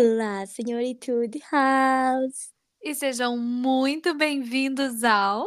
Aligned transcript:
Olá, 0.00 0.46
senhoritude 0.46 1.40
House. 1.50 2.52
E 2.80 2.94
sejam 2.94 3.36
muito 3.36 4.14
bem-vindos 4.14 5.02
ao. 5.02 5.44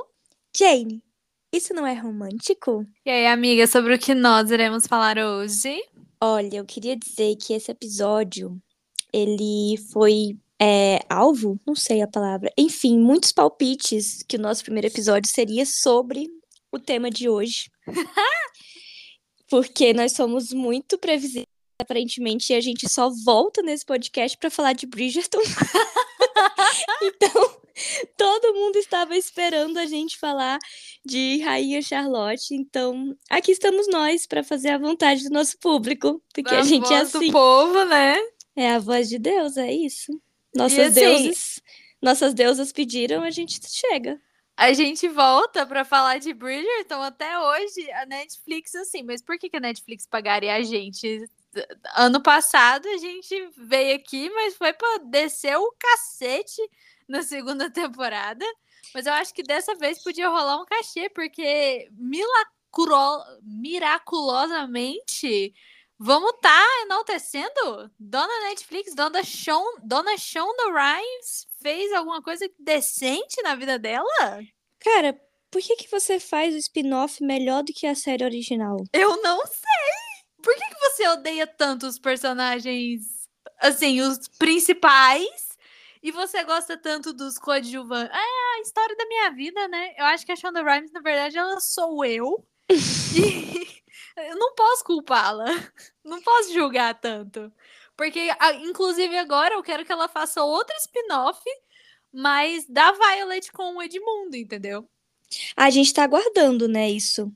Jane, 0.54 1.02
isso 1.54 1.74
não 1.74 1.88
é 1.88 1.94
romântico? 1.94 2.86
E 3.06 3.10
aí, 3.10 3.28
amiga, 3.28 3.66
sobre 3.66 3.96
o 3.96 3.98
que 3.98 4.14
nós 4.14 4.52
iremos 4.52 4.86
falar 4.86 5.18
hoje? 5.18 5.82
Olha, 6.20 6.58
eu 6.58 6.66
queria 6.66 6.98
dizer 6.98 7.38
que 7.38 7.54
esse 7.54 7.72
episódio, 7.72 8.62
ele 9.14 9.78
foi 9.94 10.38
é, 10.62 11.00
alvo, 11.10 11.58
não 11.66 11.74
sei 11.74 12.02
a 12.02 12.08
palavra, 12.08 12.52
enfim, 12.58 13.00
muitos 13.00 13.32
palpites 13.32 14.22
que 14.22 14.36
o 14.36 14.42
nosso 14.42 14.66
primeiro 14.66 14.88
episódio 14.88 15.32
seria 15.32 15.66
sobre 15.66 16.28
o 16.74 16.78
tema 16.78 17.10
de 17.10 17.30
hoje. 17.30 17.72
Porque 19.50 19.94
nós 19.94 20.12
somos 20.12 20.52
muito 20.52 20.98
previsíveis, 20.98 21.48
aparentemente, 21.82 22.54
a 22.54 22.62
gente 22.62 22.88
só 22.90 23.10
volta 23.24 23.62
nesse 23.62 23.86
podcast 23.86 24.38
para 24.38 24.50
falar 24.50 24.74
de 24.74 24.86
Bridgerton. 24.86 25.40
então, 27.02 27.62
todo 28.18 28.54
mundo 28.54 28.78
estava 28.78 29.16
esperando 29.16 29.78
a 29.78 29.86
gente 29.86 30.18
falar 30.18 30.58
de 31.06 31.40
Rainha 31.42 31.82
Charlotte. 31.82 32.54
Então, 32.54 33.16
aqui 33.30 33.52
estamos 33.52 33.88
nós 33.90 34.26
para 34.26 34.44
fazer 34.44 34.70
a 34.70 34.78
vontade 34.78 35.24
do 35.24 35.34
nosso 35.34 35.58
público, 35.60 36.22
porque 36.34 36.54
a, 36.54 36.60
a 36.60 36.64
gente 36.64 36.86
é 36.86 37.00
voz 37.00 37.16
assim. 37.16 37.28
do 37.28 37.32
povo, 37.32 37.84
né? 37.86 38.18
É 38.56 38.72
a 38.72 38.80
voz 38.80 39.10
de 39.10 39.18
Deus, 39.18 39.58
é 39.58 39.72
isso. 39.72 40.12
Nossas 40.56 40.80
assim- 40.80 41.00
deuses, 41.00 41.62
nossas 42.02 42.34
deusas 42.34 42.72
pediram, 42.72 43.24
a 43.24 43.30
gente 43.30 43.60
chega. 43.68 44.20
A 44.58 44.74
gente 44.74 45.08
volta 45.08 45.66
pra 45.66 45.84
falar 45.84 46.20
de 46.20 46.34
Bridgerton 46.34 47.02
até 47.02 47.40
hoje. 47.40 47.92
A 47.94 48.06
Netflix, 48.06 48.76
assim, 48.76 49.02
mas 49.02 49.22
por 49.22 49.38
que, 49.40 49.50
que 49.50 49.58
a 49.58 49.62
Netflix 49.62 50.06
pagaria 50.06 50.54
a 50.54 50.62
gente? 50.62 51.28
Ano 51.96 52.22
passado 52.22 52.88
a 52.88 52.98
gente 52.98 53.50
veio 53.58 53.96
aqui, 53.96 54.30
mas 54.30 54.56
foi 54.56 54.74
pra 54.74 55.00
descer 55.06 55.58
o 55.58 55.74
cacete 55.78 56.62
na 57.08 57.24
segunda 57.24 57.70
temporada. 57.72 58.46
Mas 58.94 59.06
eu 59.06 59.14
acho 59.14 59.34
que 59.34 59.44
dessa 59.44 59.76
vez 59.76 60.04
podia 60.04 60.28
rolar 60.30 60.62
um 60.62 60.66
cachê, 60.66 61.10
porque 61.10 61.88
milacro... 61.92 63.24
miraculosamente 63.44 65.54
vamos 66.04 66.34
tá 66.42 66.66
enaltecendo 66.84 67.92
Dona 68.00 68.50
Netflix, 68.50 68.96
Dona, 68.96 69.24
Shon... 69.24 69.64
Dona 69.84 70.18
Shonda 70.18 70.72
Rhimes 70.72 71.48
fez 71.62 71.94
alguma 71.94 72.24
coisa 72.24 72.50
decente 72.60 73.40
na 73.44 73.54
vida 73.56 73.78
dela? 73.78 74.42
Cara, 74.80 75.14
por 75.52 75.62
que 75.62 75.76
que 75.76 75.92
você 75.92 76.20
faz 76.20 76.56
o 76.56 76.58
spin-off 76.58 77.24
melhor 77.24 77.62
do 77.62 77.72
que 77.72 77.86
a 77.86 77.94
série 77.94 78.24
original? 78.24 78.78
Eu 78.94 79.22
não 79.22 79.46
sei. 79.46 80.01
Por 80.42 80.56
que, 80.56 80.70
que 80.70 80.80
você 80.80 81.08
odeia 81.10 81.48
tanto 81.48 81.86
os 81.86 82.00
personagens, 82.00 83.28
assim, 83.60 84.02
os 84.02 84.28
principais, 84.40 85.52
e 86.04 86.12
você 86.12 86.44
gosta 86.44 86.76
tanto 86.78 87.14
dos 87.14 87.38
coadjuvantes? 87.38 88.16
É 88.16 88.58
a 88.58 88.62
história 88.62 88.96
da 88.96 89.06
minha 89.06 89.32
vida, 89.32 89.68
né? 89.68 89.94
Eu 89.98 90.06
acho 90.06 90.26
que 90.26 90.32
a 90.32 90.36
Shonda 90.36 90.64
Rhimes, 90.64 90.92
na 90.92 91.02
verdade, 91.02 91.38
ela 91.38 91.60
sou 91.60 92.04
eu. 92.04 92.46
e 92.70 93.82
eu 94.18 94.36
não 94.36 94.56
posso 94.56 94.84
culpá-la. 94.84 95.46
Não 96.04 96.20
posso 96.22 96.52
julgar 96.52 97.00
tanto. 97.00 97.54
Porque, 97.96 98.30
inclusive, 98.64 99.16
agora 99.18 99.54
eu 99.54 99.62
quero 99.62 99.86
que 99.86 99.92
ela 99.92 100.08
faça 100.08 100.44
outro 100.44 100.76
spin-off, 100.78 101.40
mas 102.12 102.66
da 102.68 102.92
Violet 102.92 103.52
com 103.52 103.76
o 103.76 103.84
Edmundo, 103.84 104.36
entendeu? 104.36 104.90
A 105.56 105.70
gente 105.70 105.94
tá 105.94 106.04
aguardando, 106.04 106.68
né, 106.68 106.90
isso. 106.90 107.32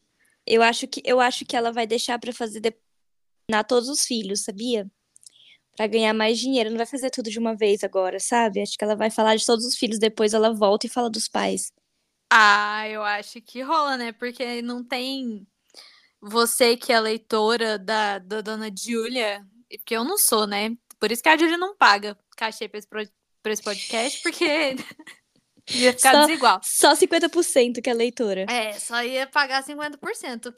Eu 0.46 0.64
acho 0.64 0.88
que 0.88 1.02
eu 1.06 1.20
acho 1.20 1.46
que 1.46 1.56
ela 1.56 1.72
vai 1.72 1.86
deixar 1.86 2.20
pra 2.20 2.34
fazer 2.34 2.60
depois 3.50 3.64
todos 3.64 3.90
os 3.90 4.02
filhos, 4.06 4.44
sabia? 4.44 4.90
Pra 5.76 5.88
ganhar 5.88 6.14
mais 6.14 6.40
dinheiro, 6.40 6.70
não 6.70 6.78
vai 6.78 6.86
fazer 6.86 7.10
tudo 7.10 7.30
de 7.30 7.38
uma 7.38 7.56
vez 7.56 7.84
agora, 7.84 8.20
sabe? 8.20 8.62
Acho 8.62 8.78
que 8.78 8.84
ela 8.84 8.96
vai 8.96 9.10
falar 9.12 9.36
de 9.36 9.46
todos 9.46 9.66
os 9.66 9.76
filhos, 9.76 10.00
depois 10.00 10.34
ela 10.34 10.54
volta 10.54 10.86
e 10.88 10.90
fala 10.90 11.10
dos 11.10 11.28
pais. 11.28 11.72
Ah, 12.32 12.88
eu 12.88 13.04
acho 13.04 13.42
que 13.42 13.62
rola, 13.62 13.98
né? 13.98 14.12
Porque 14.14 14.62
não 14.62 14.84
tem 14.84 15.46
você 16.22 16.76
que 16.78 16.92
é 16.94 17.00
leitora 17.00 17.78
da, 17.78 18.20
da 18.20 18.42
dona 18.42 18.70
Júlia, 18.76 19.46
e 19.70 19.78
porque 19.78 19.96
eu 19.96 20.04
não 20.04 20.18
sou, 20.18 20.48
né? 20.48 20.72
Por 21.00 21.12
isso 21.12 21.22
que 21.22 21.30
a 21.30 21.38
Júlia 21.38 21.58
não 21.58 21.76
paga 21.76 22.18
cachê 22.38 22.68
pra 22.70 22.80
esse, 22.80 22.88
pro- 22.88 23.04
esse 23.52 23.62
podcast, 23.62 24.22
porque 24.24 24.46
ia 25.72 25.92
ficar 25.94 26.14
Só- 26.14 26.26
desigual. 26.26 26.62
Só 26.64 26.94
50% 26.94 27.82
que 27.82 27.90
é 27.90 27.94
leitora. 27.94 28.46
É, 28.50 28.74
só 28.80 29.04
ia 29.04 29.28
pagar 29.28 29.62
50%. 29.64 30.54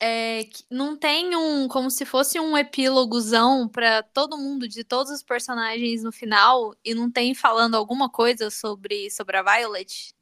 É, 0.00 0.44
que 0.44 0.64
não 0.70 0.96
tem 0.96 1.34
um, 1.36 1.66
como 1.68 1.90
se 1.90 2.04
fosse 2.04 2.38
um 2.38 2.56
epílogozão 2.58 3.68
pra 3.68 4.02
todo 4.02 4.36
mundo, 4.36 4.68
de 4.68 4.84
todos 4.84 5.10
os 5.12 5.22
personagens 5.22 6.02
no 6.02 6.12
final, 6.12 6.74
e 6.84 6.94
não 6.94 7.10
tem 7.10 7.34
falando 7.34 7.74
alguma 7.76 8.10
coisa 8.10 8.50
sobre, 8.50 9.10
sobre 9.10 9.36
a 9.38 9.42
Violet 9.42 10.14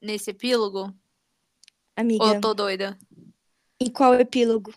nesse 0.00 0.30
epílogo? 0.30 0.94
Amiga, 1.96 2.24
Ou 2.24 2.34
eu 2.34 2.40
tô 2.40 2.54
doida? 2.54 2.98
em 3.80 3.90
qual 3.90 4.14
epílogo? 4.14 4.72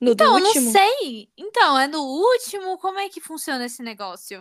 No 0.00 0.14
do 0.14 0.24
Então, 0.24 0.38
eu 0.38 0.44
último? 0.46 0.64
não 0.66 0.72
sei. 0.72 1.30
Então, 1.36 1.78
é 1.78 1.86
no 1.86 2.02
último, 2.02 2.78
como 2.78 2.98
é 2.98 3.08
que 3.08 3.20
funciona 3.20 3.64
esse 3.66 3.82
negócio? 3.82 4.40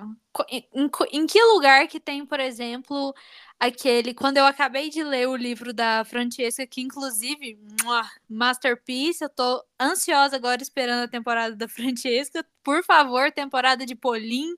Em, 0.49 0.67
em 0.73 0.89
em 1.11 1.27
que 1.27 1.41
lugar 1.43 1.87
que 1.87 1.99
tem, 1.99 2.25
por 2.25 2.39
exemplo, 2.39 3.13
aquele. 3.61 4.13
Quando 4.15 4.37
eu 4.37 4.45
acabei 4.45 4.89
de 4.89 5.03
ler 5.03 5.27
o 5.29 5.35
livro 5.35 5.71
da 5.71 6.03
Francesca, 6.03 6.65
que 6.65 6.81
inclusive, 6.81 7.59
Masterpiece, 8.27 9.23
eu 9.23 9.29
tô 9.29 9.63
ansiosa 9.79 10.35
agora 10.35 10.63
esperando 10.63 11.03
a 11.03 11.07
temporada 11.07 11.55
da 11.55 11.67
Francesca. 11.67 12.43
Por 12.63 12.83
favor, 12.83 13.31
temporada 13.31 13.85
de 13.85 13.95
Polim. 13.95 14.55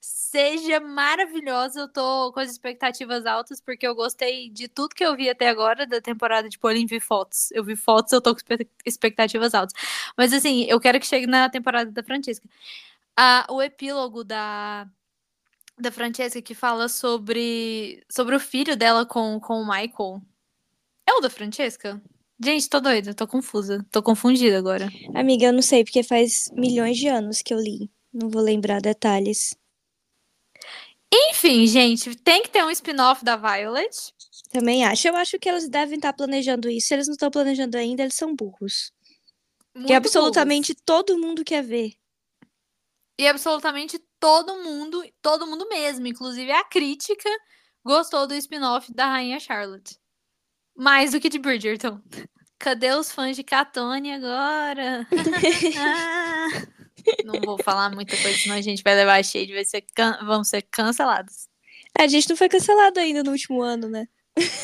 Seja 0.00 0.80
maravilhosa, 0.80 1.80
eu 1.80 1.88
tô 1.88 2.32
com 2.32 2.40
as 2.40 2.50
expectativas 2.50 3.24
altas, 3.24 3.60
porque 3.60 3.86
eu 3.86 3.94
gostei 3.94 4.50
de 4.50 4.68
tudo 4.68 4.94
que 4.94 5.04
eu 5.04 5.16
vi 5.16 5.30
até 5.30 5.48
agora 5.48 5.86
da 5.86 6.00
temporada 6.00 6.48
de 6.48 6.58
Polim. 6.58 6.84
Vi 6.86 7.00
fotos. 7.00 7.50
Eu 7.52 7.64
vi 7.64 7.76
fotos, 7.76 8.12
eu 8.12 8.20
tô 8.20 8.34
com 8.34 8.40
expectativas 8.84 9.54
altas. 9.54 9.72
Mas 10.16 10.32
assim, 10.32 10.64
eu 10.64 10.78
quero 10.80 11.00
que 11.00 11.06
chegue 11.06 11.26
na 11.26 11.48
temporada 11.48 11.90
da 11.90 12.02
Francesca. 12.02 12.46
Ah, 13.16 13.46
o 13.50 13.62
epílogo 13.62 14.24
da, 14.24 14.88
da 15.82 15.92
Francesca 15.92 16.40
que 16.40 16.54
fala 16.54 16.88
sobre, 16.88 18.02
sobre 18.10 18.34
o 18.34 18.40
filho 18.40 18.76
dela 18.76 19.04
com, 19.04 19.38
com 19.40 19.60
o 19.60 19.66
Michael. 19.66 20.22
É 21.06 21.12
o 21.14 21.20
da 21.20 21.28
Francesca? 21.28 22.00
Gente, 22.42 22.68
tô 22.68 22.80
doida, 22.80 23.14
tô 23.14 23.26
confusa. 23.26 23.84
Tô 23.90 24.02
confundida 24.02 24.58
agora. 24.58 24.88
Amiga, 25.14 25.46
eu 25.46 25.52
não 25.52 25.62
sei, 25.62 25.84
porque 25.84 26.02
faz 26.02 26.50
milhões 26.54 26.96
de 26.96 27.08
anos 27.08 27.42
que 27.42 27.52
eu 27.52 27.58
li. 27.58 27.90
Não 28.12 28.28
vou 28.28 28.42
lembrar 28.42 28.80
detalhes. 28.80 29.54
Enfim, 31.12 31.66
gente, 31.66 32.16
tem 32.16 32.42
que 32.42 32.48
ter 32.48 32.64
um 32.64 32.70
spin-off 32.70 33.24
da 33.24 33.36
Violet. 33.36 34.12
Também 34.50 34.84
acho. 34.84 35.08
Eu 35.08 35.16
acho 35.16 35.38
que 35.38 35.48
eles 35.48 35.68
devem 35.68 35.96
estar 35.96 36.12
planejando 36.12 36.68
isso. 36.68 36.88
Se 36.88 36.94
eles 36.94 37.06
não 37.06 37.14
estão 37.14 37.30
planejando 37.30 37.76
ainda, 37.76 38.02
eles 38.02 38.14
são 38.14 38.34
burros. 38.34 38.92
Muito 39.74 39.86
Que 39.88 39.94
absolutamente 39.94 40.72
burros. 40.72 40.82
todo 40.84 41.18
mundo 41.18 41.44
quer 41.44 41.62
ver. 41.62 41.94
E 43.18 43.28
absolutamente 43.28 44.00
todo 44.22 44.62
mundo, 44.62 45.04
todo 45.20 45.48
mundo 45.48 45.68
mesmo, 45.68 46.06
inclusive 46.06 46.52
a 46.52 46.62
crítica, 46.62 47.28
gostou 47.84 48.24
do 48.24 48.34
spin-off 48.34 48.94
da 48.94 49.06
Rainha 49.06 49.40
Charlotte. 49.40 49.98
Mais 50.76 51.10
do 51.10 51.18
que 51.18 51.28
de 51.28 51.40
Bridgerton. 51.40 52.00
Cadê 52.56 52.92
os 52.92 53.10
fãs 53.10 53.34
de 53.34 53.42
Catone 53.42 54.12
agora? 54.12 55.04
Ah. 55.76 56.48
Não 57.24 57.40
vou 57.40 57.58
falar 57.64 57.90
muita 57.90 58.16
coisa, 58.16 58.38
senão 58.38 58.54
a 58.54 58.60
gente 58.60 58.80
vai 58.84 58.94
levar 58.94 59.24
shade, 59.24 59.52
vai 59.52 59.64
ser 59.64 59.84
can... 59.92 60.24
vão 60.24 60.44
ser 60.44 60.62
cancelados. 60.62 61.48
A 61.98 62.06
gente 62.06 62.28
não 62.28 62.36
foi 62.36 62.48
cancelado 62.48 63.00
ainda 63.00 63.24
no 63.24 63.32
último 63.32 63.60
ano, 63.60 63.88
né? 63.88 64.06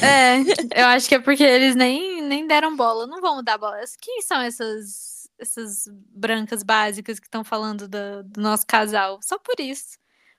É, 0.00 0.80
eu 0.80 0.86
acho 0.86 1.08
que 1.08 1.16
é 1.16 1.18
porque 1.18 1.42
eles 1.42 1.74
nem, 1.74 2.22
nem 2.22 2.46
deram 2.46 2.76
bola. 2.76 3.08
Não 3.08 3.20
vão 3.20 3.42
dar 3.42 3.58
bola. 3.58 3.78
Quem 4.00 4.22
são 4.22 4.40
essas, 4.40 5.17
essas 5.38 5.84
brancas 6.10 6.62
básicas 6.62 7.18
que 7.20 7.26
estão 7.26 7.44
falando 7.44 7.88
do, 7.88 8.22
do 8.24 8.40
nosso 8.40 8.66
casal? 8.66 9.18
Só 9.22 9.38
por 9.38 9.58
isso. 9.60 9.96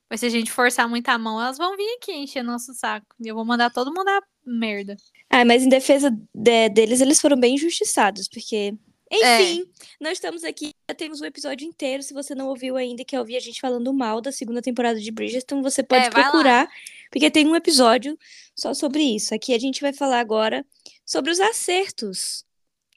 Mas 0.09 0.21
se 0.21 0.25
a 0.25 0.29
gente 0.29 0.51
forçar 0.51 0.89
muito 0.89 1.07
a 1.09 1.17
mão, 1.17 1.39
elas 1.39 1.57
vão 1.57 1.77
vir 1.77 1.87
aqui 1.97 2.11
encher 2.13 2.43
nosso 2.43 2.73
saco. 2.73 3.15
E 3.23 3.27
eu 3.27 3.35
vou 3.35 3.45
mandar 3.45 3.69
todo 3.69 3.93
mundo 3.93 4.07
a 4.09 4.21
merda. 4.45 4.97
Ah, 5.29 5.45
mas 5.45 5.61
em 5.63 5.69
defesa 5.69 6.09
de- 6.33 6.69
deles, 6.69 6.99
eles 6.99 7.21
foram 7.21 7.37
bem 7.39 7.55
injustiçados, 7.55 8.27
porque. 8.27 8.73
Enfim, 9.11 9.65
nós 9.99 10.13
estamos 10.13 10.43
aqui, 10.43 10.71
já 10.87 10.95
temos 10.95 11.19
um 11.19 11.25
episódio 11.25 11.67
inteiro. 11.67 12.03
Se 12.03 12.13
você 12.13 12.35
não 12.35 12.47
ouviu 12.47 12.75
ainda, 12.77 13.01
e 13.01 13.05
quer 13.05 13.19
ouvir 13.19 13.37
a 13.37 13.39
gente 13.39 13.59
falando 13.59 13.91
mal 13.91 14.21
da 14.21 14.31
segunda 14.31 14.61
temporada 14.61 14.99
de 14.99 15.09
Bridgerton, 15.11 15.63
você 15.63 15.81
pode 15.81 16.05
É, 16.05 16.09
vai 16.11 16.21
lá. 16.23 16.29
procurar, 16.29 16.69
porque 17.11 17.31
tem 17.31 17.47
um 17.47 17.55
episódio 17.55 18.15
só 18.55 18.71
sobre 18.73 19.01
isso. 19.01 19.33
Aqui 19.33 19.51
a 19.53 19.57
gente 19.59 19.81
vai 19.81 19.93
falar 19.93 20.19
agora 20.19 20.63
sobre 21.03 21.31
os 21.31 21.39
acertos 21.39 22.45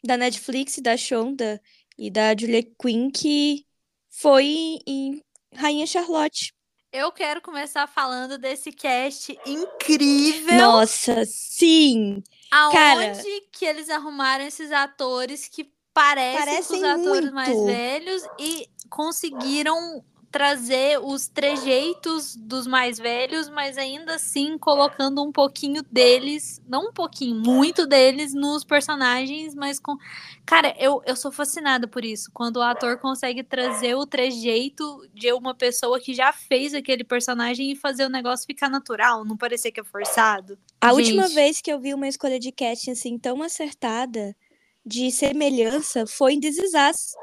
da 0.04 0.18
Netflix, 0.18 0.78
da 0.82 0.98
Shonda 0.98 1.58
e 1.98 2.10
da 2.10 2.34
Julia 2.38 2.62
Quinn, 2.80 3.10
que 3.10 3.66
foi 4.10 4.78
em 4.86 5.22
Rainha 5.54 5.86
Charlotte. 5.86 6.52
Eu 6.92 7.10
quero 7.10 7.40
começar 7.40 7.86
falando 7.86 8.36
desse 8.36 8.70
cast 8.70 9.38
incrível. 9.46 10.54
Nossa, 10.56 11.24
sim! 11.24 12.22
Aonde 12.50 12.74
cara. 12.74 13.14
que 13.50 13.64
eles 13.64 13.88
arrumaram 13.88 14.44
esses 14.44 14.70
atores 14.70 15.48
que 15.48 15.72
parecem, 15.94 16.64
com 16.66 16.74
os 16.74 16.80
Parecem 16.80 16.84
atores 16.84 17.32
muito. 17.32 17.34
mais 17.34 17.64
velhos 17.64 18.22
e 18.38 18.68
conseguiram 18.90 20.04
trazer 20.32 20.98
os 20.98 21.28
trejeitos 21.28 22.34
dos 22.34 22.66
mais 22.66 22.98
velhos, 22.98 23.50
mas 23.50 23.76
ainda 23.76 24.14
assim 24.14 24.56
colocando 24.56 25.22
um 25.22 25.30
pouquinho 25.30 25.82
deles, 25.82 26.60
não 26.66 26.88
um 26.88 26.92
pouquinho, 26.92 27.36
muito 27.36 27.86
deles 27.86 28.32
nos 28.32 28.64
personagens, 28.64 29.54
mas 29.54 29.78
com. 29.78 29.94
Cara, 30.46 30.74
eu, 30.78 31.02
eu 31.04 31.14
sou 31.14 31.30
fascinada 31.30 31.86
por 31.86 32.02
isso. 32.02 32.30
Quando 32.32 32.56
o 32.56 32.62
ator 32.62 32.98
consegue 32.98 33.44
trazer 33.44 33.94
o 33.94 34.06
trejeito 34.06 35.06
de 35.12 35.30
uma 35.34 35.54
pessoa 35.54 36.00
que 36.00 36.14
já 36.14 36.32
fez 36.32 36.72
aquele 36.72 37.04
personagem 37.04 37.70
e 37.70 37.76
fazer 37.76 38.06
o 38.06 38.08
negócio 38.08 38.46
ficar 38.46 38.70
natural, 38.70 39.26
não 39.26 39.36
parecer 39.36 39.70
que 39.70 39.80
é 39.80 39.84
forçado. 39.84 40.58
A 40.80 40.94
Gente, 40.94 40.96
última 40.96 41.28
vez 41.28 41.60
que 41.60 41.70
eu 41.70 41.78
vi 41.78 41.92
uma 41.92 42.08
escolha 42.08 42.40
de 42.40 42.50
casting 42.50 42.92
assim 42.92 43.18
tão 43.18 43.42
acertada 43.42 44.34
de 44.84 45.12
semelhança 45.12 46.06
foi 46.06 46.32
em 46.32 46.40
This 46.40 46.56
Is 46.56 46.72
Us. 46.72 47.14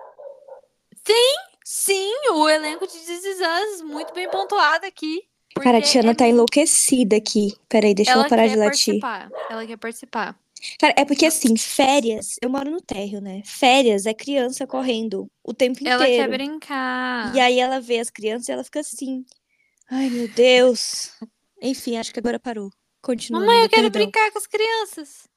Sim, 1.71 2.11
o 2.31 2.49
elenco 2.49 2.87
de 2.87 2.97
This 2.97 3.81
muito 3.83 4.11
bem 4.11 4.27
pontuado 4.27 4.87
aqui. 4.87 5.21
Cara, 5.53 5.77
a 5.77 5.81
Tiana 5.83 6.11
é 6.11 6.15
tá 6.15 6.27
enlouquecida 6.27 7.15
aqui. 7.15 7.53
Peraí, 7.69 7.93
deixa 7.93 8.09
ela, 8.09 8.21
ela 8.21 8.29
parar 8.29 8.47
de 8.47 8.55
latir. 8.55 8.99
participar. 8.99 9.29
Ela 9.51 9.67
quer 9.67 9.77
participar. 9.77 10.39
Cara, 10.79 10.95
é 10.97 11.05
porque 11.05 11.27
assim, 11.27 11.55
férias, 11.55 12.37
eu 12.41 12.49
moro 12.49 12.71
no 12.71 12.81
térreo, 12.81 13.21
né? 13.21 13.43
Férias 13.45 14.07
é 14.07 14.15
criança 14.15 14.65
correndo 14.65 15.29
o 15.43 15.53
tempo 15.53 15.87
Ela 15.87 16.05
quer 16.05 16.13
inteiro. 16.13 16.31
brincar. 16.31 17.35
E 17.35 17.39
aí 17.39 17.59
ela 17.59 17.79
vê 17.79 17.99
as 17.99 18.09
crianças 18.09 18.49
e 18.49 18.51
ela 18.51 18.63
fica 18.63 18.79
assim. 18.79 19.23
Ai, 19.91 20.09
meu 20.09 20.27
Deus. 20.27 21.11
Enfim, 21.61 21.97
acho 21.97 22.11
que 22.11 22.19
agora 22.19 22.39
parou. 22.39 22.71
Continua. 22.99 23.41
Mamãe, 23.41 23.61
eu 23.61 23.69
quero 23.69 23.91
perdão. 23.91 24.01
brincar 24.01 24.31
com 24.31 24.39
as 24.39 24.47
crianças. 24.47 25.27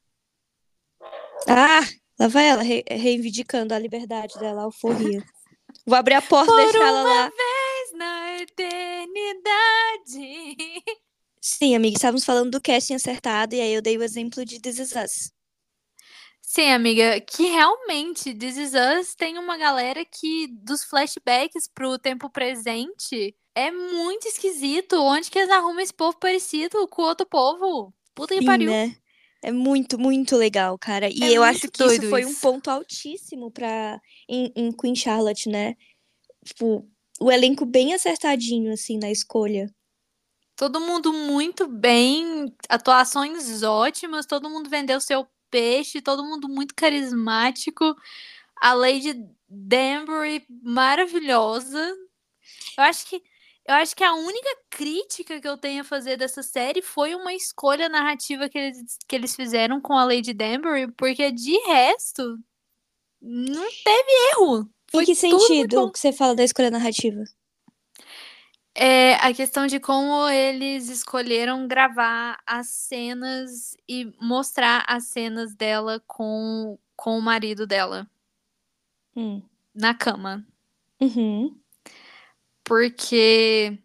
Ah, 1.47 1.87
lá 2.19 2.27
vai 2.27 2.49
ela 2.49 2.63
re- 2.63 2.85
reivindicando 2.89 3.75
a 3.75 3.79
liberdade 3.79 4.39
dela, 4.39 4.63
a 4.63 4.65
alforria. 4.65 5.23
Vou 5.85 5.97
abrir 5.97 6.15
a 6.15 6.23
porta 6.23 6.53
e 6.53 6.57
deixar 6.57 6.87
ela 6.87 7.03
lá. 7.03 7.31
Mas 7.37 7.93
na 7.99 8.39
eternidade. 8.39 9.45
Sim, 11.41 11.75
amiga, 11.75 11.97
estávamos 11.97 12.25
falando 12.25 12.53
do 12.53 12.61
casting 12.61 12.95
acertado 12.95 13.55
e 13.55 13.61
aí 13.61 13.75
eu 13.75 13.83
dei 13.83 13.99
o 13.99 14.03
exemplo 14.03 14.45
de 14.45 14.61
This 14.61 14.79
Is 14.79 14.93
Us. 14.93 15.33
Sim, 16.41 16.71
amiga, 16.71 17.21
que 17.21 17.45
realmente 17.45 18.35
This 18.35 18.57
Is 18.57 18.73
Us 18.75 19.15
tem 19.15 19.39
uma 19.39 19.57
galera 19.57 20.05
que 20.05 20.47
dos 20.49 20.85
flashbacks 20.85 21.67
pro 21.67 21.99
tempo 21.99 22.31
presente 22.31 23.35
é 23.55 23.71
muito 23.71 24.29
esquisito. 24.29 25.03
Onde 25.03 25.31
que 25.31 25.39
eles 25.39 25.51
arrumam 25.51 25.81
esse 25.81 25.95
povo 25.95 26.17
parecido 26.19 26.87
com 26.89 27.03
outro 27.03 27.27
povo? 27.27 27.93
Puta 28.15 28.35
que 28.35 28.41
Sim, 28.41 28.47
pariu. 28.47 28.71
né? 28.71 28.95
É 29.43 29.51
muito, 29.51 29.99
muito 29.99 30.37
legal, 30.37 30.79
cara. 30.79 31.09
E 31.11 31.23
É 31.23 31.33
eu 31.33 31.43
acho 31.43 31.69
que 31.71 31.83
isso 31.85 32.09
foi 32.09 32.25
um 32.25 32.31
isso. 32.31 32.41
ponto 32.41 32.71
altíssimo 32.71 33.51
para 33.51 34.01
em, 34.29 34.53
em 34.55 34.71
Queen 34.73 34.95
Charlotte, 34.95 35.49
né? 35.49 35.75
Tipo, 36.45 36.89
o 37.21 37.31
elenco 37.31 37.65
bem 37.67 37.93
acertadinho, 37.93 38.73
assim, 38.73 38.99
na 38.99 39.11
escolha. 39.11 39.73
Todo 40.57 40.81
mundo 40.81 41.13
muito 41.13 41.67
bem, 41.67 42.55
atuações 42.69 43.63
ótimas, 43.63 44.27
todo 44.27 44.49
mundo 44.51 44.71
vendeu 44.71 45.01
seu 45.01 45.27
peixe, 45.51 46.01
todo 46.01 46.25
mundo 46.25 46.49
muito 46.49 46.75
carismático. 46.75 47.97
A 48.61 48.75
Lady 48.75 49.15
Danbury 49.49 50.45
maravilhosa. 50.63 51.79
Eu 52.79 52.85
acho 52.85 53.07
que 53.07 53.23
eu 53.67 53.75
acho 53.75 53.95
que 53.95 54.03
a 54.03 54.15
única 54.15 54.57
crítica 54.71 55.41
que 55.41 55.47
eu 55.49 55.57
tenho 55.57 55.83
a 55.83 55.85
fazer 55.85 56.17
dessa 56.17 56.43
série 56.43 56.83
foi 56.83 57.15
uma 57.15 57.33
escolha 57.33 57.89
narrativa 57.89 58.49
que 58.49 58.59
eles, 58.59 58.99
que 59.07 59.15
eles 59.15 59.37
fizeram 59.37 59.81
com 59.81 59.97
a 59.97 60.05
Lady 60.05 60.33
Danbury, 60.33 60.91
porque 60.93 61.31
de 61.31 61.57
resto 61.67 62.39
não 63.21 63.69
teve 63.85 64.31
erro. 64.33 64.69
Foi 64.91 65.05
em 65.05 65.07
que 65.07 65.15
sentido 65.15 65.91
que 65.93 65.99
você 65.99 66.13
fala 66.13 66.35
da 66.35 66.45
escolha 66.45 66.71
narrativa? 66.71 67.23
É 68.75 69.15
a 69.17 69.33
questão 69.35 69.67
de 69.67 69.79
como 69.79 70.29
eles 70.29 70.89
escolheram 70.89 71.69
gravar 71.69 72.39
as 72.47 72.69
cenas 72.69 73.77
e 73.87 74.13
mostrar 74.21 74.85
as 74.89 75.05
cenas 75.09 75.55
dela 75.55 76.03
com, 76.07 76.79
com 76.97 77.19
o 77.19 77.23
marido 77.23 77.67
dela 77.67 78.09
Hum. 79.15 79.43
na 79.75 79.95
cama. 79.95 80.47
Uhum. 80.99 81.62
Porque 82.73 83.79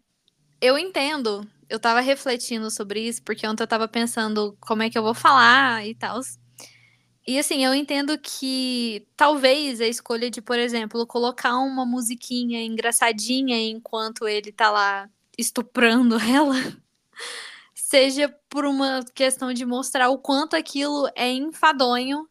eu 0.62 0.78
entendo, 0.78 1.46
eu 1.68 1.78
tava 1.78 2.00
refletindo 2.00 2.70
sobre 2.70 3.06
isso, 3.06 3.22
porque 3.22 3.46
ontem 3.46 3.62
eu 3.62 3.66
tava 3.66 3.86
pensando 3.86 4.56
como 4.58 4.82
é 4.82 4.88
que 4.88 4.96
eu 4.96 5.02
vou 5.02 5.12
falar 5.12 5.86
e 5.86 5.94
tal. 5.94 6.18
E 7.26 7.38
assim, 7.38 7.62
eu 7.62 7.74
entendo 7.74 8.16
que 8.16 9.06
talvez 9.14 9.82
a 9.82 9.86
escolha 9.86 10.30
de, 10.30 10.40
por 10.40 10.58
exemplo, 10.58 11.06
colocar 11.06 11.58
uma 11.58 11.84
musiquinha 11.84 12.64
engraçadinha 12.64 13.58
enquanto 13.58 14.26
ele 14.26 14.50
tá 14.50 14.70
lá 14.70 15.10
estuprando 15.36 16.16
ela 16.24 16.54
seja 17.74 18.34
por 18.48 18.64
uma 18.64 19.04
questão 19.14 19.52
de 19.52 19.66
mostrar 19.66 20.08
o 20.08 20.16
quanto 20.16 20.56
aquilo 20.56 21.06
é 21.14 21.30
enfadonho 21.30 22.26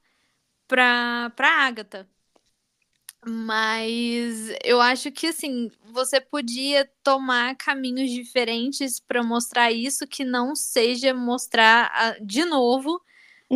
pra, 0.68 1.32
pra 1.36 1.68
Agatha. 1.68 2.10
Mas 3.26 4.50
eu 4.64 4.80
acho 4.80 5.12
que 5.12 5.28
assim, 5.28 5.70
você 5.92 6.22
podia 6.22 6.90
tomar 7.04 7.56
caminhos 7.58 8.10
diferentes 8.12 9.00
para 9.00 9.24
mostrar 9.24 9.72
isso 9.72 10.08
que 10.08 10.24
não 10.24 10.56
seja 10.56 11.14
mostrar 11.14 11.92
a- 11.94 12.18
de 12.22 12.46
novo 12.46 13.02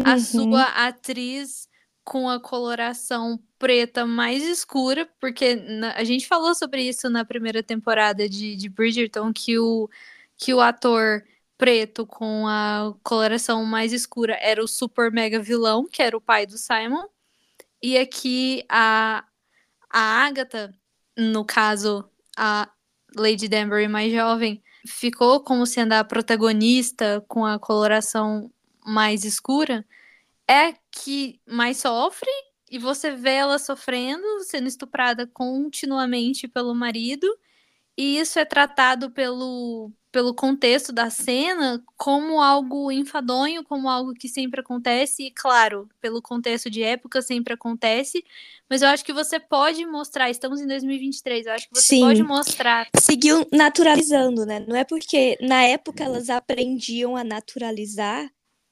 a 0.03 0.17
Uhum. 0.19 0.19
sua 0.19 0.65
atriz 0.87 1.69
com 2.03 2.29
a 2.29 2.39
coloração 2.39 3.39
preta 3.59 4.05
mais 4.05 4.43
escura, 4.43 5.09
porque 5.19 5.55
na- 5.55 5.93
a 5.95 6.03
gente 6.03 6.27
falou 6.27 6.55
sobre 6.55 6.83
isso 6.87 7.09
na 7.09 7.25
primeira 7.25 7.63
temporada 7.63 8.27
de, 8.29 8.55
de 8.55 8.69
Bridgerton, 8.69 9.33
que 9.33 9.59
o, 9.59 9.89
que 10.37 10.53
o 10.53 10.61
ator 10.61 11.23
preto 11.57 12.05
com 12.07 12.47
a 12.47 12.93
coloração 13.03 13.65
mais 13.65 13.93
escura 13.93 14.37
era 14.41 14.63
o 14.63 14.67
super 14.67 15.11
mega 15.11 15.39
vilão, 15.41 15.87
que 15.87 16.01
era 16.03 16.17
o 16.17 16.21
pai 16.21 16.45
do 16.47 16.57
Simon. 16.57 17.05
E 17.81 17.97
aqui 17.97 18.63
a, 18.69 19.23
a 19.91 20.25
Agatha, 20.25 20.73
no 21.17 21.45
caso, 21.45 22.09
a 22.38 22.69
Lady 23.15 23.47
Danbury 23.47 23.88
mais 23.88 24.11
jovem, 24.11 24.63
ficou 24.88 25.44
como 25.44 25.66
sendo 25.66 25.94
a 25.94 26.04
protagonista 26.04 27.23
com 27.27 27.45
a 27.45 27.59
coloração 27.59 28.51
mais 28.85 29.23
escura, 29.25 29.85
é 30.47 30.73
que 30.92 31.39
mais 31.47 31.77
sofre 31.77 32.30
e 32.69 32.80
você 32.80 33.11
vê 33.11 33.33
ela 33.33 33.59
sofrendo, 33.59 34.25
sendo 34.44 34.68
estuprada 34.68 35.27
continuamente 35.27 36.47
pelo 36.47 36.73
marido, 36.73 37.27
e 37.97 38.18
isso 38.18 38.39
é 38.39 38.45
tratado 38.45 39.11
pelo, 39.11 39.92
pelo 40.11 40.33
contexto 40.35 40.91
da 40.91 41.09
cena 41.09 41.81
como 41.97 42.41
algo 42.41 42.91
enfadonho, 42.91 43.63
como 43.63 43.89
algo 43.89 44.13
que 44.13 44.27
sempre 44.27 44.59
acontece, 44.61 45.23
e 45.23 45.31
claro, 45.31 45.87
pelo 46.01 46.21
contexto 46.21 46.69
de 46.69 46.83
época 46.83 47.21
sempre 47.21 47.53
acontece, 47.53 48.23
mas 48.69 48.81
eu 48.81 48.89
acho 48.89 49.06
que 49.06 49.13
você 49.13 49.39
pode 49.39 49.85
mostrar, 49.85 50.30
estamos 50.30 50.59
em 50.59 50.68
2023, 50.68 51.45
eu 51.45 51.53
acho 51.53 51.68
que 51.69 51.75
você 51.75 51.87
Sim. 51.95 52.01
pode 52.01 52.23
mostrar 52.23 52.87
Seguiu 52.99 53.47
naturalizando, 53.51 54.45
né? 54.45 54.59
Não 54.68 54.75
é 54.75 54.83
porque 54.83 55.37
na 55.41 55.63
época 55.63 56.03
elas 56.03 56.30
aprendiam 56.30 57.15
a 57.15 57.23
naturalizar 57.23 58.30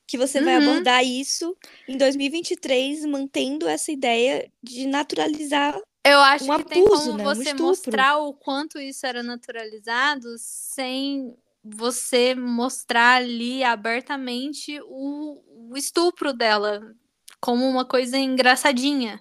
que 0.08 0.18
você 0.18 0.42
vai 0.42 0.58
Uhum. 0.58 0.70
abordar 0.72 1.06
isso 1.06 1.56
em 1.88 1.96
2023, 1.96 3.06
mantendo 3.06 3.68
essa 3.68 3.92
ideia 3.92 4.52
de 4.62 4.88
naturalizar. 4.88 5.80
Eu 6.10 6.20
acho 6.20 6.52
um 6.52 6.58
que 6.58 6.64
tem 6.66 6.86
abuso, 6.86 7.04
como 7.04 7.18
né? 7.18 7.24
Um 7.24 7.26
você 7.26 7.44
estupro. 7.44 7.66
mostrar 7.66 8.18
o 8.18 8.34
quanto 8.34 8.80
isso 8.80 9.06
era 9.06 9.22
naturalizado 9.22 10.36
sem 10.38 11.36
você 11.64 12.34
mostrar 12.36 13.18
ali 13.18 13.64
abertamente 13.64 14.80
o, 14.86 15.42
o 15.70 15.78
estupro 15.78 16.34
dela 16.34 16.96
como 17.40 17.68
uma 17.68 17.86
coisa 17.86 18.18
engraçadinha, 18.18 19.20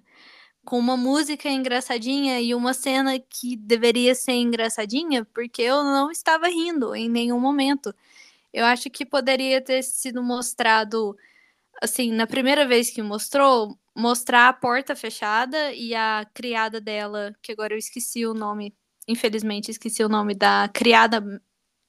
com 0.64 0.78
uma 0.78 0.96
música 0.96 1.48
engraçadinha 1.48 2.40
e 2.40 2.54
uma 2.54 2.74
cena 2.74 3.18
que 3.18 3.56
deveria 3.56 4.14
ser 4.14 4.32
engraçadinha, 4.32 5.24
porque 5.32 5.62
eu 5.62 5.82
não 5.82 6.10
estava 6.10 6.48
rindo 6.48 6.94
em 6.94 7.08
nenhum 7.08 7.40
momento. 7.40 7.94
Eu 8.52 8.64
acho 8.64 8.90
que 8.90 9.04
poderia 9.04 9.60
ter 9.60 9.82
sido 9.82 10.22
mostrado 10.22 11.16
assim, 11.82 12.12
na 12.12 12.26
primeira 12.26 12.66
vez 12.66 12.90
que 12.90 13.02
mostrou, 13.02 13.78
mostrar 13.96 14.48
a 14.48 14.52
porta 14.52 14.96
fechada 14.96 15.72
e 15.72 15.94
a 15.94 16.26
criada 16.34 16.80
dela, 16.80 17.34
que 17.42 17.52
agora 17.52 17.74
eu 17.74 17.78
esqueci 17.78 18.26
o 18.26 18.34
nome, 18.34 18.74
infelizmente 19.08 19.70
esqueci 19.70 20.02
o 20.04 20.08
nome 20.08 20.34
da 20.34 20.68
criada 20.72 21.22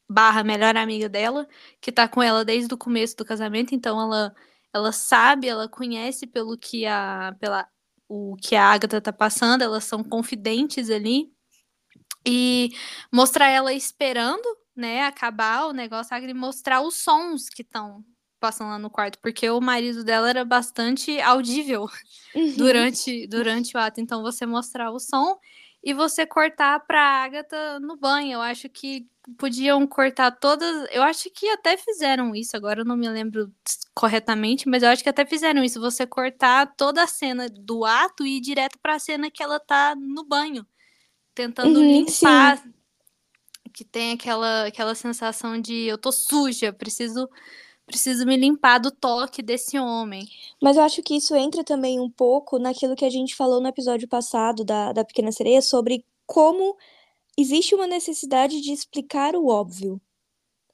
barra 0.10 0.44
melhor 0.44 0.76
amiga 0.78 1.08
dela, 1.10 1.48
que 1.82 1.92
tá 1.92 2.08
com 2.08 2.22
ela 2.24 2.44
desde 2.44 2.74
o 2.74 2.78
começo 2.78 3.16
do 3.18 3.26
casamento, 3.26 3.76
então 3.76 4.00
ela 4.02 4.34
ela 4.74 4.92
sabe, 4.92 5.48
ela 5.48 5.68
conhece 5.68 6.28
pelo 6.28 6.58
que 6.58 6.86
a 6.86 7.36
pela 7.40 7.68
o 8.08 8.36
que 8.38 8.56
a 8.56 8.66
Agatha 8.66 9.02
tá 9.02 9.14
passando, 9.14 9.64
elas 9.64 9.84
são 9.86 10.04
confidentes 10.04 10.90
ali. 10.90 11.32
E 12.26 12.72
mostrar 13.14 13.50
ela 13.50 13.74
esperando, 13.74 14.44
né, 14.76 15.04
acabar 15.04 15.68
o 15.68 15.74
negócio, 15.74 16.16
e 16.18 16.34
mostrar 16.34 16.82
os 16.82 16.96
sons 16.96 17.50
que 17.50 17.62
estão 17.62 18.04
passando 18.40 18.70
lá 18.70 18.80
no 18.80 18.90
quarto, 18.90 19.20
porque 19.22 19.50
o 19.50 19.62
marido 19.62 20.04
dela 20.04 20.30
era 20.30 20.46
bastante 20.46 21.20
audível 21.22 21.88
Uhum. 22.34 22.56
durante, 22.56 23.28
durante 23.28 23.76
o 23.78 23.80
ato. 23.80 24.02
Então, 24.02 24.22
você 24.24 24.46
mostrar 24.46 24.92
o 24.92 25.00
som 25.00 25.38
e 25.84 25.94
você 25.94 26.26
cortar 26.26 26.80
pra 26.82 27.02
Agatha 27.24 27.80
no 27.80 27.98
banho. 27.98 28.34
Eu 28.34 28.42
acho 28.42 28.70
que 28.70 29.08
podiam 29.38 29.86
cortar 29.88 30.32
todas. 30.32 30.88
Eu 30.92 31.04
acho 31.04 31.30
que 31.32 31.48
até 31.50 31.78
fizeram 31.78 32.36
isso, 32.36 32.56
agora 32.58 32.82
eu 32.82 32.86
não 32.86 32.98
me 32.98 33.10
lembro 33.10 33.52
corretamente, 33.96 34.68
mas 34.70 34.84
eu 34.84 34.90
acho 34.90 35.04
que 35.04 35.10
até 35.10 35.26
fizeram 35.26 35.64
isso. 35.64 35.80
Você 35.82 36.06
cortar 36.08 36.74
toda 36.76 37.04
a 37.04 37.08
cena 37.08 37.48
do 37.50 37.86
ato 37.86 38.26
e 38.26 38.38
ir 38.38 38.42
direto 38.42 38.78
pra 38.82 39.00
cena 39.00 39.32
que 39.32 39.44
ela 39.44 39.60
tá 39.60 39.96
no 39.96 40.24
banho, 40.26 40.66
tentando 41.36 41.82
Uhum, 41.82 41.84
limpar. 41.84 42.62
sim. 42.62 42.74
Que 43.74 43.86
tem 43.86 44.14
aquela, 44.14 44.66
aquela 44.68 44.96
sensação 44.96 45.60
de 45.62 45.74
eu 45.86 45.98
tô 45.98 46.12
suja, 46.12 46.74
preciso, 46.74 47.30
preciso 47.90 48.26
me 48.26 48.38
limpar 48.38 48.80
do 48.80 48.92
toque 48.92 49.42
desse 49.42 49.78
homem. 49.80 50.28
Mas 50.62 50.78
eu 50.78 50.84
acho 50.84 51.02
que 51.02 51.16
isso 51.16 51.36
entra 51.36 51.64
também 51.64 52.00
um 52.00 52.10
pouco 52.10 52.60
naquilo 52.60 52.96
que 52.96 53.06
a 53.06 53.10
gente 53.10 53.36
falou 53.36 53.60
no 53.60 53.68
episódio 53.68 54.08
passado 54.08 54.64
da, 54.64 54.94
da 54.94 55.04
Pequena 55.04 55.32
Sereia 55.32 55.62
sobre 55.62 56.06
como 56.26 56.78
existe 57.38 57.74
uma 57.74 57.88
necessidade 57.88 58.62
de 58.62 58.72
explicar 58.72 59.36
o 59.36 59.48
óbvio, 59.48 60.00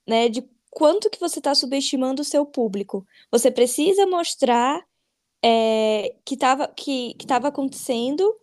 né? 0.08 0.30
De 0.30 0.48
quanto 0.70 1.10
que 1.10 1.20
você 1.20 1.40
está 1.40 1.56
subestimando 1.56 2.22
o 2.22 2.26
seu 2.26 2.46
público. 2.46 3.06
Você 3.32 3.50
precisa 3.50 4.06
mostrar 4.06 4.86
é, 5.44 6.16
que 6.26 6.34
estava 6.36 6.68
que, 6.68 7.14
que 7.16 7.26
tava 7.26 7.48
acontecendo 7.48 8.36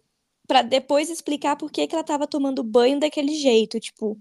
para 0.47 0.63
depois 0.63 1.11
explicar 1.11 1.57
por 1.57 1.71
que, 1.71 1.87
que 1.87 1.95
ela 1.95 2.03
estava 2.03 2.27
tomando 2.27 2.65
banho 2.65 2.99
daquele 2.99 3.35
jeito, 3.35 3.79
tipo. 3.79 4.17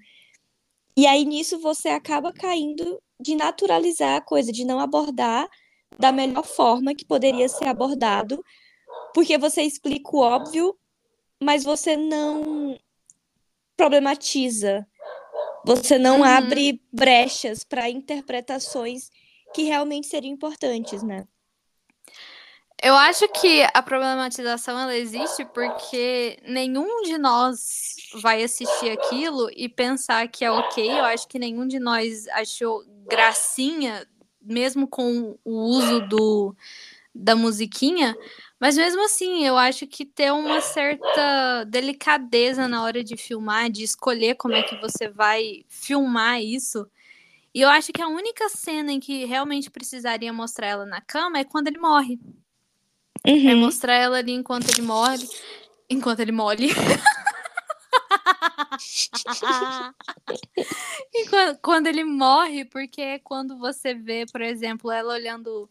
E 0.95 1.07
aí 1.07 1.25
nisso 1.25 1.59
você 1.59 1.89
acaba 1.89 2.33
caindo 2.33 3.01
de 3.21 3.35
naturalizar 3.35 4.17
a 4.17 4.21
coisa, 4.21 4.51
de 4.51 4.65
não 4.65 4.79
abordar 4.79 5.47
da 5.99 6.11
melhor 6.11 6.43
forma 6.45 6.95
que 6.95 7.05
poderia 7.05 7.47
ser 7.47 7.65
abordado, 7.65 8.43
porque 9.13 9.37
você 9.37 9.61
explica 9.61 10.09
o 10.15 10.19
óbvio, 10.19 10.75
mas 11.41 11.63
você 11.63 11.95
não 11.97 12.77
problematiza, 13.75 14.87
você 15.65 15.97
não 15.97 16.17
Uhum. 16.19 16.25
abre 16.25 16.81
brechas 16.91 17.63
para 17.63 17.89
interpretações 17.89 19.09
que 19.53 19.63
realmente 19.63 20.07
seriam 20.07 20.33
importantes, 20.33 21.03
né? 21.03 21.27
Eu 22.83 22.95
acho 22.95 23.27
que 23.29 23.61
a 23.75 23.83
problematização 23.83 24.79
ela 24.79 24.95
existe 24.95 25.45
porque 25.45 26.39
nenhum 26.47 27.03
de 27.03 27.15
nós 27.19 27.95
vai 28.15 28.43
assistir 28.43 28.89
aquilo 28.89 29.49
e 29.55 29.69
pensar 29.69 30.27
que 30.27 30.43
é 30.43 30.49
ok. 30.49 30.89
Eu 30.89 31.05
acho 31.05 31.27
que 31.27 31.37
nenhum 31.37 31.67
de 31.67 31.79
nós 31.79 32.27
achou 32.29 32.83
gracinha, 33.07 34.07
mesmo 34.41 34.87
com 34.87 35.37
o 35.45 35.51
uso 35.51 36.01
do, 36.07 36.55
da 37.13 37.35
musiquinha. 37.35 38.15
Mas 38.59 38.75
mesmo 38.75 39.05
assim, 39.05 39.45
eu 39.45 39.57
acho 39.57 39.85
que 39.85 40.03
ter 40.03 40.31
uma 40.31 40.59
certa 40.59 41.63
delicadeza 41.65 42.67
na 42.67 42.83
hora 42.83 43.03
de 43.03 43.15
filmar, 43.15 43.69
de 43.69 43.83
escolher 43.83 44.33
como 44.35 44.55
é 44.55 44.63
que 44.63 44.75
você 44.81 45.07
vai 45.07 45.63
filmar 45.69 46.41
isso. 46.41 46.89
E 47.53 47.61
eu 47.61 47.69
acho 47.69 47.93
que 47.93 48.01
a 48.01 48.07
única 48.07 48.49
cena 48.49 48.91
em 48.91 48.99
que 48.99 49.25
realmente 49.25 49.69
precisaria 49.69 50.33
mostrar 50.33 50.67
ela 50.67 50.85
na 50.85 51.01
cama 51.01 51.37
é 51.37 51.43
quando 51.43 51.67
ele 51.67 51.77
morre. 51.77 52.19
É 53.25 53.31
Uhum. 53.31 53.59
mostrar 53.61 53.93
ela 53.93 54.17
ali 54.17 54.31
enquanto 54.33 54.69
ele 54.69 54.81
morre. 54.81 55.27
Enquanto 55.89 56.19
ele 56.21 56.31
molhe. 56.31 56.69
Enquanto- 61.13 61.59
quando 61.61 61.87
ele 61.87 62.03
morre, 62.03 62.65
porque 62.65 63.01
é 63.01 63.19
quando 63.19 63.57
você 63.57 63.93
vê, 63.93 64.25
por 64.31 64.41
exemplo, 64.41 64.91
ela 64.91 65.13
olhando 65.13 65.69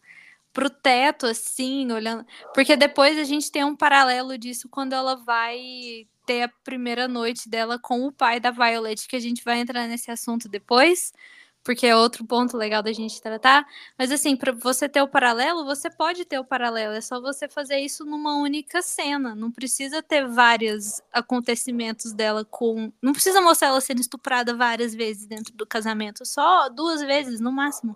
pro 0.53 0.69
teto, 0.69 1.25
assim, 1.25 1.91
olhando. 1.91 2.25
Porque 2.53 2.75
depois 2.75 3.17
a 3.17 3.23
gente 3.23 3.51
tem 3.51 3.63
um 3.63 3.75
paralelo 3.75 4.37
disso 4.37 4.67
quando 4.69 4.93
ela 4.93 5.15
vai 5.15 6.07
ter 6.25 6.43
a 6.43 6.49
primeira 6.63 7.07
noite 7.07 7.49
dela 7.49 7.79
com 7.79 8.05
o 8.05 8.11
pai 8.11 8.39
da 8.39 8.51
Violet, 8.51 9.07
que 9.07 9.15
a 9.15 9.19
gente 9.19 9.43
vai 9.43 9.59
entrar 9.59 9.87
nesse 9.87 10.11
assunto 10.11 10.47
depois, 10.49 11.13
porque 11.63 11.85
é 11.85 11.95
outro 11.95 12.25
ponto 12.25 12.57
legal 12.57 12.81
da 12.81 12.91
gente 12.91 13.21
tratar. 13.21 13.65
Mas 13.97 14.11
assim, 14.11 14.35
para 14.35 14.51
você 14.51 14.89
ter 14.89 15.01
o 15.01 15.07
paralelo, 15.07 15.63
você 15.65 15.89
pode 15.89 16.25
ter 16.25 16.39
o 16.39 16.45
paralelo, 16.45 16.93
é 16.93 17.01
só 17.01 17.21
você 17.21 17.47
fazer 17.47 17.79
isso 17.79 18.03
numa 18.05 18.35
única 18.41 18.81
cena. 18.81 19.35
Não 19.35 19.51
precisa 19.51 20.01
ter 20.01 20.27
vários 20.27 21.01
acontecimentos 21.11 22.13
dela 22.13 22.43
com. 22.45 22.91
Não 23.01 23.13
precisa 23.13 23.41
mostrar 23.41 23.69
ela 23.69 23.81
sendo 23.81 24.01
estuprada 24.01 24.55
várias 24.55 24.93
vezes 24.95 25.25
dentro 25.27 25.53
do 25.55 25.65
casamento, 25.65 26.25
só 26.25 26.69
duas 26.69 27.01
vezes 27.01 27.39
no 27.39 27.51
máximo. 27.51 27.95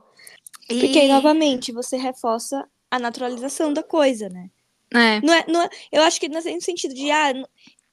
Porque 0.67 0.85
aí, 0.99 1.07
E- 1.07 1.11
novamente, 1.13 1.71
você 1.71 1.97
reforça 1.97 2.67
a 2.89 2.99
naturalização 2.99 3.73
da 3.73 3.83
coisa, 3.83 4.29
né? 4.29 4.49
É. 4.93 5.19
Não 5.21 5.33
é, 5.33 5.45
não 5.47 5.61
é- 5.61 5.69
eu 5.91 6.01
acho 6.03 6.19
que 6.19 6.29
não 6.29 6.39
é 6.39 6.53
no 6.53 6.61
sentido 6.61 6.93
de, 6.93 7.09
ah, 7.11 7.33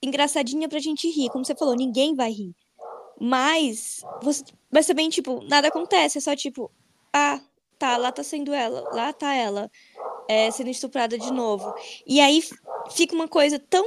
engraçadinha 0.02 0.68
pra 0.68 0.78
gente 0.78 1.08
rir. 1.08 1.28
Como 1.30 1.44
você 1.44 1.54
falou, 1.54 1.74
ninguém 1.74 2.14
vai 2.14 2.30
rir. 2.30 2.54
Mas, 3.20 4.02
você, 4.22 4.44
mas 4.70 4.86
também, 4.86 5.08
tipo, 5.08 5.42
nada 5.44 5.68
acontece. 5.68 6.18
É 6.18 6.20
só 6.20 6.34
tipo, 6.34 6.70
ah, 7.12 7.40
tá, 7.78 7.96
lá 7.96 8.12
tá 8.12 8.22
sendo 8.22 8.52
ela, 8.52 8.88
lá 8.92 9.12
tá 9.12 9.34
ela, 9.34 9.70
é, 10.28 10.50
sendo 10.50 10.70
estuprada 10.70 11.18
de 11.18 11.32
novo. 11.32 11.74
E 12.06 12.20
aí 12.20 12.42
fica 12.90 13.14
uma 13.14 13.28
coisa 13.28 13.58
tão 13.58 13.84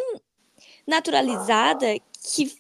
naturalizada 0.86 1.88
que, 2.24 2.56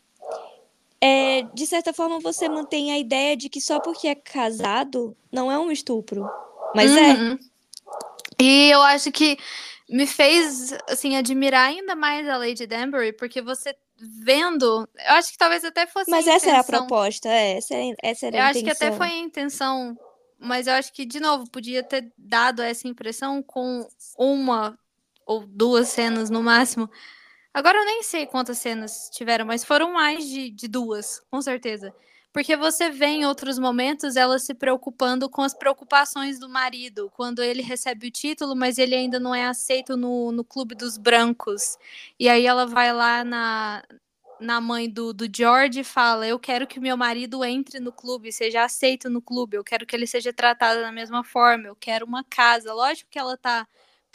é, 0.99 1.43
de 1.53 1.67
certa 1.67 1.93
forma, 1.93 2.19
você 2.19 2.49
mantém 2.49 2.91
a 2.91 2.97
ideia 2.97 3.35
de 3.35 3.49
que 3.49 3.61
só 3.61 3.79
porque 3.79 4.07
é 4.07 4.15
casado 4.15 5.15
não 5.31 5.51
é 5.51 5.59
um 5.59 5.71
estupro. 5.71 6.27
Mas 6.73 6.95
é. 6.95 7.13
Uhum. 7.13 7.39
E 8.39 8.69
eu 8.69 8.81
acho 8.81 9.11
que 9.11 9.37
me 9.89 10.07
fez 10.07 10.73
assim 10.89 11.15
admirar 11.15 11.69
ainda 11.69 11.95
mais 11.95 12.27
a 12.27 12.37
Lady 12.37 12.65
Danbury, 12.67 13.13
porque 13.13 13.41
você 13.41 13.75
vendo, 13.97 14.87
eu 15.07 15.13
acho 15.13 15.31
que 15.31 15.37
talvez 15.37 15.63
até 15.63 15.87
fosse 15.87 16.13
Mas 16.13 16.25
essa 16.25 16.49
era 16.49 16.61
a 16.61 16.63
intenção. 16.63 16.63
proposta, 16.63 17.29
é, 17.29 17.57
essa, 17.57 17.75
é- 17.75 17.93
essa 18.01 18.25
era 18.25 18.37
Eu 18.37 18.41
a 18.41 18.43
acho 18.43 18.63
que 18.63 18.69
até 18.69 18.91
intenção. 18.91 18.91
foi 18.91 19.07
a 19.07 19.17
intenção, 19.17 19.97
mas 20.37 20.67
eu 20.67 20.73
acho 20.73 20.91
que 20.93 21.05
de 21.05 21.19
novo 21.19 21.49
podia 21.49 21.83
ter 21.83 22.11
dado 22.17 22.61
essa 22.61 22.87
impressão 22.87 23.41
com 23.41 23.87
uma 24.17 24.77
ou 25.25 25.45
duas 25.47 25.89
cenas 25.89 26.29
no 26.29 26.43
máximo. 26.43 26.89
Agora 27.53 27.77
eu 27.79 27.85
nem 27.85 28.03
sei 28.03 28.25
quantas 28.27 28.57
cenas 28.59 29.09
tiveram, 29.13 29.45
mas 29.45 29.63
foram 29.63 29.93
mais 29.93 30.25
de, 30.27 30.49
de 30.51 30.67
duas, 30.67 31.21
com 31.31 31.41
certeza. 31.41 31.93
Porque 32.35 32.57
você 32.57 32.89
vê 32.89 33.05
em 33.05 33.25
outros 33.25 33.57
momentos 33.57 34.17
ela 34.17 34.37
se 34.37 34.53
preocupando 34.53 35.29
com 35.29 35.41
as 35.41 35.53
preocupações 35.53 36.37
do 36.37 36.49
marido, 36.49 37.09
quando 37.15 37.41
ele 37.41 37.61
recebe 37.61 38.07
o 38.07 38.11
título, 38.11 38.53
mas 38.53 38.77
ele 38.77 38.93
ainda 38.93 39.17
não 39.21 39.33
é 39.33 39.45
aceito 39.45 39.95
no, 39.95 40.33
no 40.33 40.43
clube 40.43 40.75
dos 40.75 40.97
brancos. 40.97 41.77
E 42.19 42.27
aí 42.27 42.45
ela 42.45 42.65
vai 42.65 42.91
lá 42.91 43.23
na, 43.23 43.81
na 44.37 44.59
mãe 44.59 44.89
do, 44.89 45.13
do 45.13 45.29
George 45.33 45.79
e 45.79 45.83
fala: 45.85 46.27
Eu 46.27 46.37
quero 46.37 46.67
que 46.67 46.77
meu 46.77 46.97
marido 46.97 47.41
entre 47.45 47.79
no 47.79 47.93
clube, 47.93 48.33
seja 48.33 48.65
aceito 48.65 49.09
no 49.09 49.21
clube, 49.21 49.55
eu 49.55 49.63
quero 49.63 49.85
que 49.85 49.95
ele 49.95 50.05
seja 50.05 50.33
tratado 50.33 50.81
da 50.81 50.91
mesma 50.91 51.23
forma, 51.23 51.67
eu 51.67 51.75
quero 51.77 52.05
uma 52.05 52.21
casa. 52.25 52.73
Lógico 52.73 53.09
que 53.09 53.17
ela 53.17 53.37
tá 53.37 53.65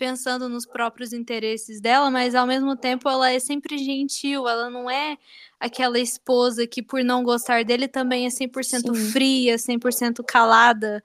pensando 0.00 0.48
nos 0.48 0.64
próprios 0.64 1.12
interesses 1.12 1.78
dela, 1.78 2.10
mas 2.10 2.34
ao 2.34 2.46
mesmo 2.46 2.74
tempo 2.74 3.06
ela 3.06 3.30
é 3.30 3.38
sempre 3.38 3.76
gentil, 3.76 4.48
ela 4.48 4.70
não 4.70 4.90
é 4.90 5.18
aquela 5.60 5.98
esposa 5.98 6.66
que, 6.66 6.82
por 6.82 7.04
não 7.04 7.22
gostar 7.22 7.66
dele, 7.66 7.86
também 7.86 8.24
é 8.24 8.30
100% 8.30 8.94
Sim. 8.96 9.12
fria, 9.12 9.58
100% 9.58 10.24
calada 10.26 11.04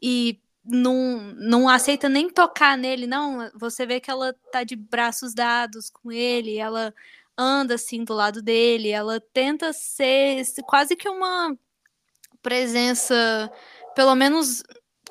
e 0.00 0.38
não, 0.62 1.32
não 1.38 1.70
aceita 1.70 2.06
nem 2.06 2.28
tocar 2.28 2.76
nele, 2.76 3.06
não. 3.06 3.50
Você 3.54 3.86
vê 3.86 3.98
que 3.98 4.10
ela 4.10 4.34
tá 4.52 4.62
de 4.62 4.76
braços 4.76 5.32
dados 5.32 5.88
com 5.88 6.12
ele, 6.12 6.58
ela 6.58 6.94
anda 7.38 7.76
assim 7.76 8.04
do 8.04 8.12
lado 8.12 8.42
dele, 8.42 8.90
ela 8.90 9.18
tenta 9.32 9.72
ser 9.72 10.44
quase 10.66 10.94
que 10.94 11.08
uma 11.08 11.56
presença, 12.42 13.50
pelo 13.96 14.14
menos 14.14 14.62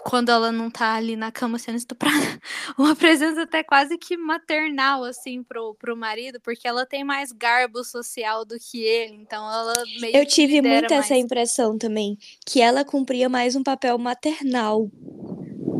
quando 0.04 0.30
ela 0.30 0.52
não 0.52 0.70
tá 0.70 0.94
ali 0.96 1.16
na 1.16 1.32
cama 1.32 1.58
sendo 1.58 1.78
estuprada, 1.78 2.16
uma 2.78 2.96
presença 2.96 3.44
até 3.44 3.64
quase 3.64 3.98
que 3.98 4.18
maternal, 4.18 5.04
assim, 5.04 5.44
pro, 5.44 5.76
pro 5.76 5.96
marido, 5.96 6.40
porque 6.42 6.68
ela 6.68 6.86
tem 6.86 7.04
mais 7.04 7.32
garbo 7.32 7.84
social 7.84 8.46
do 8.46 8.58
que 8.60 8.82
ele, 8.82 9.16
então 9.16 9.50
ela 9.52 9.74
meio 10.00 10.16
Eu 10.16 10.26
tive 10.26 10.62
muito 10.62 10.94
essa 10.94 11.14
mais. 11.14 11.24
impressão 11.24 11.78
também, 11.78 12.18
que 12.46 12.62
ela 12.62 12.84
cumpria 12.84 13.30
mais 13.30 13.56
um 13.56 13.64
papel 13.64 13.98
maternal, 13.98 14.90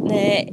né, 0.10 0.46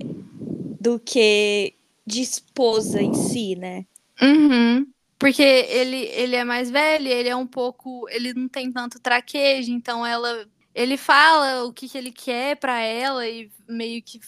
do 0.80 0.98
que 0.98 1.74
de 2.06 2.22
esposa 2.22 3.00
em 3.00 3.14
si, 3.14 3.54
né? 3.56 3.84
Uhum. 4.20 4.86
Porque 5.20 5.42
ele, 5.42 6.06
ele 6.14 6.34
é 6.34 6.44
mais 6.44 6.70
velho, 6.70 7.06
ele 7.06 7.28
é 7.28 7.36
um 7.36 7.46
pouco. 7.46 8.08
Ele 8.08 8.32
não 8.32 8.48
tem 8.48 8.72
tanto 8.72 8.98
traquejo, 8.98 9.70
então 9.70 10.04
ela. 10.04 10.46
Ele 10.80 10.96
fala 10.96 11.64
o 11.64 11.72
que, 11.72 11.88
que 11.88 11.98
ele 11.98 12.10
quer 12.10 12.56
pra 12.56 12.80
ela 12.80 13.28
e 13.28 13.50
meio 13.68 14.02
que 14.02 14.18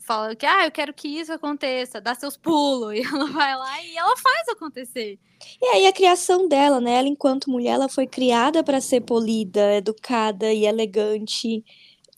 fala 0.00 0.36
que, 0.36 0.44
ah, 0.44 0.66
eu 0.66 0.70
quero 0.70 0.92
que 0.92 1.08
isso 1.08 1.32
aconteça, 1.32 2.00
dá 2.02 2.14
seus 2.14 2.36
pulos. 2.36 2.92
E 2.94 3.00
ela 3.00 3.26
vai 3.26 3.56
lá 3.56 3.82
e 3.82 3.96
ela 3.96 4.14
faz 4.16 4.48
acontecer. 4.48 5.18
E 5.60 5.66
aí 5.68 5.86
a 5.86 5.92
criação 5.92 6.46
dela, 6.46 6.80
né? 6.80 6.98
Ela, 6.98 7.08
enquanto 7.08 7.50
mulher, 7.50 7.72
ela 7.72 7.88
foi 7.88 8.06
criada 8.06 8.62
para 8.62 8.80
ser 8.80 9.00
polida, 9.00 9.74
educada 9.74 10.52
e 10.52 10.66
elegante. 10.66 11.64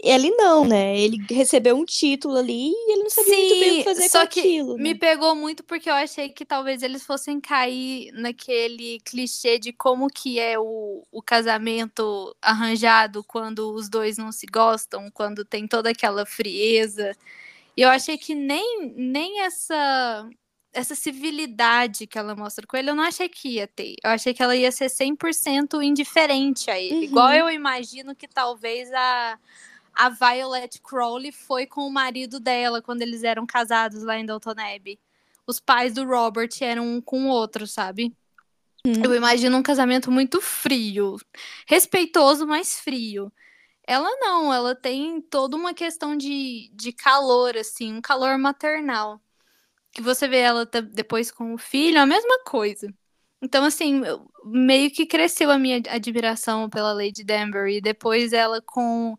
Ele 0.01 0.31
não, 0.31 0.65
né? 0.65 0.99
Ele 0.99 1.25
recebeu 1.31 1.77
um 1.77 1.85
título 1.85 2.37
ali 2.37 2.71
e 2.71 2.93
ele 2.93 3.03
não 3.05 3.11
sabia 3.11 3.37
muito 3.37 3.61
bem 3.61 3.73
o 3.73 3.77
que 3.77 3.85
fazer 3.85 4.09
só 4.09 4.23
com 4.23 4.29
que 4.29 4.41
aquilo. 4.41 4.77
me 4.77 4.93
né? 4.93 4.99
pegou 4.99 5.35
muito 5.35 5.63
porque 5.63 5.89
eu 5.89 5.95
achei 5.95 6.29
que 6.29 6.45
talvez 6.45 6.83
eles 6.83 7.05
fossem 7.05 7.41
cair 7.41 8.11
naquele 8.13 9.01
clichê 9.01 9.59
de 9.59 9.73
como 9.73 10.09
que 10.09 10.39
é 10.39 10.59
o, 10.59 11.07
o 11.11 11.23
casamento 11.23 12.37
arranjado 12.43 13.23
quando 13.25 13.73
os 13.73 13.89
dois 13.89 14.19
não 14.19 14.33
se 14.33 14.47
gostam, 14.47 15.11
quando 15.13 15.45
tem 15.45 15.67
toda 15.67 15.91
aquela 15.91 16.27
frieza. 16.27 17.17
E 17.77 17.83
eu 17.83 17.89
achei 17.89 18.19
que 18.19 18.35
nem, 18.35 18.93
nem 18.97 19.41
essa 19.41 20.29
essa 20.75 20.97
civilidade 20.97 22.05
que 22.05 22.19
ela 22.19 22.35
mostra 22.35 22.67
com 22.67 22.77
ele, 22.77 22.91
eu 22.91 22.97
não 22.97 23.05
achei 23.05 23.29
que 23.29 23.49
ia 23.49 23.67
ter. 23.69 23.95
Eu 24.03 24.11
achei 24.11 24.35
que 24.35 24.43
ela 24.43 24.57
ia 24.57 24.73
ser 24.73 24.87
100% 24.87 25.81
indiferente 25.85 26.69
a 26.69 26.79
ele. 26.79 26.97
Uhum. 26.97 27.03
Igual 27.05 27.33
eu 27.33 27.49
imagino 27.49 28.13
que 28.15 28.27
talvez 28.27 28.93
a, 28.93 29.39
a 29.95 30.09
Violet 30.09 30.81
Crowley 30.81 31.33
foi 31.33 31.67
com 31.67 31.87
o 31.87 31.93
marido 31.93 32.41
dela 32.41 32.83
quando 32.83 33.03
eles 33.03 33.23
eram 33.23 33.47
casados 33.47 34.03
lá 34.03 34.19
em 34.19 34.27
Downton 34.27 34.51
Abbey. 34.51 34.99
Os 35.47 35.61
pais 35.61 35.95
do 35.95 36.05
Robert 36.05 36.51
eram 36.61 36.87
um 36.87 37.01
com 37.01 37.27
o 37.27 37.29
outro, 37.29 37.67
sabe? 37.67 38.15
Uhum. 38.87 39.03
Eu 39.05 39.15
imagino 39.15 39.57
um 39.57 39.63
casamento 39.63 40.11
muito 40.11 40.41
frio. 40.41 41.17
Respeitoso, 41.67 42.47
mas 42.47 42.81
frio. 42.81 43.33
Ela 43.87 44.11
não, 44.19 44.53
ela 44.53 44.75
tem 44.75 45.21
toda 45.21 45.57
uma 45.57 45.75
questão 45.75 46.17
de, 46.17 46.71
de 46.73 46.93
calor, 46.93 47.57
assim, 47.57 47.93
um 47.93 48.01
calor 48.01 48.39
maternal 48.39 49.21
que 49.95 50.03
você 50.03 50.27
vê 50.27 50.39
ela 50.39 50.67
depois 50.93 51.31
com 51.31 51.55
o 51.55 51.59
filho, 51.59 52.01
a 52.01 52.05
mesma 52.05 52.43
coisa. 52.45 52.93
Então, 53.41 53.65
assim, 53.65 54.03
meio 54.45 54.91
que 54.91 55.07
cresceu 55.07 55.51
a 55.51 55.59
minha 55.59 55.81
admiração 55.89 56.69
pela 56.69 56.93
Lady 56.93 57.23
Danbury. 57.23 57.81
Depois 57.81 58.33
ela 58.33 58.61
com, 58.61 59.17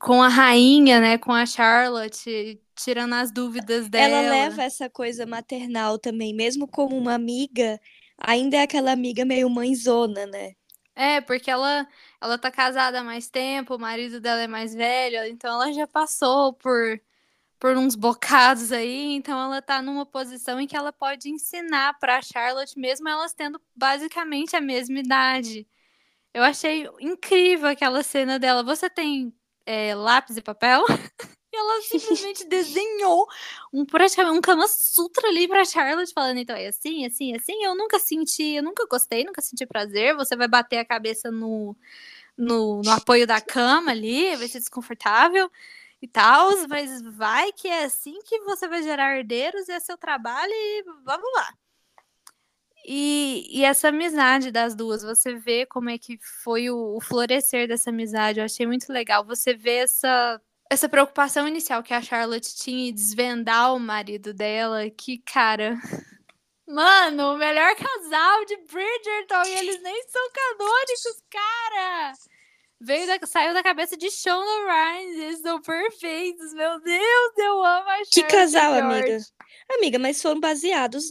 com 0.00 0.22
a 0.22 0.28
rainha, 0.28 1.00
né, 1.00 1.18
com 1.18 1.32
a 1.32 1.46
Charlotte, 1.46 2.60
tirando 2.74 3.14
as 3.14 3.32
dúvidas 3.32 3.88
dela. 3.88 4.16
Ela 4.16 4.30
leva 4.30 4.62
essa 4.62 4.88
coisa 4.90 5.26
maternal 5.26 5.98
também, 5.98 6.34
mesmo 6.34 6.66
como 6.66 6.96
uma 6.96 7.14
amiga, 7.14 7.80
ainda 8.18 8.56
é 8.56 8.62
aquela 8.62 8.92
amiga 8.92 9.24
meio 9.24 9.48
mãezona, 9.50 10.26
né? 10.26 10.52
É, 10.94 11.20
porque 11.20 11.50
ela, 11.50 11.86
ela 12.20 12.38
tá 12.38 12.50
casada 12.50 13.00
há 13.00 13.04
mais 13.04 13.28
tempo, 13.28 13.76
o 13.76 13.78
marido 13.78 14.20
dela 14.20 14.42
é 14.42 14.46
mais 14.46 14.74
velho, 14.74 15.24
então 15.26 15.50
ela 15.54 15.72
já 15.72 15.86
passou 15.86 16.52
por 16.52 17.00
por 17.58 17.76
uns 17.76 17.94
bocados 17.94 18.72
aí, 18.72 19.14
então 19.14 19.40
ela 19.40 19.62
tá 19.62 19.80
numa 19.80 20.04
posição 20.04 20.58
em 20.60 20.66
que 20.66 20.76
ela 20.76 20.92
pode 20.92 21.28
ensinar 21.30 21.96
para 22.00 22.20
Charlotte, 22.20 22.76
mesmo 22.76 23.08
elas 23.08 23.34
tendo 23.34 23.60
basicamente 23.76 24.56
a 24.56 24.60
mesma 24.60 24.98
idade. 24.98 25.64
Eu 26.34 26.42
achei 26.42 26.88
incrível 27.00 27.68
aquela 27.68 28.02
cena 28.02 28.38
dela. 28.38 28.64
Você 28.64 28.90
tem 28.90 29.32
é, 29.66 29.94
lápis 29.94 30.36
e 30.36 30.42
papel? 30.42 30.84
e 31.52 31.56
ela 31.56 31.82
simplesmente 31.82 32.46
desenhou 32.46 33.26
um 33.72 33.84
praticamente 33.84 34.38
um 34.38 34.40
Kama 34.40 34.66
Sutra 34.68 35.28
ali 35.28 35.46
pra 35.46 35.64
Charlotte, 35.64 36.12
falando, 36.12 36.38
então 36.38 36.56
é 36.56 36.68
assim, 36.68 37.04
assim, 37.04 37.34
assim. 37.34 37.62
Eu 37.64 37.74
nunca 37.74 37.98
senti, 37.98 38.54
eu 38.54 38.62
nunca 38.62 38.86
gostei, 38.86 39.24
nunca 39.24 39.42
senti 39.42 39.66
prazer. 39.66 40.16
Você 40.16 40.34
vai 40.34 40.48
bater 40.48 40.78
a 40.78 40.84
cabeça 40.84 41.30
no, 41.30 41.76
no, 42.36 42.80
no 42.82 42.90
apoio 42.90 43.26
da 43.26 43.40
cama 43.40 43.90
ali, 43.90 44.34
vai 44.36 44.48
ser 44.48 44.58
desconfortável 44.58 45.50
e 46.00 46.08
tal, 46.08 46.50
mas 46.68 47.00
vai 47.02 47.52
que 47.52 47.68
é 47.68 47.84
assim 47.84 48.18
que 48.24 48.40
você 48.40 48.66
vai 48.66 48.82
gerar 48.82 49.16
herdeiros 49.16 49.68
e 49.68 49.72
é 49.72 49.78
seu 49.78 49.96
trabalho 49.96 50.52
e 50.52 50.84
vamos 51.04 51.28
lá. 51.36 51.54
E, 52.84 53.46
e 53.48 53.64
essa 53.64 53.88
amizade 53.88 54.50
das 54.50 54.74
duas, 54.74 55.02
você 55.02 55.34
vê 55.34 55.64
como 55.66 55.88
é 55.88 55.96
que 55.96 56.18
foi 56.42 56.68
o, 56.68 56.96
o, 56.96 57.00
florescer 57.00 57.68
dessa 57.68 57.90
amizade, 57.90 58.40
eu 58.40 58.44
achei 58.44 58.66
muito 58.66 58.92
legal. 58.92 59.24
Você 59.24 59.54
vê 59.54 59.76
essa, 59.76 60.40
essa 60.68 60.88
preocupação 60.88 61.46
inicial 61.46 61.82
que 61.82 61.94
a 61.94 62.02
Charlotte 62.02 62.56
tinha 62.56 62.90
em 62.90 62.94
desvendar 62.94 63.74
o 63.74 63.78
marido 63.78 64.34
dela, 64.34 64.90
que, 64.90 65.18
cara. 65.18 65.78
Mano, 66.66 67.34
o 67.34 67.38
melhor 67.38 67.74
casal 67.76 68.44
de 68.46 68.56
Bridgerton 68.56 69.42
e 69.46 69.58
eles 69.58 69.82
nem 69.82 70.02
são 70.08 70.30
canônicos, 70.32 71.22
cara! 71.30 72.12
veio 72.82 73.06
da, 73.06 73.26
saiu 73.26 73.54
da 73.54 73.62
cabeça 73.62 73.96
de 73.96 74.10
Shonda 74.10 74.44
Rhimes. 74.66 75.16
Eles 75.16 75.40
são 75.40 75.60
perfeitos. 75.60 76.52
Meu 76.52 76.80
Deus, 76.80 77.32
eu 77.38 77.64
amo 77.64 77.88
a 77.88 78.02
Que 78.10 78.24
casal, 78.24 78.74
amiga. 78.74 79.18
Amiga, 79.70 79.98
mas 79.98 80.20
foram 80.20 80.40
baseados 80.40 81.04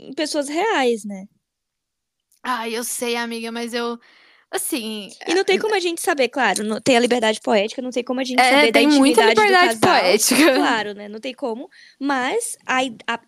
em 0.00 0.14
pessoas 0.14 0.48
reais, 0.48 1.04
né? 1.04 1.26
Ai, 2.42 2.74
eu 2.74 2.84
sei, 2.84 3.16
amiga, 3.16 3.52
mas 3.52 3.74
eu. 3.74 3.98
Assim. 4.50 5.10
E 5.28 5.34
não 5.34 5.44
tem 5.44 5.60
como 5.60 5.76
a 5.76 5.78
gente 5.78 6.00
saber, 6.00 6.28
claro, 6.28 6.64
não 6.64 6.80
tem 6.80 6.96
a 6.96 7.00
liberdade 7.00 7.40
poética, 7.40 7.80
não 7.80 7.90
tem 7.90 8.02
como 8.02 8.18
a 8.18 8.24
gente 8.24 8.40
é, 8.40 8.50
saber 8.50 8.72
tem 8.72 8.88
da 8.88 8.94
muita 8.96 9.22
intimidade 9.22 9.46
liberdade 9.46 9.74
do 9.76 9.80
casal. 9.80 10.00
poética. 10.00 10.54
Claro, 10.58 10.94
né? 10.94 11.08
Não 11.08 11.20
tem 11.20 11.34
como. 11.34 11.68
Mas 12.00 12.56
a, 12.66 12.80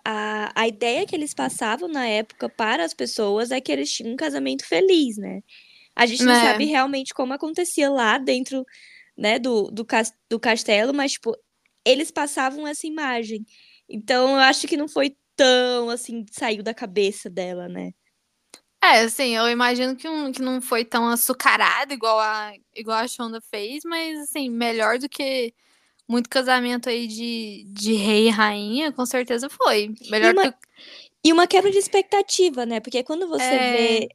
a, 0.05 0.53
a, 0.63 0.67
ideia 0.69 1.07
que 1.07 1.15
eles 1.15 1.33
passavam 1.33 1.89
na 1.89 2.07
época 2.09 2.49
para 2.49 2.85
as 2.85 2.93
pessoas 2.93 3.53
é 3.53 3.61
que 3.61 3.71
eles 3.71 3.93
tinham 3.93 4.13
um 4.13 4.17
casamento 4.17 4.67
feliz, 4.67 5.17
né? 5.17 5.43
A 5.95 6.07
gente 6.07 6.25
não 6.25 6.33
É. 6.33 6.41
sabe 6.41 6.65
realmente 6.65 7.15
como 7.15 7.35
acontecia 7.35 7.89
lá 7.89 8.19
dentro, 8.19 8.65
né, 9.17 9.39
do, 9.39 9.71
do, 9.71 9.87
do 10.29 10.41
castelo, 10.41 10.93
mas, 10.93 11.13
tipo, 11.13 11.37
eles 11.85 12.11
passavam 12.11 12.67
essa 12.67 12.87
imagem. 12.87 13.45
Então, 13.89 14.31
eu 14.31 14.39
acho 14.39 14.67
que 14.67 14.77
não 14.77 14.89
foi 14.89 15.15
tão, 15.43 15.91
assim, 15.91 16.25
saiu 16.31 16.63
da 16.63 16.73
cabeça 16.75 17.29
dela, 17.29 17.69
né? 17.69 17.93
É, 18.83 19.01
assim, 19.01 19.37
eu 19.37 19.49
imagino 19.49 19.95
que, 19.97 20.09
um, 20.09 20.33
que 20.33 20.43
não 20.43 20.61
foi 20.61 20.85
tão 20.85 21.09
açucarado 21.09 21.93
igual 21.95 22.19
a, 22.19 22.53
igual 22.75 22.99
a 22.99 23.07
Shonda 23.09 23.41
fez, 23.41 23.83
mas, 23.85 24.19
assim, 24.21 24.51
melhor 24.51 24.99
do 24.99 25.09
que 25.09 25.55
muito 26.09 26.29
casamento 26.29 26.89
aí 26.89 27.07
de, 27.07 27.65
de 27.69 27.95
rei 27.95 28.27
e 28.27 28.31
rainha, 28.31 28.93
com 28.93 29.07
certeza 29.07 29.49
foi. 29.49 29.95
Melhor 30.11 30.33
uma- 30.33 30.53
que. 30.53 30.59
E 31.25 31.33
uma 31.33 31.47
quebra 31.47 31.71
de 31.71 31.79
expectativa, 31.79 32.67
né? 32.67 32.81
Porque 32.81 33.05
quando 33.05 33.29
você 33.29 33.45
É. 33.55 33.59
vê 33.59 34.09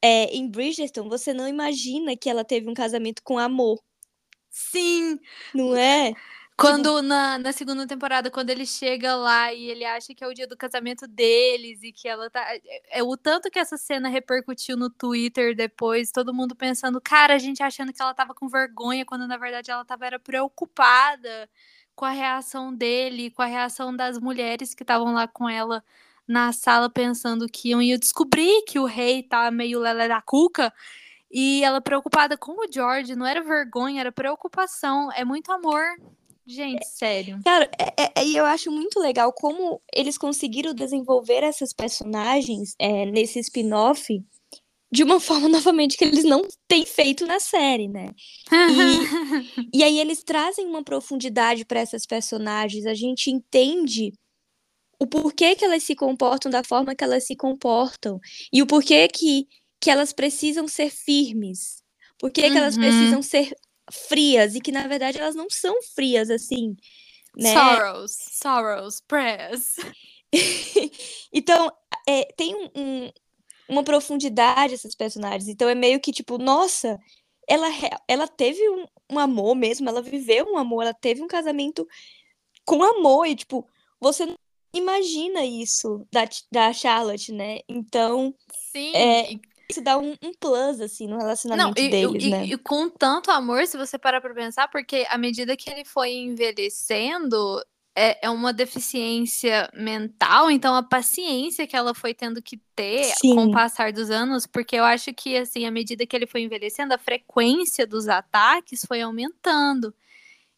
é, 0.00 0.24
em 0.36 0.48
Bridgerton, 0.48 1.08
você 1.08 1.32
não 1.34 1.48
imagina 1.48 2.16
que 2.16 2.30
ela 2.30 2.44
teve 2.44 2.68
um 2.70 2.74
casamento 2.74 3.22
com 3.24 3.38
amor, 3.38 3.80
Sim! 4.50 5.18
não 5.54 5.76
é? 5.76 6.12
Quando 6.56 7.02
na, 7.02 7.38
na 7.38 7.52
segunda 7.52 7.86
temporada, 7.86 8.30
quando 8.30 8.50
ele 8.50 8.66
chega 8.66 9.16
lá 9.16 9.52
e 9.52 9.70
ele 9.70 9.84
acha 9.84 10.14
que 10.14 10.22
é 10.22 10.26
o 10.28 10.34
dia 10.34 10.46
do 10.46 10.56
casamento 10.56 11.06
deles 11.08 11.82
e 11.82 11.92
que 11.92 12.06
ela 12.06 12.30
tá. 12.30 12.40
É, 12.54 13.00
é 13.00 13.02
o 13.02 13.16
tanto 13.16 13.50
que 13.50 13.58
essa 13.58 13.76
cena 13.76 14.08
repercutiu 14.08 14.76
no 14.76 14.90
Twitter 14.90 15.56
depois, 15.56 16.12
todo 16.12 16.34
mundo 16.34 16.54
pensando, 16.54 17.00
cara, 17.00 17.34
a 17.34 17.38
gente 17.38 17.62
achando 17.62 17.92
que 17.92 18.00
ela 18.02 18.14
tava 18.14 18.34
com 18.34 18.48
vergonha, 18.48 19.04
quando 19.04 19.26
na 19.26 19.36
verdade 19.36 19.70
ela 19.70 19.84
tava 19.84 20.06
era 20.06 20.18
preocupada 20.18 21.48
com 21.94 22.04
a 22.04 22.10
reação 22.10 22.74
dele, 22.74 23.30
com 23.30 23.42
a 23.42 23.46
reação 23.46 23.94
das 23.94 24.18
mulheres 24.18 24.74
que 24.74 24.82
estavam 24.82 25.12
lá 25.12 25.26
com 25.28 25.48
ela 25.48 25.82
na 26.26 26.52
sala, 26.52 26.88
pensando 26.90 27.48
que 27.48 27.70
iam 27.70 27.82
ia 27.82 27.98
descobrir 27.98 28.62
que 28.66 28.78
o 28.78 28.84
rei 28.84 29.22
tá 29.22 29.50
meio 29.50 29.80
lelé 29.80 30.08
da 30.08 30.22
cuca. 30.22 30.72
E 31.30 31.64
ela 31.64 31.80
preocupada 31.80 32.36
com 32.36 32.52
o 32.52 32.70
George, 32.72 33.16
não 33.16 33.26
era 33.26 33.42
vergonha, 33.42 34.00
era 34.00 34.12
preocupação. 34.12 35.10
É 35.12 35.24
muito 35.24 35.50
amor. 35.50 35.82
Gente, 36.46 36.84
sério. 36.86 37.40
Cara, 37.44 37.70
é- 37.78 38.02
é- 38.04 38.12
é- 38.16 38.26
e 38.26 38.36
eu 38.36 38.44
acho 38.44 38.70
muito 38.70 38.98
legal 38.98 39.32
como 39.32 39.80
eles 39.94 40.18
conseguiram 40.18 40.74
desenvolver 40.74 41.42
essas 41.42 41.72
personagens 41.72 42.74
é, 42.78 43.06
nesse 43.06 43.38
spin-off 43.40 44.22
de 44.90 45.02
uma 45.04 45.18
forma, 45.20 45.48
novamente, 45.48 45.96
que 45.96 46.04
eles 46.04 46.24
não 46.24 46.42
têm 46.68 46.84
feito 46.84 47.26
na 47.26 47.40
série, 47.40 47.88
né? 47.88 48.10
E 49.72 49.82
aí 49.84 49.98
eles 49.98 50.22
trazem 50.22 50.66
uma 50.66 50.82
profundidade 50.82 51.64
para 51.64 51.80
essas 51.80 52.04
personagens, 52.06 52.86
a 52.86 52.94
gente 52.94 53.30
entende 53.30 54.12
o 55.00 55.06
porquê 55.06 55.56
que 55.56 55.64
elas 55.64 55.82
se 55.82 55.94
comportam 55.96 56.50
da 56.50 56.62
forma 56.62 56.94
que 56.94 57.02
elas 57.02 57.24
se 57.26 57.34
comportam 57.34 58.20
e 58.52 58.62
o 58.62 58.66
porquê 58.66 59.08
que, 59.08 59.48
que 59.80 59.90
elas 59.90 60.12
precisam 60.12 60.68
ser 60.68 60.90
firmes, 60.90 61.82
por 62.18 62.30
que 62.30 62.42
que 62.50 62.56
elas 62.56 62.76
Uhum. 62.76 62.82
precisam 62.82 63.22
ser 63.22 63.52
frias 63.92 64.54
e 64.54 64.60
que 64.60 64.72
na 64.72 64.86
verdade 64.88 65.18
elas 65.18 65.34
não 65.34 65.48
são 65.50 65.74
frias 65.94 66.30
assim, 66.30 66.76
né? 67.36 67.52
Sorrows, 67.54 68.16
sorrows, 68.30 69.00
prayers. 69.06 69.76
Então, 71.32 71.70
é, 72.08 72.24
tem 72.36 72.54
um- 72.54 72.70
um- 72.74 73.10
uma 73.68 73.82
profundidade 73.84 74.74
essas 74.74 74.94
personagens. 74.94 75.48
Então, 75.48 75.68
é 75.68 75.74
meio 75.74 76.00
que 76.00 76.12
tipo, 76.12 76.38
nossa, 76.38 76.98
ela, 77.48 77.66
ela 78.08 78.28
teve 78.28 78.66
um, 78.70 78.86
um 79.10 79.18
amor 79.18 79.54
mesmo, 79.54 79.88
ela 79.88 80.02
viveu 80.02 80.46
um 80.46 80.58
amor, 80.58 80.82
ela 80.82 80.94
teve 80.94 81.22
um 81.22 81.26
casamento 81.26 81.86
com 82.64 82.82
amor. 82.82 83.26
E, 83.26 83.34
tipo, 83.36 83.66
você 84.00 84.26
não 84.26 84.34
imagina 84.74 85.44
isso 85.44 86.06
da, 86.10 86.28
da 86.50 86.72
Charlotte, 86.72 87.32
né? 87.32 87.60
Então, 87.68 88.34
Sim. 88.72 88.92
É, 88.94 89.34
isso 89.68 89.80
dá 89.82 89.98
um, 89.98 90.14
um 90.22 90.32
plus, 90.38 90.80
assim, 90.80 91.06
no 91.06 91.12
não, 91.12 91.18
relacionamento 91.18 91.80
e, 91.80 91.88
deles, 91.88 92.24
e- 92.24 92.30
né? 92.30 92.44
e 92.46 92.58
com 92.58 92.88
tanto 92.88 93.30
amor, 93.30 93.66
se 93.66 93.76
você 93.76 93.98
parar 93.98 94.20
pra 94.20 94.34
pensar, 94.34 94.68
porque 94.68 95.06
à 95.08 95.18
medida 95.18 95.56
que 95.56 95.70
ele 95.70 95.84
foi 95.84 96.12
envelhecendo, 96.12 97.62
é, 97.94 98.26
é 98.26 98.30
uma 98.30 98.52
deficiência 98.52 99.70
mental, 99.74 100.50
então 100.50 100.74
a 100.74 100.82
paciência 100.82 101.66
que 101.66 101.76
ela 101.76 101.94
foi 101.94 102.14
tendo 102.14 102.40
que 102.42 102.56
ter 102.74 103.12
com 103.34 103.44
Sim. 103.44 103.48
o 103.48 103.50
passar 103.52 103.92
dos 103.92 104.10
anos, 104.10 104.46
porque 104.46 104.76
eu 104.76 104.84
acho 104.84 105.12
que, 105.12 105.36
assim, 105.36 105.66
à 105.66 105.70
medida 105.70 106.06
que 106.06 106.16
ele 106.16 106.26
foi 106.26 106.40
envelhecendo, 106.42 106.94
a 106.94 106.98
frequência 106.98 107.86
dos 107.86 108.08
ataques 108.08 108.84
foi 108.86 109.02
aumentando. 109.02 109.94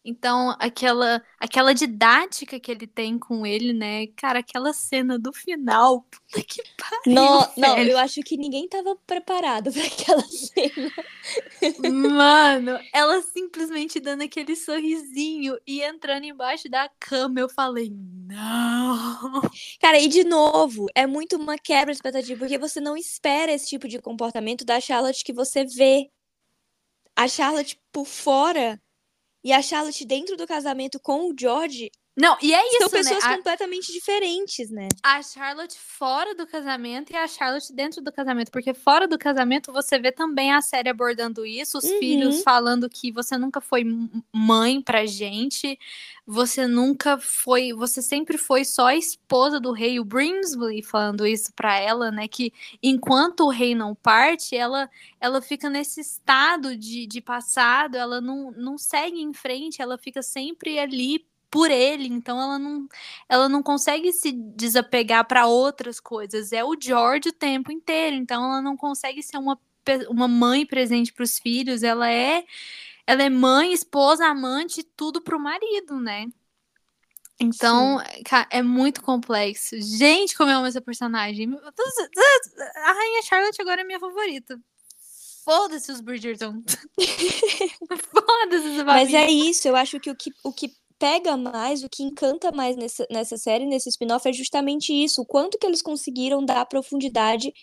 Então, 0.07 0.55
aquela, 0.59 1.19
aquela 1.39 1.73
didática 1.73 2.59
que 2.59 2.69
ele 2.69 2.85
tem 2.85 3.17
com 3.17 3.43
ele, 3.43 3.73
né? 3.73 4.05
Cara, 4.15 4.37
aquela 4.37 4.71
cena 4.71 5.17
do 5.17 5.33
final. 5.33 6.03
Puta 6.31 6.43
que 6.43 6.61
pariu. 6.77 7.01
Não, 7.07 7.51
não, 7.57 7.77
eu 7.79 7.97
acho 7.97 8.21
que 8.21 8.37
ninguém 8.37 8.69
tava 8.69 8.95
preparado 9.07 9.71
para 9.73 9.83
aquela 9.83 10.21
cena. 10.21 10.91
Mano, 11.91 12.79
ela 12.93 13.19
simplesmente 13.23 13.99
dando 13.99 14.21
aquele 14.21 14.55
sorrisinho 14.55 15.57
e 15.65 15.81
entrando 15.81 16.25
embaixo 16.25 16.69
da 16.69 16.87
cama. 16.99 17.39
Eu 17.39 17.49
falei, 17.49 17.89
não. 17.91 19.41
Cara, 19.81 19.99
e 19.99 20.07
de 20.07 20.23
novo, 20.23 20.85
é 20.93 21.07
muito 21.07 21.35
uma 21.35 21.57
quebra 21.57 21.91
de 21.91 21.97
expectativa, 21.97 22.37
porque 22.37 22.59
você 22.59 22.79
não 22.79 22.95
espera 22.95 23.51
esse 23.51 23.69
tipo 23.69 23.87
de 23.87 23.99
comportamento 23.99 24.63
da 24.63 24.79
Charlotte 24.79 25.23
que 25.23 25.33
você 25.33 25.65
vê. 25.65 26.11
A 27.15 27.27
Charlotte 27.27 27.81
por 27.91 28.05
fora 28.05 28.79
e 29.45 29.53
a 29.53 29.61
Charlotte 29.61 30.03
dentro 30.03 30.35
do 30.35 30.47
casamento 30.47 30.99
com 30.99 31.29
o 31.29 31.35
George 31.39 31.91
não, 32.17 32.37
e 32.41 32.53
é 32.53 32.65
isso, 32.67 32.77
São 32.77 32.89
pessoas 32.89 33.23
né? 33.25 33.35
completamente 33.37 33.91
diferentes, 33.91 34.69
né? 34.69 34.87
A 35.03 35.21
Charlotte 35.21 35.77
fora 35.77 36.33
do 36.33 36.47
casamento 36.47 37.11
e 37.11 37.15
a 37.15 37.27
Charlotte 37.27 37.73
dentro 37.73 38.01
do 38.01 38.11
casamento. 38.11 38.51
Porque 38.51 38.73
fora 38.73 39.05
do 39.07 39.17
casamento 39.17 39.71
você 39.73 39.99
vê 39.99 40.11
também 40.11 40.53
a 40.53 40.61
série 40.61 40.87
abordando 40.89 41.45
isso, 41.45 41.77
os 41.77 41.83
Uhum. 41.83 41.99
filhos 41.99 42.41
falando 42.41 42.89
que 42.89 43.11
você 43.11 43.37
nunca 43.37 43.59
foi 43.59 43.83
mãe 44.33 44.81
pra 44.81 45.05
gente, 45.05 45.77
você 46.25 46.65
nunca 46.65 47.17
foi, 47.19 47.73
você 47.73 48.01
sempre 48.01 48.37
foi 48.37 48.63
só 48.63 48.87
a 48.87 48.95
esposa 48.95 49.59
do 49.59 49.71
rei, 49.73 49.99
o 49.99 50.05
Brimsley 50.05 50.81
falando 50.81 51.27
isso 51.27 51.51
pra 51.53 51.77
ela, 51.77 52.11
né? 52.11 52.27
Que 52.27 52.51
enquanto 52.81 53.41
o 53.41 53.49
rei 53.49 53.75
não 53.75 53.93
parte, 53.93 54.55
ela, 54.55 54.89
ela 55.19 55.41
fica 55.41 55.69
nesse 55.69 55.99
estado 56.01 56.75
de, 56.77 57.05
de 57.05 57.19
passado, 57.21 57.95
ela 57.97 58.21
não, 58.21 58.51
não 58.51 58.77
segue 58.77 59.21
em 59.21 59.33
frente, 59.33 59.81
ela 59.81 59.97
fica 59.97 60.21
sempre 60.23 60.79
ali 60.79 61.25
por 61.55 61.71
ele, 61.71 62.09
então 62.09 62.37
ela 62.41 62.59
não, 62.59 62.85
ela 63.29 63.47
não 63.47 63.63
consegue 63.63 64.11
se 64.11 64.33
desapegar 64.33 65.25
para 65.25 65.47
outras 65.47 66.01
coisas. 66.01 66.51
É 66.51 66.65
o 66.65 66.75
George 66.77 67.29
o 67.29 67.31
tempo 67.31 67.71
inteiro, 67.71 68.13
então 68.13 68.43
ela 68.43 68.61
não 68.61 68.75
consegue 68.75 69.23
ser 69.23 69.37
uma, 69.37 69.57
uma 70.09 70.27
mãe 70.27 70.65
presente 70.65 71.13
para 71.13 71.23
os 71.23 71.39
filhos. 71.39 71.81
Ela 71.81 72.11
é, 72.11 72.43
ela 73.07 73.23
é 73.23 73.29
mãe, 73.29 73.71
esposa, 73.71 74.25
amante, 74.25 74.83
tudo 74.83 75.21
pro 75.21 75.39
marido, 75.39 75.97
né? 75.97 76.27
Então, 77.39 78.01
é 78.49 78.61
muito 78.61 79.01
complexo. 79.01 79.79
Gente, 79.79 80.35
como 80.35 80.51
eu 80.51 80.57
amo 80.57 80.67
essa 80.67 80.81
personagem. 80.81 81.49
A 81.55 82.91
Rainha 82.91 83.21
Charlotte 83.23 83.61
agora 83.61 83.79
é 83.79 83.85
minha 83.85 83.99
favorita. 83.99 84.59
Foda-se 85.45 85.89
os 85.89 86.01
Bridgerton. 86.01 86.61
Foda-se 88.11 88.67
os 88.67 88.83
Mas 88.83 89.13
é 89.13 89.31
isso, 89.31 89.69
eu 89.69 89.75
acho 89.77 90.01
que 90.01 90.11
o 90.11 90.15
que, 90.15 90.33
o 90.43 90.51
que 90.51 90.75
pega 91.05 91.37
mais, 91.37 91.83
o 91.83 91.89
que 91.89 92.01
encanta 92.01 92.51
mais 92.51 92.75
nessa, 92.75 93.05
nessa 93.11 93.37
série, 93.37 93.67
nesse 93.67 93.89
spin-off, 93.89 94.27
é 94.27 94.33
justamente 94.33 94.91
isso. 94.91 95.21
O 95.21 95.25
quanto 95.25 95.57
que 95.59 95.67
eles 95.67 95.81
conseguiram 95.83 96.43
dar 96.43 96.65
profundidade 96.65 97.53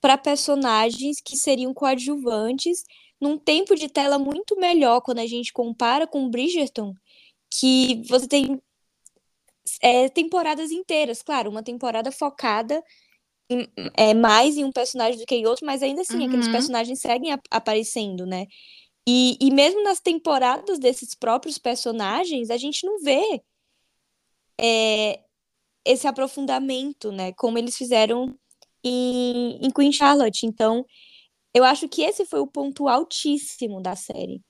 para 0.00 0.16
personagens 0.16 1.16
que 1.20 1.36
seriam 1.36 1.74
coadjuvantes 1.74 2.84
num 3.20 3.36
tempo 3.36 3.74
de 3.74 3.88
tela 3.88 4.16
muito 4.16 4.54
melhor 4.60 5.00
quando 5.00 5.18
a 5.18 5.26
gente 5.26 5.52
compara 5.52 6.06
com 6.06 6.30
Bridgerton, 6.30 6.94
que 7.50 8.02
você 8.08 8.28
tem 8.28 8.60
é, 9.82 10.08
temporadas 10.08 10.70
inteiras, 10.70 11.22
claro, 11.22 11.50
uma 11.50 11.62
temporada 11.62 12.12
focada 12.12 12.80
em- 13.50 13.66
é, 13.96 14.14
mais 14.14 14.56
em 14.56 14.64
um 14.64 14.72
personagem 14.72 15.18
do 15.18 15.26
que 15.26 15.34
em 15.34 15.46
outro, 15.46 15.66
mas 15.66 15.82
ainda 15.82 16.02
assim, 16.02 16.24
aqueles 16.24 16.46
Uhum. 16.46 16.52
personagens 16.52 17.00
seguem 17.00 17.32
ap- 17.32 17.46
aparecendo, 17.50 18.24
né? 18.24 18.46
E, 19.06 19.36
e 19.40 19.50
mesmo 19.50 19.82
nas 19.82 20.00
temporadas 20.00 20.78
desses 20.78 21.14
próprios 21.14 21.58
personagens, 21.58 22.50
a 22.50 22.56
gente 22.56 22.86
não 22.86 23.00
vê 23.00 23.42
é, 24.58 25.20
esse 25.84 26.06
aprofundamento, 26.06 27.12
né? 27.12 27.32
Como 27.32 27.58
eles 27.58 27.76
fizeram 27.76 28.34
em, 28.82 29.58
em 29.60 29.70
Queen 29.70 29.92
Charlotte. 29.92 30.46
Então, 30.46 30.86
eu 31.52 31.64
acho 31.64 31.88
que 31.88 32.02
esse 32.02 32.24
foi 32.24 32.40
o 32.40 32.46
ponto 32.46 32.88
altíssimo 32.88 33.80
da 33.80 33.94
série. 33.94 34.42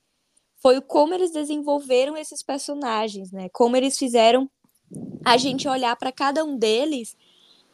Foi 0.63 0.81
como 0.81 1.13
eles 1.13 1.33
desenvolveram 1.33 2.17
esses 2.17 2.43
personagens, 2.43 3.33
né? 3.33 3.49
Como 3.53 3.77
eles 3.77 3.99
fizeram 3.99 4.49
a 5.25 5.37
gente 5.37 5.67
olhar 5.67 5.97
para 5.97 6.13
cada 6.13 6.45
um 6.45 6.57
deles, 6.57 7.17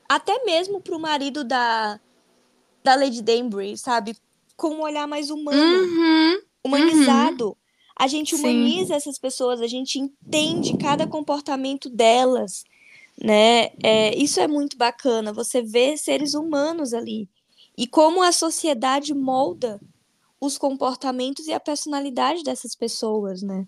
até 0.08 0.44
mesmo 0.44 0.80
para 0.80 0.96
o 0.96 1.00
marido 1.00 1.44
da, 1.44 2.00
da 2.82 2.94
Lady 2.94 3.22
Danbury, 3.22 3.76
sabe? 3.76 4.16
Com 4.56 4.76
um 4.76 4.82
olhar 4.82 5.06
mais 5.06 5.30
humano 5.30 5.58
Uhum. 5.58 6.40
Humanizado. 6.64 7.56
A 7.96 8.06
gente 8.06 8.36
Sim. 8.36 8.42
humaniza 8.42 8.94
essas 8.94 9.18
pessoas, 9.18 9.60
a 9.60 9.66
gente 9.66 9.98
entende 9.98 10.76
cada 10.78 11.06
comportamento 11.06 11.90
delas, 11.90 12.64
né? 13.22 13.70
É, 13.82 14.16
isso 14.16 14.40
é 14.40 14.48
muito 14.48 14.76
bacana, 14.76 15.32
você 15.32 15.60
vê 15.60 15.96
seres 15.96 16.34
humanos 16.34 16.94
ali. 16.94 17.28
E 17.76 17.86
como 17.86 18.22
a 18.22 18.32
sociedade 18.32 19.14
molda 19.14 19.80
os 20.40 20.56
comportamentos 20.56 21.46
e 21.46 21.52
a 21.52 21.60
personalidade 21.60 22.42
dessas 22.42 22.74
pessoas, 22.74 23.42
né? 23.42 23.66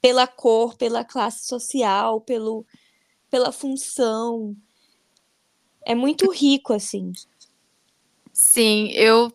Pela 0.00 0.26
cor, 0.26 0.76
pela 0.76 1.04
classe 1.04 1.46
social, 1.46 2.20
pelo, 2.22 2.64
pela 3.30 3.52
função. 3.52 4.56
É 5.84 5.94
muito 5.94 6.30
rico, 6.30 6.72
assim. 6.72 7.12
Sim, 8.32 8.90
eu. 8.92 9.32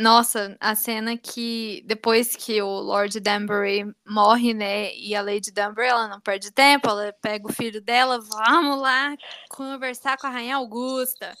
Nossa, 0.00 0.56
a 0.58 0.74
cena 0.74 1.16
que 1.16 1.82
depois 1.86 2.34
que 2.34 2.62
o 2.62 2.80
Lord 2.80 3.20
Danbury 3.20 3.84
morre, 4.06 4.54
né? 4.54 4.94
E 4.94 5.14
a 5.14 5.20
Lady 5.20 5.50
Danbury, 5.52 5.88
ela 5.88 6.08
não 6.08 6.20
perde 6.20 6.50
tempo, 6.50 6.88
ela 6.88 7.12
pega 7.20 7.46
o 7.46 7.52
filho 7.52 7.80
dela, 7.80 8.18
vamos 8.20 8.80
lá 8.80 9.14
conversar 9.50 10.16
com 10.16 10.26
a 10.26 10.30
Rainha 10.30 10.56
Augusta. 10.56 11.36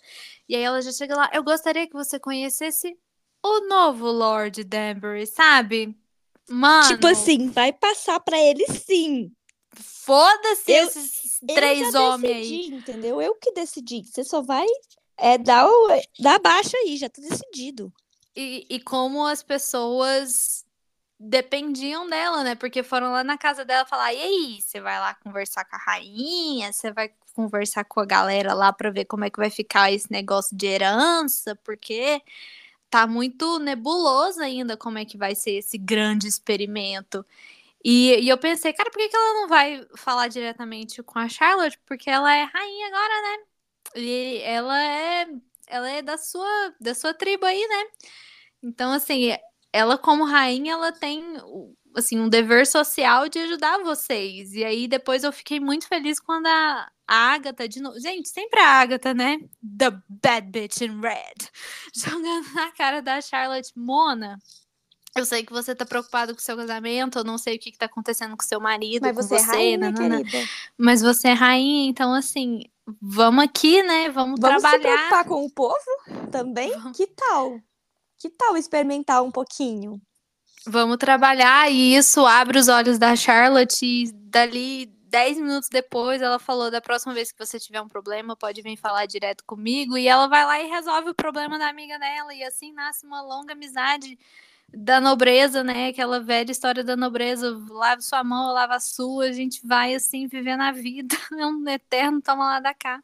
E 0.48 0.54
aí 0.54 0.62
ela 0.62 0.82
já 0.82 0.92
chega 0.92 1.16
lá. 1.16 1.30
Eu 1.32 1.42
gostaria 1.42 1.86
que 1.86 1.94
você 1.94 2.20
conhecesse 2.20 2.94
o 3.42 3.68
novo 3.68 4.10
Lord 4.10 4.62
Danbury, 4.64 5.26
sabe? 5.26 5.96
Mano, 6.48 6.88
Tipo 6.88 7.06
assim, 7.06 7.48
vai 7.48 7.72
passar 7.72 8.20
pra 8.20 8.38
ele 8.38 8.66
sim. 8.66 9.32
foda-se 9.74 10.70
esses 10.72 11.40
três 11.46 11.94
homens 11.94 12.36
aí. 12.36 12.42
decidi, 12.42 12.74
entendeu? 12.74 13.22
Eu 13.22 13.34
que 13.36 13.52
decidi. 13.52 14.04
Você 14.04 14.22
só 14.24 14.42
vai 14.42 14.66
é, 15.16 15.38
dar, 15.38 15.66
o, 15.66 15.88
dar 16.18 16.38
baixa 16.40 16.76
aí, 16.76 16.96
já 16.96 17.08
tá 17.08 17.22
decidido. 17.22 17.92
E, 18.34 18.66
e 18.68 18.80
como 18.80 19.26
as 19.26 19.42
pessoas 19.42 20.64
dependiam 21.18 22.08
dela, 22.08 22.42
né? 22.44 22.54
Porque 22.54 22.82
foram 22.82 23.12
lá 23.12 23.22
na 23.24 23.38
casa 23.38 23.64
dela 23.64 23.86
falar: 23.86 24.12
e 24.14 24.22
aí, 24.22 24.62
você 24.62 24.80
vai 24.80 24.98
lá 24.98 25.14
conversar 25.14 25.64
com 25.64 25.76
a 25.76 25.78
rainha? 25.78 26.72
Você 26.72 26.92
vai 26.92 27.10
conversar 27.34 27.84
com 27.84 28.00
a 28.00 28.06
galera 28.06 28.54
lá 28.54 28.72
pra 28.72 28.90
ver 28.90 29.04
como 29.06 29.24
é 29.24 29.30
que 29.30 29.38
vai 29.38 29.50
ficar 29.50 29.92
esse 29.92 30.10
negócio 30.10 30.56
de 30.56 30.66
herança? 30.66 31.56
Porque 31.64 32.22
tá 32.90 33.06
muito 33.06 33.58
nebuloso 33.58 34.42
ainda 34.42 34.76
como 34.76 34.98
é 34.98 35.04
que 35.04 35.16
vai 35.18 35.34
ser 35.34 35.52
esse 35.52 35.78
grande 35.78 36.28
experimento. 36.28 37.24
E, 37.84 38.20
e 38.20 38.28
eu 38.28 38.38
pensei, 38.38 38.72
cara, 38.72 38.90
por 38.90 38.98
que, 38.98 39.08
que 39.08 39.16
ela 39.16 39.34
não 39.42 39.48
vai 39.48 39.86
falar 39.96 40.28
diretamente 40.28 41.02
com 41.02 41.18
a 41.18 41.28
Charlotte? 41.28 41.78
Porque 41.86 42.10
ela 42.10 42.34
é 42.34 42.44
rainha 42.44 42.88
agora, 42.88 43.22
né? 43.22 43.44
E 43.96 44.38
ela 44.44 44.82
é, 44.82 45.26
ela 45.72 45.90
é 45.90 46.02
da 46.02 46.18
sua, 46.18 46.74
da 46.78 46.94
sua 46.94 47.14
tribo 47.14 47.46
aí, 47.46 47.66
né? 47.66 47.84
Então, 48.62 48.92
assim, 48.92 49.34
ela 49.72 49.96
como 49.96 50.24
rainha, 50.24 50.74
ela 50.74 50.92
tem 50.92 51.36
assim 51.96 52.18
um 52.18 52.28
dever 52.28 52.66
social 52.66 53.28
de 53.28 53.38
ajudar 53.38 53.82
vocês. 53.82 54.52
E 54.52 54.64
aí 54.64 54.86
depois 54.86 55.24
eu 55.24 55.32
fiquei 55.32 55.58
muito 55.58 55.88
feliz 55.88 56.20
quando 56.20 56.46
a, 56.46 56.90
a 57.08 57.16
Agatha 57.32 57.66
de 57.66 57.80
novo, 57.80 57.98
gente, 57.98 58.28
sempre 58.28 58.60
a 58.60 58.80
Agatha, 58.80 59.14
né? 59.14 59.38
The 59.78 59.90
bad 60.08 60.48
bitch 60.50 60.82
in 60.82 61.00
red, 61.00 61.48
jogando 61.96 62.52
na 62.54 62.70
cara 62.72 63.00
da 63.00 63.20
Charlotte 63.20 63.72
Mona. 63.74 64.38
Eu 65.14 65.26
sei 65.26 65.44
que 65.44 65.52
você 65.52 65.74
tá 65.74 65.84
preocupado 65.84 66.32
com 66.32 66.40
o 66.40 66.42
seu 66.42 66.56
casamento, 66.56 67.18
eu 67.18 67.24
não 67.24 67.36
sei 67.36 67.56
o 67.56 67.58
que, 67.58 67.70
que 67.70 67.76
tá 67.76 67.84
acontecendo 67.84 68.34
com 68.34 68.42
seu 68.42 68.58
marido, 68.58 69.02
Mas 69.02 69.14
com 69.14 69.22
você, 69.22 69.34
é 69.34 69.40
rainha, 69.40 69.78
nanana. 69.78 70.22
mas 70.78 71.02
você 71.02 71.28
é 71.28 71.32
rainha, 71.34 71.90
então 71.90 72.14
assim, 72.14 72.62
vamos 73.00 73.44
aqui, 73.44 73.82
né? 73.82 74.08
Vamos, 74.10 74.40
Vamos 74.40 74.62
se 74.62 74.68
trabalhar. 74.68 74.96
preocupar 74.96 75.24
com 75.24 75.44
o 75.44 75.50
povo 75.50 75.76
também? 76.30 76.70
Vamos. 76.72 76.96
Que 76.96 77.06
tal? 77.06 77.60
Que 78.18 78.30
tal 78.30 78.56
experimentar 78.56 79.22
um 79.22 79.30
pouquinho? 79.30 80.00
Vamos 80.66 80.96
trabalhar 80.96 81.70
e 81.70 81.96
isso 81.96 82.24
abre 82.24 82.58
os 82.58 82.68
olhos 82.68 82.98
da 82.98 83.16
Charlotte 83.16 83.84
e 83.84 84.12
dali 84.12 84.86
10 84.86 85.38
minutos 85.38 85.68
depois 85.68 86.22
ela 86.22 86.38
falou 86.38 86.70
da 86.70 86.80
próxima 86.80 87.12
vez 87.12 87.32
que 87.32 87.38
você 87.38 87.58
tiver 87.58 87.82
um 87.82 87.88
problema, 87.88 88.36
pode 88.36 88.62
vir 88.62 88.76
falar 88.76 89.04
direto 89.06 89.44
comigo 89.44 89.98
e 89.98 90.06
ela 90.06 90.28
vai 90.28 90.44
lá 90.44 90.60
e 90.60 90.68
resolve 90.68 91.10
o 91.10 91.14
problema 91.14 91.58
da 91.58 91.68
amiga 91.68 91.98
dela 91.98 92.32
e 92.32 92.44
assim 92.44 92.72
nasce 92.72 93.04
uma 93.04 93.20
longa 93.20 93.52
amizade 93.52 94.16
da 94.74 95.00
nobreza, 95.00 95.62
né? 95.64 95.88
Aquela 95.88 96.20
velha 96.20 96.50
história 96.50 96.84
da 96.84 96.96
nobreza, 96.96 97.50
lave 97.70 98.02
sua 98.02 98.24
mão, 98.24 98.48
eu 98.48 98.54
lavo 98.54 98.72
a 98.74 98.80
sua, 98.80 99.26
a 99.26 99.32
gente 99.32 99.66
vai 99.66 99.94
assim 99.94 100.26
vivendo 100.26 100.62
a 100.62 100.72
vida, 100.72 101.16
é 101.38 101.46
um 101.46 101.68
eterno 101.68 102.22
toma 102.22 102.44
lá 102.44 102.60
da 102.60 102.74
cá. 102.74 103.02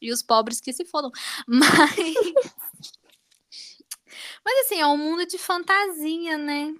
E 0.00 0.12
os 0.12 0.22
pobres 0.22 0.60
que 0.60 0.72
se 0.72 0.84
fodam. 0.84 1.10
Mas 1.46 1.94
Mas 4.44 4.66
assim, 4.66 4.80
é 4.80 4.86
um 4.86 4.96
mundo 4.96 5.26
de 5.26 5.38
fantasia, 5.38 6.38
né? 6.38 6.74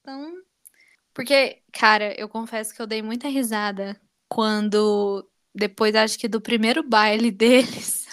Então, 0.00 0.42
Porque, 1.14 1.62
cara, 1.72 2.14
eu 2.20 2.28
confesso 2.28 2.74
que 2.74 2.82
eu 2.82 2.86
dei 2.86 3.02
muita 3.02 3.28
risada 3.28 4.00
quando, 4.28 5.28
depois 5.54 5.94
acho 5.94 6.18
que 6.18 6.28
do 6.28 6.40
primeiro 6.40 6.82
baile 6.82 7.30
deles, 7.32 8.05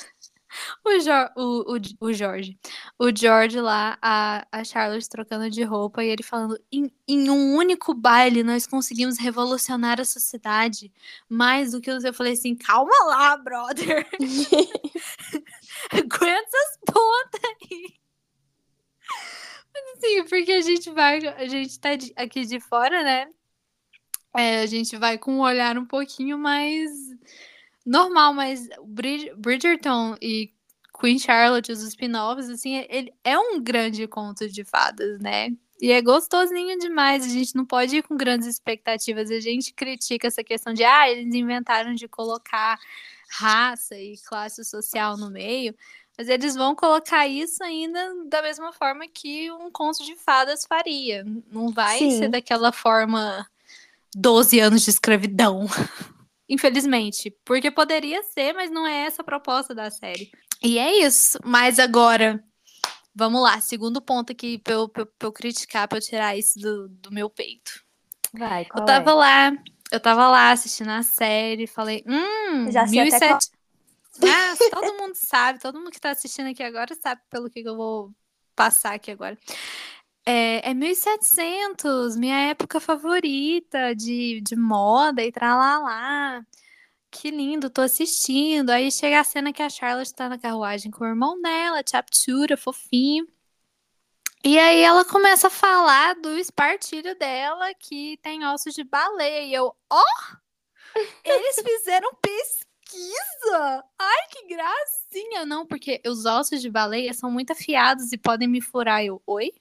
o, 0.85 0.99
jo 0.99 1.11
o, 1.35 1.75
o, 1.75 2.07
o 2.07 2.13
Jorge, 2.13 2.57
o 2.99 3.15
George 3.15 3.59
lá, 3.59 3.97
a, 4.01 4.45
a 4.51 4.63
Charlotte 4.63 5.09
trocando 5.09 5.49
de 5.49 5.63
roupa 5.63 6.03
e 6.03 6.09
ele 6.09 6.23
falando: 6.23 6.59
em, 6.71 6.91
em 7.07 7.29
um 7.29 7.55
único 7.55 7.93
baile 7.93 8.43
nós 8.43 8.67
conseguimos 8.67 9.17
revolucionar 9.17 9.99
a 10.01 10.05
sociedade 10.05 10.91
mais 11.29 11.71
do 11.71 11.81
que 11.81 11.91
os. 11.91 12.03
Eu 12.03 12.13
falei 12.13 12.33
assim: 12.33 12.55
calma 12.55 12.95
lá, 13.05 13.37
brother. 13.37 14.07
Aguenta 15.91 16.57
essas 16.57 16.77
pontas 16.85 17.41
aí. 17.43 17.93
Mas 19.73 19.83
assim, 19.97 20.23
porque 20.25 20.51
a 20.51 20.61
gente 20.61 20.91
vai, 20.91 21.17
a 21.27 21.47
gente 21.47 21.79
tá 21.79 21.89
aqui 22.15 22.45
de 22.45 22.59
fora, 22.59 23.03
né? 23.03 23.27
É, 24.35 24.61
a 24.61 24.65
gente 24.65 24.97
vai 24.97 25.17
com 25.17 25.33
um 25.33 25.41
olhar 25.41 25.77
um 25.77 25.85
pouquinho 25.85 26.37
mais 26.37 26.91
normal, 27.85 28.33
mas 28.33 28.67
Bridgerton 29.37 30.15
e 30.21 30.52
Queen 31.03 31.19
Charlotte, 31.19 31.69
os 31.69 31.81
spin-offs, 31.81 32.49
assim, 32.49 32.85
ele 32.89 33.13
é 33.25 33.37
um 33.37 33.61
grande 33.61 34.07
conto 34.07 34.49
de 34.49 34.63
fadas, 34.63 35.19
né? 35.19 35.49
E 35.81 35.91
é 35.91 36.01
gostosinho 36.01 36.79
demais. 36.79 37.25
A 37.25 37.27
gente 37.27 37.53
não 37.57 37.65
pode 37.65 37.97
ir 37.97 38.03
com 38.03 38.15
grandes 38.15 38.47
expectativas. 38.47 39.29
A 39.29 39.41
gente 39.41 39.73
critica 39.73 40.27
essa 40.27 40.41
questão 40.41 40.73
de, 40.73 40.81
ah, 40.85 41.11
eles 41.11 41.35
inventaram 41.35 41.93
de 41.93 42.07
colocar 42.07 42.79
raça 43.29 43.99
e 43.99 44.17
classe 44.19 44.63
social 44.63 45.17
no 45.17 45.29
meio. 45.29 45.75
Mas 46.17 46.29
eles 46.29 46.55
vão 46.55 46.73
colocar 46.73 47.27
isso 47.27 47.61
ainda 47.61 47.99
da 48.29 48.41
mesma 48.41 48.71
forma 48.71 49.05
que 49.05 49.51
um 49.51 49.69
conto 49.69 50.05
de 50.05 50.15
fadas 50.15 50.63
faria. 50.65 51.25
Não 51.51 51.67
vai 51.69 51.97
Sim. 51.97 52.17
ser 52.17 52.29
daquela 52.29 52.71
forma 52.71 53.45
12 54.15 54.57
anos 54.57 54.83
de 54.83 54.89
escravidão. 54.89 55.67
Infelizmente. 56.47 57.35
Porque 57.43 57.69
poderia 57.69 58.23
ser, 58.23 58.53
mas 58.53 58.71
não 58.71 58.87
é 58.87 59.05
essa 59.05 59.21
a 59.21 59.25
proposta 59.25 59.75
da 59.75 59.91
série. 59.91 60.31
E 60.63 60.79
é 60.79 61.05
isso. 61.05 61.37
Mas 61.43 61.77
agora, 61.77 62.43
vamos 63.13 63.41
lá. 63.41 63.59
Segundo 63.59 64.01
ponto 64.01 64.31
aqui 64.31 64.57
pra 64.57 64.73
eu, 64.73 64.87
pra, 64.87 65.05
eu 65.21 65.31
criticar, 65.31 65.87
pra 65.87 65.97
eu 65.97 66.01
tirar 66.01 66.37
isso 66.37 66.57
do, 66.57 66.87
do 66.87 67.11
meu 67.11 67.29
peito. 67.29 67.83
Vai, 68.33 68.65
eu 68.75 68.85
tava 68.85 69.11
é? 69.11 69.13
lá, 69.13 69.51
eu 69.91 69.99
tava 69.99 70.27
lá 70.27 70.51
assistindo 70.51 70.89
a 70.89 71.03
série, 71.03 71.67
falei, 71.67 72.03
hum, 72.07 72.71
Já 72.71 72.85
1007. 72.85 73.51
Ah, 74.21 74.53
todo 74.69 74.93
mundo 74.93 75.15
sabe, 75.15 75.59
todo 75.59 75.79
mundo 75.79 75.89
que 75.89 75.99
tá 75.99 76.11
assistindo 76.11 76.47
aqui 76.47 76.61
agora 76.61 76.93
sabe 76.93 77.19
pelo 77.31 77.49
que 77.49 77.61
eu 77.61 77.75
vou 77.75 78.13
passar 78.55 78.93
aqui 78.93 79.09
agora. 79.09 79.35
É, 80.23 80.69
é 80.69 80.73
1700, 80.73 82.15
minha 82.15 82.49
época 82.49 82.79
favorita 82.79 83.95
de, 83.95 84.39
de 84.41 84.55
moda 84.55 85.23
e 85.23 85.31
tralalá. 85.31 86.45
Que 87.13 87.29
lindo, 87.29 87.69
tô 87.69 87.81
assistindo. 87.81 88.71
Aí 88.71 88.91
chega 88.91 89.19
a 89.19 89.23
cena 89.23 89.53
que 89.53 89.61
a 89.61 89.69
Charlotte 89.69 90.13
tá 90.13 90.27
na 90.27 90.39
carruagem 90.39 90.91
com 90.91 91.03
o 91.03 91.07
irmão 91.07 91.39
dela, 91.39 91.83
Chaptura, 91.87 92.57
fofinho. 92.57 93.27
E 94.43 94.57
aí 94.57 94.81
ela 94.81 95.05
começa 95.05 95.47
a 95.47 95.51
falar 95.51 96.15
do 96.15 96.37
espartilho 96.37 97.17
dela 97.17 97.71
que 97.75 98.17
tem 98.23 98.43
ossos 98.47 98.73
de 98.73 98.83
baleia. 98.83 99.43
E 99.43 99.53
eu, 99.53 99.73
ó! 99.89 100.03
Oh, 100.95 100.99
eles 101.23 101.55
fizeram 101.63 102.09
pesquisa! 102.15 103.85
Ai, 103.97 104.27
que 104.31 104.47
gracinha! 104.47 105.45
Não, 105.45 105.67
porque 105.67 106.01
os 106.07 106.25
ossos 106.25 106.61
de 106.61 106.69
baleia 106.69 107.13
são 107.13 107.29
muito 107.29 107.53
afiados 107.53 108.11
e 108.11 108.17
podem 108.17 108.47
me 108.47 108.59
furar. 108.59 109.05
Eu, 109.05 109.21
oi? 109.27 109.53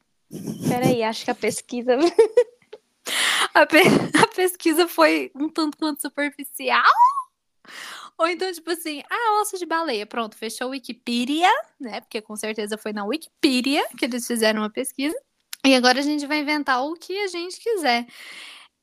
Peraí, 0.68 1.02
acho 1.02 1.26
que 1.26 1.30
a 1.30 1.34
pesquisa. 1.34 1.92
a, 3.52 3.66
pe... 3.66 3.82
a 4.24 4.26
pesquisa 4.34 4.88
foi 4.88 5.30
um 5.34 5.50
tanto 5.50 5.76
quanto 5.76 6.00
superficial. 6.00 6.82
Ou 8.18 8.28
então, 8.28 8.52
tipo 8.52 8.70
assim, 8.70 9.02
ah, 9.10 9.40
osso 9.40 9.58
de 9.58 9.66
baleia. 9.66 10.06
Pronto, 10.06 10.36
fechou 10.36 10.68
o 10.68 10.70
Wikipedia, 10.70 11.50
né? 11.80 12.00
Porque 12.00 12.20
com 12.20 12.36
certeza 12.36 12.78
foi 12.78 12.92
na 12.92 13.04
Wikipedia 13.04 13.86
que 13.98 14.04
eles 14.04 14.26
fizeram 14.26 14.62
uma 14.62 14.70
pesquisa. 14.70 15.16
E 15.64 15.74
agora 15.74 16.00
a 16.00 16.02
gente 16.02 16.26
vai 16.26 16.38
inventar 16.38 16.84
o 16.84 16.94
que 16.94 17.18
a 17.20 17.28
gente 17.28 17.60
quiser. 17.60 18.06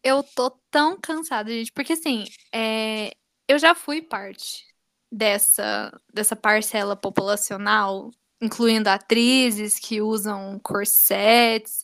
Eu 0.03 0.23
tô 0.23 0.51
tão 0.71 0.99
cansada, 0.99 1.49
gente, 1.51 1.71
porque 1.73 1.93
assim, 1.93 2.25
é... 2.53 3.11
eu 3.47 3.59
já 3.59 3.75
fui 3.75 4.01
parte 4.01 4.65
dessa, 5.11 5.91
dessa 6.13 6.35
parcela 6.35 6.95
populacional 6.95 8.11
incluindo 8.41 8.89
atrizes 8.89 9.77
que 9.79 10.01
usam 10.01 10.59
corsets 10.63 11.83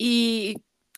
e 0.00 0.54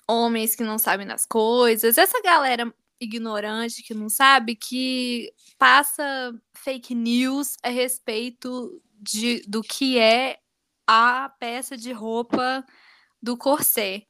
homens 0.09 0.55
que 0.55 0.63
não 0.63 0.79
sabem 0.79 1.07
das 1.07 1.25
coisas. 1.27 1.97
Essa 1.99 2.21
galera 2.23 2.73
ignorante 3.01 3.83
que 3.83 3.95
não 3.95 4.09
sabe 4.09 4.57
que 4.57 5.33
passa 5.59 6.33
fake 6.57 6.95
news 6.95 7.57
a 7.63 7.69
respeito 7.69 8.83
de, 9.01 9.43
do 9.49 9.63
que 9.63 9.99
é 9.99 10.39
a 10.87 11.29
peça 11.39 11.77
de 11.77 11.93
roupa 11.93 12.65
do 13.23 13.37
corset 13.37 14.07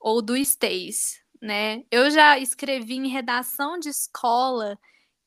ou 0.00 0.22
do 0.22 0.36
stays, 0.36 1.20
né? 1.40 1.84
Eu 1.90 2.10
já 2.10 2.38
escrevi 2.38 2.96
em 2.96 3.08
redação 3.08 3.78
de 3.78 3.88
escola 3.88 4.78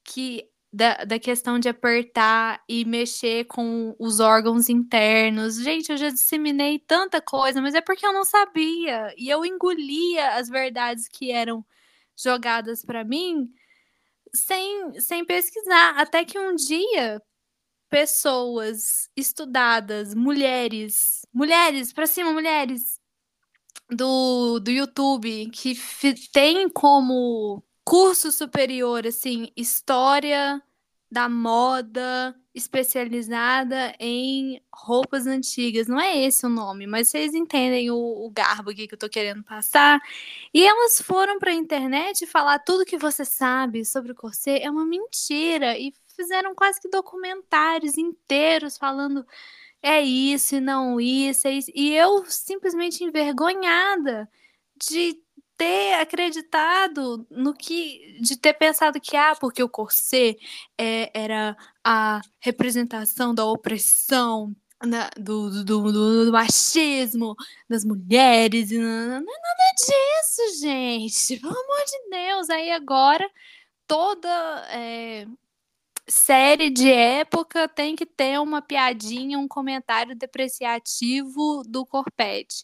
que 0.04 0.50
da, 0.72 1.04
da 1.04 1.20
questão 1.20 1.58
de 1.60 1.68
apertar 1.68 2.64
e 2.70 2.86
mexer 2.86 3.46
com 3.46 3.96
os 4.00 4.20
órgãos 4.20 4.70
internos. 4.70 5.56
Gente, 5.56 5.92
eu 5.92 5.98
já 5.98 6.10
disseminei 6.10 6.80
tanta 6.80 7.20
coisa, 7.22 7.62
mas 7.62 7.74
é 7.74 7.82
porque 7.82 8.06
eu 8.06 8.14
não 8.14 8.24
sabia. 8.24 9.14
E 9.18 9.30
eu 9.30 9.44
engolia 9.46 10.36
as 10.36 10.48
verdades 10.48 11.08
que 11.08 11.32
eram 11.32 11.66
jogadas 12.22 12.84
para 12.84 13.04
mim 13.04 13.50
sem, 14.34 15.00
sem 15.00 15.26
pesquisar. 15.26 15.98
Até 15.98 16.24
que 16.26 16.38
um 16.38 16.56
dia, 16.56 17.22
pessoas 17.90 19.10
estudadas, 19.16 20.14
mulheres, 20.14 21.26
mulheres, 21.34 21.92
para 21.92 22.08
cima, 22.08 22.32
mulheres 22.32 23.00
do, 23.90 24.60
do 24.60 24.72
YouTube, 24.72 25.50
que 25.52 25.76
tem 26.32 26.70
como 26.70 27.64
curso 27.84 28.32
superior, 28.32 29.08
assim, 29.08 29.52
história 29.56 30.62
da 31.12 31.28
moda 31.28 32.36
especializada 32.54 33.96
em 34.00 34.62
roupas 34.74 35.26
antigas. 35.26 35.88
Não 35.88 36.00
é 36.00 36.18
esse 36.24 36.46
o 36.46 36.50
nome, 36.50 36.86
mas 36.86 37.10
vocês 37.10 37.34
entendem 37.34 37.90
o, 37.90 37.96
o 37.98 38.30
garbo 38.30 38.70
aqui 38.70 38.88
que 38.88 38.94
eu 38.94 39.00
tô 39.00 39.10
querendo 39.10 39.44
passar. 39.44 40.00
E 40.54 40.66
elas 40.66 41.02
foram 41.02 41.40
para 41.40 41.52
a 41.52 41.56
internet 41.56 42.28
falar 42.28 42.60
tudo 42.60 42.86
que 42.86 42.98
você 42.98 43.26
sabe 43.26 43.86
sobre 43.86 44.12
o 44.12 44.16
corset 44.16 44.62
é 44.62 44.70
uma 44.70 44.86
mentira 44.86 45.78
e 45.78 45.94
fizeram 46.16 46.54
quase 46.54 46.80
que 46.82 46.90
documentários 46.90 47.98
inteiros 47.98 48.78
falando 48.78 49.26
é 49.82 50.02
isso 50.02 50.56
e 50.56 50.60
não 50.60 51.00
isso, 51.00 51.48
é 51.48 51.52
isso. 51.54 51.72
E 51.74 51.94
eu 51.96 52.26
simplesmente 52.26 53.04
envergonhada 53.04 54.30
de 54.88 55.22
ter 55.60 55.96
acreditado 55.96 57.28
no 57.30 57.54
que, 57.54 58.18
de 58.22 58.38
ter 58.38 58.54
pensado 58.54 59.00
que, 59.02 59.18
ah, 59.18 59.36
porque 59.38 59.62
o 59.62 59.68
corset 59.68 60.40
é, 60.78 61.12
era 61.14 61.58
a 61.84 62.22
representação 62.40 63.36
da 63.36 63.44
opressão, 63.44 64.56
na, 64.82 65.10
do, 65.18 65.66
do, 65.66 65.92
do, 65.92 66.26
do, 66.26 66.32
machismo 66.32 67.36
das 67.70 67.84
mulheres. 67.84 68.72
Não, 68.72 68.80
não 68.82 69.18
é 69.18 69.20
nada 69.20 69.76
disso, 69.78 70.62
gente. 70.62 71.38
Pelo 71.42 71.52
amor 71.52 71.86
de 71.86 72.10
Deus. 72.10 72.50
Aí 72.50 72.72
agora 72.72 73.30
toda 73.86 74.30
é, 74.70 75.28
série 76.08 76.70
de 76.70 76.90
época 76.90 77.68
tem 77.68 77.98
que 77.98 78.06
ter 78.06 78.40
uma 78.40 78.62
piadinha, 78.62 79.38
um 79.38 79.48
comentário 79.48 80.16
depreciativo 80.16 81.64
do 81.68 81.86
corpete 81.86 82.64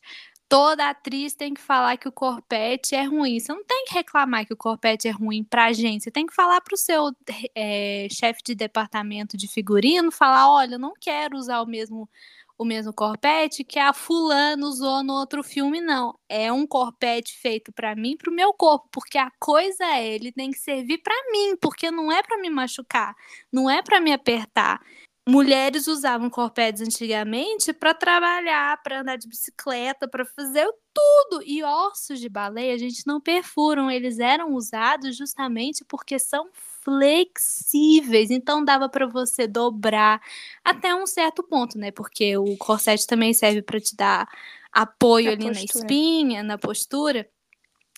toda 0.49 0.89
atriz 0.89 1.33
tem 1.33 1.53
que 1.53 1.61
falar 1.61 1.97
que 1.97 2.07
o 2.07 2.11
corpete 2.11 2.95
é 2.95 3.03
ruim. 3.03 3.39
Você 3.39 3.53
não 3.53 3.63
tem 3.63 3.85
que 3.85 3.93
reclamar 3.93 4.45
que 4.45 4.53
o 4.53 4.57
corpete 4.57 5.07
é 5.07 5.11
ruim 5.11 5.43
pra 5.43 5.73
gente. 5.73 6.03
Você 6.03 6.11
tem 6.11 6.25
que 6.25 6.33
falar 6.33 6.61
pro 6.61 6.77
seu 6.77 7.11
é, 7.55 8.07
chefe 8.11 8.41
de 8.43 8.55
departamento 8.55 9.37
de 9.37 9.47
figurino, 9.47 10.11
falar, 10.11 10.49
olha, 10.51 10.75
eu 10.75 10.79
não 10.79 10.93
quero 10.99 11.37
usar 11.37 11.61
o 11.61 11.65
mesmo 11.65 12.09
o 12.57 12.63
mesmo 12.63 12.93
corpete 12.93 13.63
que 13.63 13.77
a 13.77 13.91
fulana 13.93 14.65
usou 14.65 15.03
no 15.03 15.13
outro 15.13 15.43
filme, 15.43 15.81
não. 15.81 16.17
É 16.29 16.51
um 16.51 16.65
corpete 16.65 17.37
feito 17.37 17.71
para 17.73 17.95
mim, 17.95 18.15
pro 18.17 18.31
meu 18.31 18.53
corpo, 18.53 18.87
porque 18.91 19.17
a 19.17 19.29
coisa 19.39 19.83
é, 19.83 20.15
ele 20.15 20.31
tem 20.31 20.51
que 20.51 20.59
servir 20.59 20.99
para 20.99 21.15
mim, 21.31 21.57
porque 21.57 21.91
não 21.91 22.11
é 22.11 22.23
para 22.23 22.37
me 22.37 22.49
machucar, 22.49 23.13
não 23.51 23.69
é 23.69 23.81
para 23.81 23.99
me 23.99 24.13
apertar 24.13 24.79
mulheres 25.27 25.87
usavam 25.87 26.29
corpetes 26.29 26.81
antigamente 26.81 27.73
para 27.73 27.93
trabalhar, 27.93 28.81
para 28.83 29.01
andar 29.01 29.17
de 29.17 29.27
bicicleta, 29.27 30.07
para 30.07 30.23
fazer 30.25 30.67
tudo. 30.93 31.41
E 31.45 31.63
ossos 31.63 32.19
de 32.19 32.29
baleia 32.29 32.73
a 32.73 32.77
gente 32.77 33.05
não 33.07 33.19
perfuram, 33.19 33.89
eles 33.89 34.19
eram 34.19 34.53
usados 34.53 35.17
justamente 35.17 35.83
porque 35.85 36.19
são 36.19 36.49
flexíveis, 36.53 38.29
então 38.29 38.63
dava 38.63 38.87
para 38.87 39.07
você 39.07 39.47
dobrar 39.47 40.21
até 40.63 40.93
um 40.93 41.07
certo 41.07 41.41
ponto, 41.41 41.77
né? 41.79 41.91
Porque 41.91 42.37
o 42.37 42.55
corset 42.57 43.07
também 43.07 43.33
serve 43.33 43.63
para 43.63 43.79
te 43.79 43.95
dar 43.95 44.29
apoio 44.71 45.29
a 45.29 45.33
ali 45.33 45.45
postura. 45.45 45.53
na 45.53 45.61
espinha, 45.63 46.43
na 46.43 46.57
postura. 46.59 47.27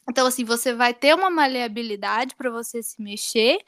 Então, 0.10 0.26
assim, 0.26 0.46
você 0.46 0.74
vai 0.74 0.94
ter 0.94 1.14
uma 1.14 1.30
maleabilidade 1.30 2.34
para 2.36 2.50
você 2.50 2.82
se 2.82 3.02
mexer 3.02 3.60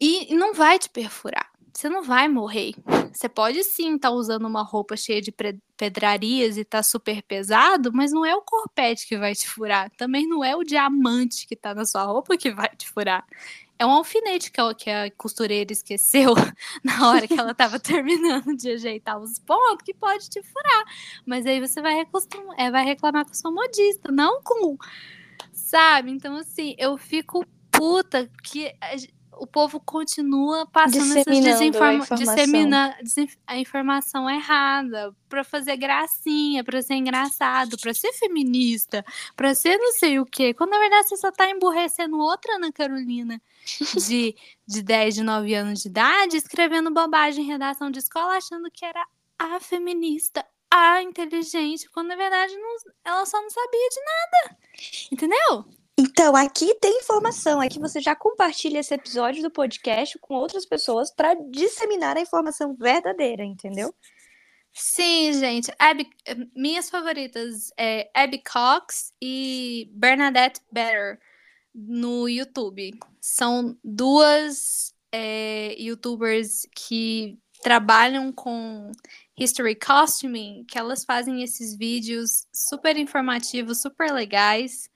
e 0.00 0.34
não 0.34 0.54
vai 0.54 0.78
te 0.78 0.88
perfurar. 0.88 1.49
Você 1.72 1.88
não 1.88 2.02
vai 2.02 2.28
morrer. 2.28 2.74
Você 3.12 3.28
pode 3.28 3.62
sim 3.64 3.94
estar 3.94 4.10
tá 4.10 4.14
usando 4.14 4.46
uma 4.46 4.62
roupa 4.62 4.96
cheia 4.96 5.20
de 5.20 5.34
pedrarias 5.76 6.56
e 6.56 6.64
tá 6.64 6.82
super 6.82 7.22
pesado, 7.22 7.92
mas 7.92 8.12
não 8.12 8.24
é 8.24 8.34
o 8.34 8.42
corpete 8.42 9.06
que 9.06 9.16
vai 9.16 9.34
te 9.34 9.48
furar. 9.48 9.90
Também 9.96 10.26
não 10.26 10.44
é 10.44 10.54
o 10.56 10.64
diamante 10.64 11.46
que 11.46 11.56
tá 11.56 11.74
na 11.74 11.84
sua 11.84 12.04
roupa 12.04 12.36
que 12.36 12.50
vai 12.50 12.68
te 12.76 12.88
furar. 12.88 13.24
É 13.78 13.86
um 13.86 13.90
alfinete 13.90 14.52
que 14.52 14.60
a, 14.60 14.74
que 14.74 14.90
a 14.90 15.10
costureira 15.12 15.72
esqueceu 15.72 16.34
na 16.84 17.08
hora 17.08 17.26
que 17.26 17.38
ela 17.38 17.52
estava 17.52 17.80
terminando 17.80 18.54
de 18.54 18.72
ajeitar 18.72 19.18
os 19.18 19.38
pontos, 19.38 19.84
que 19.84 19.94
pode 19.94 20.28
te 20.28 20.42
furar. 20.42 20.84
Mas 21.24 21.46
aí 21.46 21.60
você 21.60 21.80
vai, 21.80 22.06
é, 22.58 22.70
vai 22.70 22.84
reclamar 22.84 23.24
com 23.24 23.30
a 23.30 23.34
sua 23.34 23.50
modista, 23.50 24.12
não 24.12 24.42
com. 24.42 24.76
Sabe? 25.52 26.10
Então, 26.10 26.36
assim, 26.36 26.74
eu 26.76 26.98
fico 26.98 27.46
puta 27.70 28.30
que 28.42 28.74
o 29.40 29.46
povo 29.46 29.80
continua 29.80 30.66
passando 30.66 31.16
essas 31.16 31.40
desinforma 31.40 32.04
a 32.08 32.14
dissemina 32.14 32.98
a 33.46 33.58
informação 33.58 34.28
errada 34.28 35.16
para 35.30 35.42
fazer 35.42 35.78
gracinha, 35.78 36.62
para 36.62 36.82
ser 36.82 36.94
engraçado, 36.94 37.78
para 37.78 37.94
ser 37.94 38.12
feminista, 38.12 39.02
para 39.34 39.54
ser 39.54 39.78
não 39.78 39.92
sei 39.92 40.20
o 40.20 40.26
quê. 40.26 40.52
Quando 40.52 40.70
na 40.70 40.78
verdade 40.78 41.08
você 41.08 41.16
só 41.16 41.32
tá 41.32 41.48
emburrecendo 41.48 42.18
outra 42.18 42.56
Ana 42.56 42.70
Carolina 42.70 43.40
de, 44.06 44.36
de 44.66 44.82
10, 44.82 45.14
de 45.14 45.22
9 45.22 45.54
anos 45.54 45.80
de 45.80 45.88
idade, 45.88 46.36
escrevendo 46.36 46.92
bobagem 46.92 47.42
em 47.42 47.48
redação 47.48 47.90
de 47.90 47.98
escola, 47.98 48.36
achando 48.36 48.70
que 48.70 48.84
era 48.84 49.06
a 49.38 49.58
feminista, 49.58 50.44
a 50.70 51.02
inteligente, 51.02 51.88
quando 51.88 52.08
na 52.08 52.16
verdade 52.16 52.54
não, 52.56 52.76
ela 53.04 53.24
só 53.24 53.40
não 53.40 53.48
sabia 53.48 53.88
de 53.88 54.00
nada. 54.04 54.58
Entendeu? 55.10 55.79
Então, 56.10 56.34
aqui 56.34 56.74
tem 56.80 56.98
informação. 56.98 57.60
Aqui 57.60 57.78
você 57.78 58.00
já 58.00 58.16
compartilha 58.16 58.80
esse 58.80 58.92
episódio 58.92 59.42
do 59.42 59.50
podcast 59.50 60.18
com 60.18 60.34
outras 60.34 60.66
pessoas 60.66 61.08
para 61.12 61.34
disseminar 61.34 62.16
a 62.16 62.20
informação 62.20 62.74
verdadeira, 62.74 63.44
entendeu? 63.44 63.94
Sim, 64.72 65.32
gente. 65.34 65.72
Abby, 65.78 66.10
minhas 66.54 66.90
favoritas 66.90 67.70
é 67.78 68.10
Abby 68.12 68.42
Cox 68.42 69.12
e 69.22 69.88
Bernadette 69.92 70.60
Better 70.72 71.20
no 71.72 72.28
YouTube. 72.28 72.90
São 73.20 73.78
duas 73.84 74.92
é, 75.12 75.76
youtubers 75.78 76.66
que 76.74 77.38
trabalham 77.62 78.32
com 78.32 78.90
history 79.38 79.76
costuming, 79.76 80.64
que 80.66 80.76
elas 80.76 81.04
fazem 81.04 81.44
esses 81.44 81.76
vídeos 81.76 82.48
super 82.52 82.96
informativos, 82.96 83.80
super 83.80 84.12
legais 84.12 84.89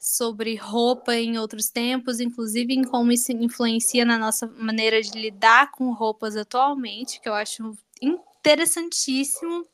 sobre 0.00 0.56
roupa 0.56 1.14
em 1.14 1.36
outros 1.36 1.68
tempos, 1.68 2.20
inclusive 2.20 2.72
em 2.72 2.82
como 2.82 3.12
isso 3.12 3.30
influencia 3.32 4.02
na 4.02 4.16
nossa 4.16 4.46
maneira 4.46 5.02
de 5.02 5.10
lidar 5.10 5.70
com 5.72 5.92
roupas 5.92 6.36
atualmente, 6.36 7.20
que 7.20 7.28
eu 7.28 7.34
acho 7.34 7.76
interessantíssimo. 8.00 9.66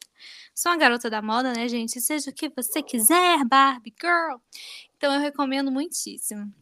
Sou 0.53 0.73
uma 0.73 0.79
garota 0.79 1.09
da 1.09 1.23
moda, 1.23 1.53
né, 1.53 1.69
gente? 1.69 2.01
Seja 2.01 2.31
o 2.31 2.35
que 2.35 2.49
você 2.49 2.83
quiser, 2.83 3.45
Barbie 3.45 3.95
Girl. 4.01 4.41
Então 4.97 5.15
eu 5.15 5.21
recomendo 5.21 5.71
muitíssimo. 5.71 6.53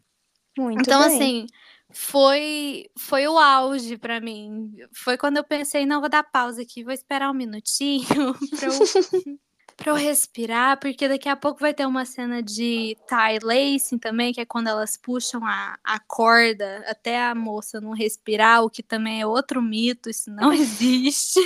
Muito 0.58 0.82
então, 0.82 1.00
bem. 1.00 1.16
assim, 1.16 1.46
foi 1.90 2.90
foi 2.98 3.26
o 3.26 3.38
auge 3.38 3.96
para 3.96 4.20
mim. 4.20 4.76
Foi 4.92 5.16
quando 5.16 5.38
eu 5.38 5.44
pensei, 5.44 5.86
não, 5.86 6.00
vou 6.00 6.10
dar 6.10 6.22
pausa 6.22 6.60
aqui, 6.60 6.84
vou 6.84 6.92
esperar 6.92 7.30
um 7.30 7.34
minutinho 7.34 8.04
para 8.60 8.68
eu 8.68 9.38
Pra 9.76 9.90
eu 9.90 9.96
respirar, 9.96 10.78
porque 10.78 11.08
daqui 11.08 11.28
a 11.28 11.36
pouco 11.36 11.60
vai 11.60 11.74
ter 11.74 11.86
uma 11.86 12.04
cena 12.04 12.42
de 12.42 12.96
tie 13.08 13.38
lacing 13.42 13.98
também, 13.98 14.32
que 14.32 14.40
é 14.40 14.46
quando 14.46 14.68
elas 14.68 14.96
puxam 14.96 15.44
a, 15.44 15.76
a 15.82 15.98
corda 15.98 16.84
até 16.86 17.22
a 17.22 17.34
moça 17.34 17.80
não 17.80 17.92
respirar, 17.92 18.62
o 18.62 18.70
que 18.70 18.82
também 18.82 19.20
é 19.20 19.26
outro 19.26 19.60
mito, 19.60 20.08
isso 20.08 20.30
não 20.30 20.52
existe. 20.54 21.40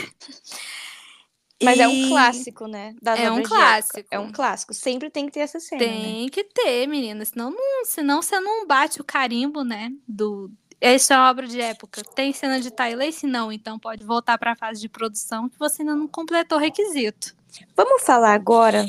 Mas 1.63 1.79
e... 1.79 1.83
é 1.83 1.89
um 1.89 2.09
clássico, 2.09 2.67
né? 2.67 2.95
é 3.17 3.31
um 3.31 3.43
clássico. 3.43 4.09
É 4.11 4.19
um 4.19 4.31
clássico. 4.31 4.73
Sempre 4.75 5.11
tem 5.11 5.27
que 5.27 5.33
ter 5.33 5.41
essa 5.41 5.59
cena. 5.59 5.85
Né? 5.85 5.89
Tem 5.89 6.25
né? 6.25 6.31
que 6.31 6.45
ter, 6.45 6.87
menina. 6.87 7.25
Senão, 7.25 7.51
não, 7.51 7.85
senão 7.85 8.23
você 8.23 8.39
não 8.39 8.67
bate 8.67 9.01
o 9.01 9.05
carimbo, 9.05 9.65
né? 9.65 9.91
Do. 10.07 10.51
Essa 10.81 11.15
é 11.15 11.17
uma 11.17 11.31
obra 11.31 11.49
de 11.49 11.61
época. 11.61 12.03
Tem 12.15 12.33
cena 12.33 12.61
de 12.61 12.71
tie 12.71 13.13
Se 13.13 13.27
Não, 13.27 13.51
então 13.51 13.79
pode 13.79 14.05
voltar 14.05 14.39
para 14.39 14.53
a 14.53 14.57
fase 14.57 14.81
de 14.81 14.89
produção 14.89 15.49
que 15.49 15.59
você 15.59 15.83
ainda 15.83 15.97
não 15.97 16.07
completou 16.07 16.59
o 16.59 16.61
requisito. 16.61 17.37
Vamos 17.77 18.03
falar 18.03 18.35
agora 18.35 18.87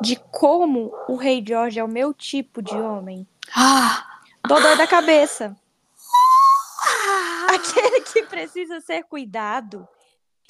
de 0.00 0.16
como 0.30 0.92
o 1.08 1.16
Rei 1.16 1.44
George 1.46 1.78
é 1.78 1.84
o 1.84 1.88
meu 1.88 2.12
tipo 2.14 2.62
de 2.62 2.74
homem. 2.74 3.26
Ah. 3.54 4.06
Dodói 4.46 4.76
da 4.76 4.86
cabeça. 4.86 5.56
Aquele 7.48 8.00
que 8.00 8.22
precisa 8.24 8.80
ser 8.80 9.04
cuidado. 9.04 9.86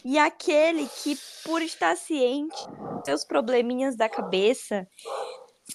E 0.05 0.19
aquele 0.19 0.89
que, 0.89 1.17
por 1.45 1.63
estar 1.63 1.97
ciente 1.97 2.57
dos 2.69 3.05
seus 3.05 3.25
probleminhas 3.25 3.95
da 3.97 4.09
cabeça, 4.09 4.89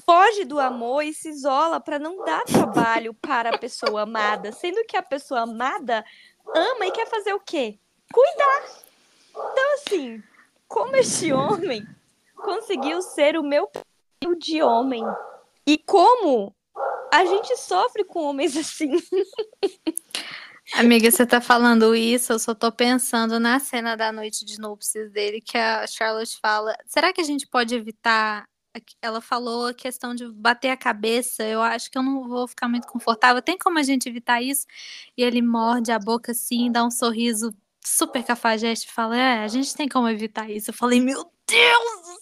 foge 0.06 0.44
do 0.44 0.60
amor 0.60 1.04
e 1.04 1.14
se 1.14 1.30
isola 1.30 1.80
para 1.80 2.00
não 2.00 2.24
dar 2.26 2.44
trabalho 2.44 3.14
para 3.14 3.56
a 3.56 3.58
pessoa 3.58 4.02
amada, 4.02 4.52
sendo 4.52 4.84
que 4.86 4.98
a 4.98 5.02
pessoa 5.02 5.42
amada 5.42 6.04
ama 6.54 6.88
e 6.88 6.92
quer 6.92 7.08
fazer 7.08 7.34
o 7.34 7.40
quê? 7.40 7.80
Cuidar. 8.12 8.64
Então, 9.30 9.74
assim, 9.76 10.24
como 10.68 10.96
este 10.96 11.32
homem 11.32 11.86
conseguiu 12.36 13.02
ser 13.02 13.38
o 13.38 13.44
meu 13.44 13.70
de 14.40 14.62
homem 14.62 15.04
e 15.66 15.78
como 15.78 16.54
a 17.12 17.26
gente 17.26 17.56
sofre 17.58 18.04
com 18.04 18.24
homens 18.24 18.56
assim. 18.58 18.92
Amiga, 20.74 21.10
você 21.10 21.26
tá 21.26 21.40
falando 21.40 21.96
isso, 21.96 22.34
eu 22.34 22.40
só 22.40 22.54
tô 22.54 22.72
pensando 22.72 23.40
na 23.40 23.58
cena 23.58 23.96
da 23.96 24.12
noite 24.12 24.44
de 24.44 24.60
núpcias 24.60 25.10
dele, 25.12 25.40
que 25.40 25.58
a 25.58 25.88
Charlotte 25.88 26.38
fala. 26.42 26.76
Será 26.86 27.14
que 27.14 27.22
a 27.22 27.24
gente 27.24 27.48
pode 27.48 27.74
evitar? 27.74 28.44
Ela 29.02 29.22
falou 29.22 29.68
a 29.68 29.74
questão 29.74 30.14
de 30.14 30.30
bater 30.30 30.70
a 30.70 30.78
cabeça. 30.78 31.44
Eu 31.44 31.62
acho 31.62 31.90
que 31.90 31.98
eu 31.98 32.04
não 32.04 32.28
vou 32.28 32.48
ficar 32.48 32.68
muito 32.68 32.86
confortável. 32.86 33.42
Tem 33.42 33.58
como 33.58 33.80
a 33.80 33.84
gente 33.84 34.10
evitar 34.10 34.42
isso? 34.42 34.68
E 35.18 35.24
ele 35.24 35.42
morde 35.42 35.92
a 35.92 35.98
boca 35.98 36.34
assim, 36.34 36.70
dá 36.70 36.84
um 36.84 36.92
sorriso 36.92 37.56
super 37.88 38.24
cafajeste 38.24 38.92
fala: 38.92 39.18
É, 39.18 39.44
a 39.44 39.48
gente 39.48 39.74
tem 39.76 39.88
como 39.88 40.10
evitar 40.10 40.50
isso. 40.50 40.72
Eu 40.72 40.74
falei: 40.74 41.00
Meu 41.00 41.24
Deus 41.48 42.02
do 42.02 42.14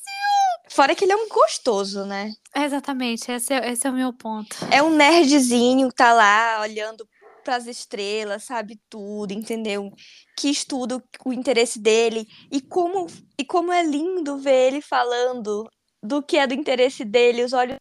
céu! 0.00 0.70
Fora 0.70 0.94
que 0.94 1.04
ele 1.04 1.12
é 1.12 1.16
um 1.16 1.28
gostoso, 1.28 2.04
né? 2.04 2.32
É, 2.54 2.64
exatamente, 2.64 3.30
esse 3.30 3.52
é, 3.52 3.72
esse 3.72 3.86
é 3.86 3.90
o 3.90 3.94
meu 3.94 4.12
ponto. 4.12 4.56
É 4.70 4.82
um 4.82 4.90
nerdzinho 4.90 5.88
que 5.88 5.94
tá 5.94 6.12
lá 6.12 6.60
olhando 6.60 7.06
para 7.42 7.56
as 7.56 7.66
estrelas, 7.66 8.44
sabe 8.44 8.80
tudo, 8.88 9.32
entendeu? 9.32 9.90
Que 10.36 10.48
estuda 10.48 11.02
o 11.24 11.32
interesse 11.32 11.78
dele 11.78 12.26
e 12.50 12.60
como 12.60 13.06
e 13.38 13.44
como 13.44 13.72
é 13.72 13.82
lindo 13.82 14.38
ver 14.38 14.68
ele 14.68 14.80
falando 14.80 15.68
do 16.02 16.22
que 16.22 16.38
é 16.38 16.46
do 16.46 16.54
interesse 16.54 17.04
dele, 17.04 17.44
os 17.44 17.52
olhos 17.52 17.76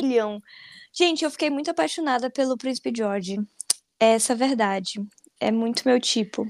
brilham. 0.00 0.40
Gente, 0.92 1.24
eu 1.24 1.30
fiquei 1.30 1.50
muito 1.50 1.70
apaixonada 1.70 2.30
pelo 2.30 2.56
Príncipe 2.56 2.92
George. 2.94 3.38
Essa 3.98 4.32
é 4.32 4.34
a 4.34 4.36
verdade. 4.36 5.00
É 5.38 5.52
muito 5.52 5.82
meu 5.86 6.00
tipo. 6.00 6.46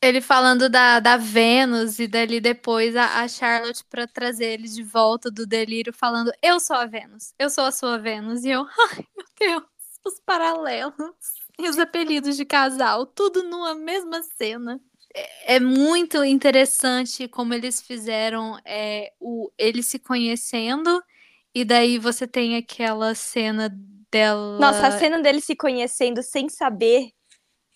Ele 0.00 0.20
falando 0.20 0.68
da, 0.68 1.00
da 1.00 1.16
Vênus 1.16 1.98
e 1.98 2.06
dali 2.06 2.40
depois 2.40 2.94
a, 2.94 3.20
a 3.20 3.28
Charlotte 3.28 3.84
para 3.84 4.06
trazer 4.06 4.46
ele 4.52 4.68
de 4.68 4.82
volta 4.82 5.30
do 5.30 5.44
delírio, 5.44 5.92
falando: 5.92 6.30
Eu 6.40 6.60
sou 6.60 6.76
a 6.76 6.86
Vênus, 6.86 7.34
eu 7.38 7.50
sou 7.50 7.64
a 7.64 7.72
sua 7.72 7.98
Vênus. 7.98 8.44
E 8.44 8.50
eu, 8.50 8.64
ai 8.90 9.04
meu 9.16 9.26
Deus, 9.60 9.64
os 10.06 10.20
paralelos 10.20 10.94
e 11.58 11.68
os 11.68 11.78
apelidos 11.78 12.36
de 12.36 12.44
casal, 12.44 13.06
tudo 13.06 13.42
numa 13.42 13.74
mesma 13.74 14.22
cena. 14.22 14.80
É, 15.12 15.56
é 15.56 15.60
muito 15.60 16.22
interessante 16.22 17.26
como 17.26 17.52
eles 17.52 17.80
fizeram 17.80 18.56
é, 18.64 19.12
o, 19.18 19.50
ele 19.58 19.82
se 19.82 19.98
conhecendo, 19.98 21.02
e 21.52 21.64
daí 21.64 21.98
você 21.98 22.26
tem 22.26 22.56
aquela 22.56 23.16
cena 23.16 23.68
dela. 24.10 24.58
Nossa, 24.60 24.86
a 24.86 24.98
cena 24.98 25.20
dele 25.20 25.40
se 25.40 25.56
conhecendo 25.56 26.22
sem 26.22 26.48
saber 26.48 27.10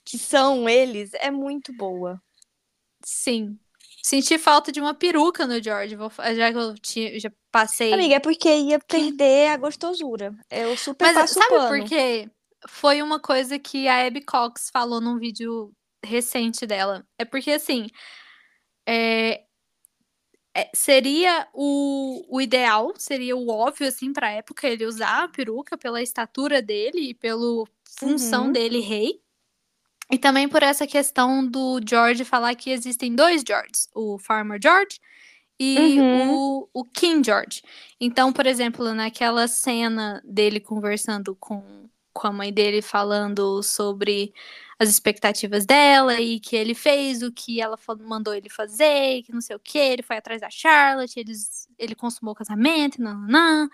que 0.04 0.18
são 0.18 0.68
eles 0.68 1.12
é 1.14 1.30
muito 1.30 1.72
boa. 1.72 2.20
Sim. 3.04 3.58
Senti 4.02 4.36
falta 4.36 4.72
de 4.72 4.80
uma 4.80 4.94
peruca 4.94 5.46
no 5.46 5.62
George, 5.62 5.96
já 6.34 6.50
que 6.50 6.58
eu 6.58 6.74
tinha, 6.74 7.20
já 7.20 7.30
passei. 7.52 7.92
Amiga, 7.92 8.16
é 8.16 8.20
porque 8.20 8.52
ia 8.52 8.80
perder 8.80 9.50
a 9.50 9.56
gostosura. 9.56 10.34
Eu 10.50 10.76
super 10.76 11.04
Mas 11.06 11.14
passo 11.14 11.34
sabe 11.34 11.48
pano. 11.48 11.68
por 11.68 11.88
quê? 11.88 12.28
Foi 12.68 13.00
uma 13.00 13.20
coisa 13.20 13.58
que 13.60 13.86
a 13.86 14.04
Abby 14.04 14.24
Cox 14.24 14.70
falou 14.72 15.00
num 15.00 15.18
vídeo 15.18 15.72
recente 16.04 16.66
dela. 16.66 17.06
É 17.16 17.24
porque, 17.24 17.52
assim, 17.52 17.86
é, 18.86 19.44
é, 20.52 20.68
seria 20.74 21.48
o, 21.54 22.24
o 22.28 22.40
ideal, 22.40 22.92
seria 22.98 23.36
o 23.36 23.48
óbvio, 23.48 23.86
assim, 23.86 24.12
pra 24.12 24.32
época, 24.32 24.68
ele 24.68 24.84
usar 24.84 25.24
a 25.24 25.28
peruca 25.28 25.78
pela 25.78 26.02
estatura 26.02 26.60
dele 26.60 27.10
e 27.10 27.14
pela 27.14 27.64
função 27.98 28.46
uhum. 28.46 28.52
dele 28.52 28.80
rei. 28.80 29.22
E 30.12 30.18
também 30.18 30.46
por 30.46 30.62
essa 30.62 30.86
questão 30.86 31.46
do 31.46 31.80
George 31.88 32.22
falar 32.22 32.54
que 32.54 32.70
existem 32.70 33.14
dois 33.14 33.42
Georges, 33.46 33.88
o 33.94 34.18
Farmer 34.18 34.60
George 34.62 35.00
e 35.58 35.98
Uhum. 35.98 36.34
o, 36.34 36.68
o 36.74 36.84
King 36.84 37.24
George. 37.24 37.62
Então, 37.98 38.30
por 38.30 38.46
exemplo, 38.46 38.92
naquela 38.92 39.48
cena 39.48 40.20
dele 40.24 40.60
conversando 40.60 41.34
com, 41.36 41.88
com 42.12 42.26
a 42.26 42.32
mãe 42.32 42.52
dele, 42.52 42.82
falando 42.82 43.62
sobre 43.62 44.34
as 44.78 44.90
expectativas 44.90 45.64
dela 45.64 46.20
e 46.20 46.40
que 46.40 46.56
ele 46.56 46.74
fez 46.74 47.22
o 47.22 47.32
que 47.32 47.60
ela 47.60 47.78
mandou 48.00 48.34
ele 48.34 48.50
fazer, 48.50 49.22
que 49.22 49.32
não 49.32 49.40
sei 49.40 49.56
o 49.56 49.60
que, 49.60 49.78
ele 49.78 50.02
foi 50.02 50.16
atrás 50.18 50.42
da 50.42 50.50
Charlotte, 50.50 51.18
eles, 51.18 51.68
ele 51.78 51.94
consumou 51.94 52.32
o 52.32 52.36
casamento, 52.36 53.00
não, 53.00 53.14
não, 53.14 53.28
não. 53.28 53.68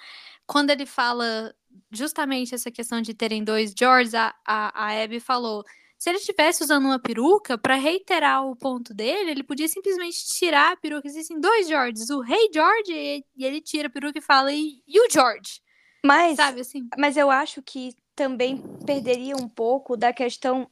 Quando 0.47 0.71
ele 0.71 0.87
fala 0.87 1.53
justamente 1.91 2.55
essa 2.55 2.71
questão 2.71 3.01
de 3.03 3.13
terem 3.15 3.43
dois 3.43 3.75
Georges, 3.77 4.15
a, 4.15 4.35
a, 4.47 4.87
a 4.87 5.03
Abby 5.03 5.19
falou. 5.19 5.65
Se 5.99 6.09
ele 6.11 6.19
estivesse 6.19 6.63
usando 6.63 6.85
uma 6.85 6.99
peruca, 6.99 7.59
para 7.59 7.75
reiterar 7.75 8.47
o 8.47 8.55
ponto 8.55 8.95
dele, 8.95 9.33
ele 9.33 9.43
podia 9.43 9.67
simplesmente 9.67 10.25
tirar 10.29 10.73
a 10.73 10.77
peruca. 10.77 11.09
Existem 11.09 11.41
dois 11.41 11.67
Georges, 11.67 12.09
o 12.09 12.21
Rei 12.21 12.49
George, 12.55 12.93
e, 12.93 13.25
e 13.37 13.45
ele 13.45 13.61
tira 13.61 13.89
a 13.89 13.91
peruca 13.91 14.19
e 14.19 14.23
fala, 14.23 14.53
e, 14.53 14.81
e 14.87 15.01
o 15.01 15.11
George? 15.11 15.61
Mas, 16.07 16.37
Sabe 16.37 16.61
assim? 16.61 16.89
mas 16.97 17.17
eu 17.17 17.29
acho 17.31 17.61
que 17.61 17.97
também 18.15 18.63
perderia 18.87 19.37
um 19.37 19.49
pouco 19.49 19.97
da 19.97 20.13
questão 20.13 20.71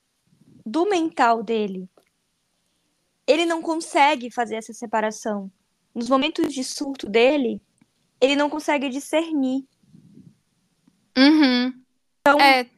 do 0.65 0.89
mental 0.89 1.43
dele. 1.43 1.89
Ele 3.27 3.45
não 3.45 3.61
consegue 3.61 4.31
fazer 4.31 4.55
essa 4.55 4.73
separação. 4.73 5.51
Nos 5.93 6.09
momentos 6.09 6.55
de 6.55 6.63
surto 6.63 7.09
dele, 7.09 7.61
ele 8.21 8.37
não 8.37 8.49
consegue 8.49 8.89
discernir. 8.89 9.65
Uhum. 11.19 11.73
Então, 12.21 12.41
É, 12.41 12.69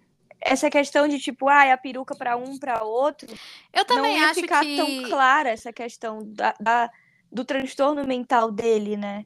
essa 0.41 0.71
questão 0.71 1.09
de 1.09 1.19
tipo, 1.19 1.49
ah, 1.49 1.73
a 1.73 1.77
peruca 1.77 2.15
para 2.15 2.37
um, 2.37 2.59
para 2.59 2.83
outro, 2.85 3.29
eu 3.73 3.85
também 3.85 4.15
não 4.15 4.19
ia 4.23 4.25
acho 4.27 4.41
ficar 4.41 4.65
que. 4.65 4.77
tão 4.77 5.11
clara 5.11 5.51
essa 5.51 5.73
questão 5.73 6.21
da, 6.33 6.55
da- 6.61 6.91
do 7.31 7.45
transtorno 7.45 8.05
mental 8.07 8.51
dele, 8.51 8.97
né? 8.97 9.25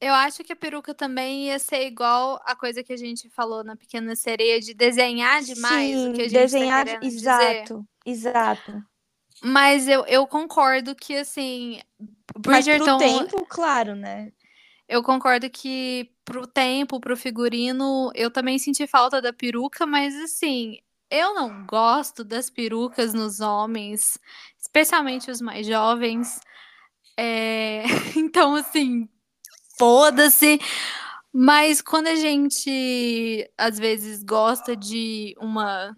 Eu 0.00 0.14
acho 0.14 0.44
que 0.44 0.52
a 0.52 0.56
peruca 0.56 0.94
também 0.94 1.46
ia 1.46 1.58
ser 1.58 1.84
igual 1.86 2.40
a 2.44 2.54
coisa 2.54 2.84
que 2.84 2.92
a 2.92 2.96
gente 2.96 3.28
falou 3.30 3.64
na 3.64 3.74
Pequena 3.76 4.14
Sereia, 4.14 4.60
de 4.60 4.72
desenhar 4.72 5.42
demais 5.42 5.90
Sim, 5.92 6.10
o 6.10 6.14
que 6.14 6.22
a 6.22 6.28
gente 6.28 6.32
desenhar, 6.34 6.84
tá 6.84 6.90
querendo 6.92 7.00
dizer. 7.10 7.16
exato, 7.16 7.86
exato. 8.06 8.84
Mas 9.42 9.88
eu, 9.88 10.04
eu 10.06 10.26
concordo 10.26 10.94
que, 10.94 11.16
assim, 11.16 11.80
Mas 12.46 12.64
pro 12.66 12.78
Bridgerton, 12.78 12.98
tempo, 12.98 13.46
claro, 13.46 13.94
né? 13.96 14.32
eu 14.88 15.02
concordo 15.02 15.50
que 15.50 16.10
pro 16.28 16.46
tempo, 16.46 17.00
pro 17.00 17.16
figurino, 17.16 18.10
eu 18.14 18.30
também 18.30 18.58
senti 18.58 18.86
falta 18.86 19.20
da 19.22 19.32
peruca, 19.32 19.86
mas, 19.86 20.14
assim, 20.16 20.78
eu 21.10 21.34
não 21.34 21.64
gosto 21.66 22.22
das 22.22 22.50
perucas 22.50 23.14
nos 23.14 23.40
homens, 23.40 24.18
especialmente 24.60 25.30
os 25.30 25.40
mais 25.40 25.66
jovens. 25.66 26.38
É, 27.16 27.82
Então, 28.16 28.54
assim, 28.54 29.08
foda-se. 29.78 30.60
Mas 31.32 31.80
quando 31.80 32.08
a 32.08 32.14
gente 32.16 33.50
às 33.56 33.78
vezes 33.78 34.22
gosta 34.22 34.74
de 34.76 35.34
uma 35.40 35.96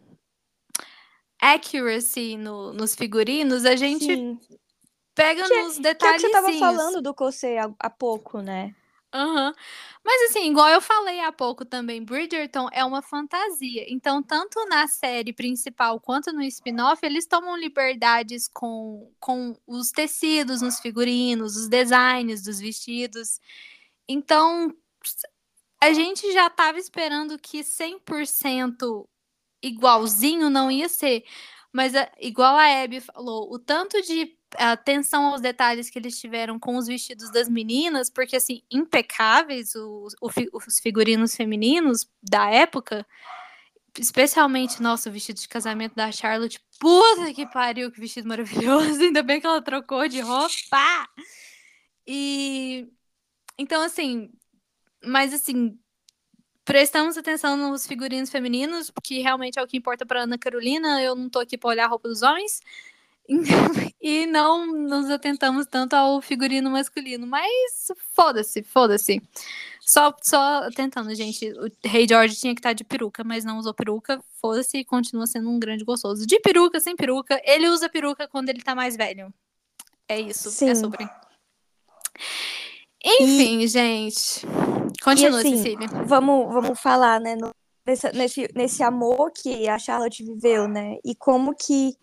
accuracy 1.40 2.36
no- 2.36 2.72
nos 2.72 2.94
figurinos, 2.94 3.64
a 3.64 3.74
gente 3.76 4.04
Sim. 4.04 4.38
pega 5.14 5.44
Que 5.46 5.52
é- 5.54 5.62
nos 5.62 5.78
Que 5.78 5.86
é 5.88 5.94
que 5.94 6.18
você 6.20 6.30
tava 6.30 6.52
falando 6.54 7.00
do 7.00 7.14
Cossei 7.14 7.58
há, 7.58 7.70
há 7.78 7.90
pouco, 7.90 8.40
né? 8.40 8.74
Mas 9.12 10.30
assim, 10.30 10.50
igual 10.50 10.68
eu 10.68 10.80
falei 10.80 11.20
há 11.20 11.32
pouco 11.32 11.64
também, 11.64 12.04
Bridgerton 12.04 12.68
é 12.72 12.84
uma 12.84 13.02
fantasia. 13.02 13.84
Então, 13.88 14.22
tanto 14.22 14.64
na 14.66 14.86
série 14.86 15.32
principal 15.32 16.00
quanto 16.00 16.32
no 16.32 16.42
spin-off, 16.42 17.04
eles 17.04 17.26
tomam 17.26 17.56
liberdades 17.56 18.48
com, 18.48 19.12
com 19.18 19.56
os 19.66 19.90
tecidos 19.90 20.62
nos 20.62 20.80
figurinos, 20.80 21.56
os 21.56 21.68
designs 21.68 22.42
dos 22.42 22.60
vestidos. 22.60 23.40
Então, 24.08 24.74
a 25.82 25.92
gente 25.92 26.32
já 26.32 26.46
estava 26.46 26.78
esperando 26.78 27.38
que 27.38 27.62
100% 27.64 29.06
igualzinho 29.62 30.50
não 30.50 30.70
ia 30.70 30.88
ser. 30.88 31.24
Mas, 31.72 31.92
igual 32.18 32.56
a 32.56 32.82
Abby 32.82 33.00
falou, 33.00 33.52
o 33.52 33.58
tanto 33.58 34.00
de 34.02 34.36
atenção 34.56 35.26
aos 35.26 35.40
detalhes 35.40 35.90
que 35.90 35.98
eles 35.98 36.18
tiveram 36.18 36.58
com 36.58 36.76
os 36.76 36.86
vestidos 36.86 37.30
das 37.30 37.48
meninas, 37.48 38.10
porque, 38.10 38.36
assim, 38.36 38.62
impecáveis 38.70 39.74
os, 39.74 40.14
os 40.20 40.80
figurinos 40.80 41.36
femininos 41.36 42.08
da 42.22 42.50
época, 42.50 43.06
especialmente, 43.98 44.82
nossa, 44.82 45.08
o 45.08 45.12
vestido 45.12 45.40
de 45.40 45.48
casamento 45.48 45.94
da 45.94 46.10
Charlotte, 46.12 46.60
puta 46.78 47.32
que 47.34 47.46
pariu, 47.46 47.90
que 47.90 48.00
vestido 48.00 48.28
maravilhoso, 48.28 49.00
ainda 49.02 49.22
bem 49.22 49.40
que 49.40 49.46
ela 49.46 49.62
trocou 49.62 50.08
de 50.08 50.20
roupa. 50.20 51.08
E, 52.06 52.88
então, 53.58 53.82
assim, 53.82 54.30
mas, 55.04 55.32
assim, 55.32 55.78
prestamos 56.64 57.16
atenção 57.16 57.56
nos 57.56 57.86
figurinos 57.86 58.30
femininos, 58.30 58.92
que 59.02 59.20
realmente 59.20 59.58
é 59.58 59.62
o 59.62 59.66
que 59.66 59.76
importa 59.76 60.06
para 60.06 60.22
Ana 60.22 60.38
Carolina. 60.38 61.02
Eu 61.02 61.16
não 61.16 61.28
tô 61.28 61.38
aqui 61.38 61.58
para 61.58 61.70
olhar 61.70 61.84
a 61.86 61.88
roupa 61.88 62.08
dos 62.08 62.22
homens. 62.22 62.60
E 64.02 64.24
não 64.26 64.66
nos 64.66 65.10
atentamos 65.10 65.66
tanto 65.66 65.94
ao 65.94 66.22
figurino 66.22 66.70
masculino. 66.70 67.26
Mas 67.26 67.88
foda-se, 68.14 68.62
foda-se. 68.62 69.22
Só, 69.80 70.14
só 70.22 70.70
tentando, 70.70 71.14
gente. 71.14 71.50
O 71.52 71.70
Rei 71.84 72.08
George 72.08 72.34
tinha 72.36 72.54
que 72.54 72.60
estar 72.60 72.72
de 72.72 72.82
peruca, 72.82 73.22
mas 73.22 73.44
não 73.44 73.58
usou 73.58 73.74
peruca. 73.74 74.22
Foda-se 74.40 74.78
e 74.78 74.84
continua 74.84 75.26
sendo 75.26 75.50
um 75.50 75.58
grande 75.58 75.84
gostoso. 75.84 76.26
De 76.26 76.40
peruca, 76.40 76.80
sem 76.80 76.96
peruca. 76.96 77.40
Ele 77.44 77.68
usa 77.68 77.88
peruca 77.88 78.26
quando 78.26 78.48
ele 78.48 78.62
tá 78.62 78.74
mais 78.74 78.96
velho. 78.96 79.32
É 80.08 80.18
isso. 80.18 80.50
Sim. 80.50 80.70
É 80.70 80.74
sobre. 80.74 81.06
Enfim, 83.04 83.66
gente. 83.66 84.46
Continua, 85.04 85.40
assim, 85.40 85.56
Cecília. 85.56 85.88
Vamos, 86.06 86.52
vamos 86.52 86.80
falar, 86.80 87.20
né? 87.20 87.36
no- 87.36 87.50
nesse, 88.14 88.48
nesse 88.54 88.82
amor 88.82 89.30
que 89.30 89.68
a 89.68 89.78
Charlotte 89.78 90.22
viveu, 90.24 90.68
né? 90.68 90.96
E 91.04 91.14
como 91.14 91.54
que 91.54 91.94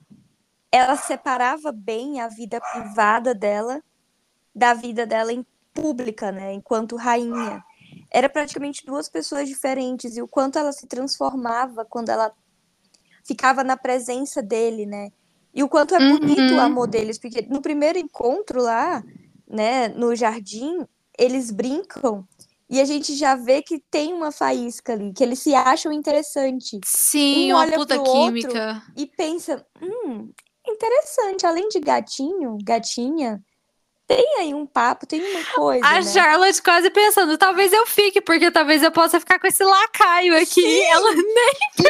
ela 0.72 0.95
separava 0.97 1.72
bem 1.72 2.22
a 2.22 2.28
vida 2.28 2.59
privada 2.61 3.34
dela 3.36 3.82
da 4.55 4.74
vida 4.74 5.05
dela 5.05 5.32
em 5.34 5.45
pública, 5.74 6.32
né? 6.32 6.53
Enquanto 6.53 6.95
rainha. 6.95 7.63
Era 8.11 8.30
praticamente 8.30 8.86
duas 8.86 9.09
pessoas 9.09 9.47
diferentes 9.47 10.18
e 10.18 10.22
o 10.22 10.28
quanto 10.28 10.57
ela 10.59 10.72
se 10.74 10.88
transformava 10.88 11.86
quando 11.86 12.09
ela 12.09 12.32
ficava 13.24 13.63
na 13.63 13.78
presença 13.78 14.41
dele, 14.41 14.86
né? 14.86 15.09
E 15.53 15.63
o 15.63 15.70
quanto 15.70 15.95
é 15.95 15.99
bonito 15.99 16.55
o 16.55 16.59
Uhum. 16.59 16.65
amor 16.65 16.88
deles, 16.88 17.18
porque 17.20 17.41
no 17.49 17.61
primeiro 17.61 17.97
encontro 17.97 18.61
lá, 18.61 19.03
né, 19.47 19.88
no 19.89 20.15
jardim, 20.15 20.86
eles 21.18 21.51
brincam 21.51 22.28
e 22.70 22.80
a 22.82 22.86
gente 22.86 23.15
já 23.15 23.36
vê 23.36 23.61
que 23.61 23.80
tem 23.89 24.13
uma 24.13 24.32
faísca 24.32 24.93
ali, 24.93 25.13
que 25.13 25.24
eles 25.24 25.39
se 25.39 25.55
acham 25.55 25.91
interessante 25.91 26.80
Sim, 26.84 27.51
Um 27.51 27.53
uma 27.53 27.59
olha 27.59 27.74
puta 27.74 27.95
pro 27.95 28.03
outro 28.03 28.51
química. 28.51 28.82
e 28.95 29.05
pensa, 29.07 29.65
hum, 29.82 30.32
interessante, 30.70 31.45
além 31.45 31.68
de 31.70 31.80
gatinho, 31.80 32.57
gatinha, 32.63 33.43
tem 34.07 34.26
aí 34.39 34.53
um 34.53 34.65
papo, 34.65 35.05
tem 35.05 35.22
uma 35.22 35.45
coisa, 35.53 35.86
A 35.86 35.95
né? 35.95 36.03
Charlotte 36.03 36.61
quase 36.61 36.89
pensando, 36.89 37.38
talvez 37.38 37.74
eu 37.74 37.86
fique, 37.86 38.22
porque 38.22 38.49
talvez 38.49 38.82
eu 38.82 38.91
possa 38.91 39.20
ficar 39.20 39.38
com 39.38 39.47
esse 39.47 39.63
lacaio 39.63 40.36
aqui. 40.36 40.61
Sim. 40.61 40.82
Ela 40.84 41.09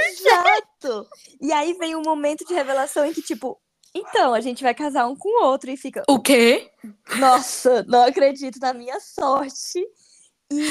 Exato! 0.09 1.07
E 1.39 1.51
aí 1.51 1.73
vem 1.73 1.95
um 1.95 2.01
momento 2.01 2.43
de 2.45 2.53
revelação 2.53 3.05
em 3.05 3.13
que, 3.13 3.21
tipo, 3.21 3.59
então, 3.93 4.33
a 4.33 4.41
gente 4.41 4.63
vai 4.63 4.73
casar 4.73 5.07
um 5.07 5.15
com 5.15 5.29
o 5.29 5.45
outro 5.45 5.69
e 5.71 5.77
fica, 5.77 6.03
O 6.07 6.19
quê? 6.19 6.69
nossa, 7.19 7.83
não 7.87 8.03
acredito 8.03 8.59
na 8.59 8.73
minha 8.73 8.99
sorte. 8.99 9.83
E, 10.51 10.69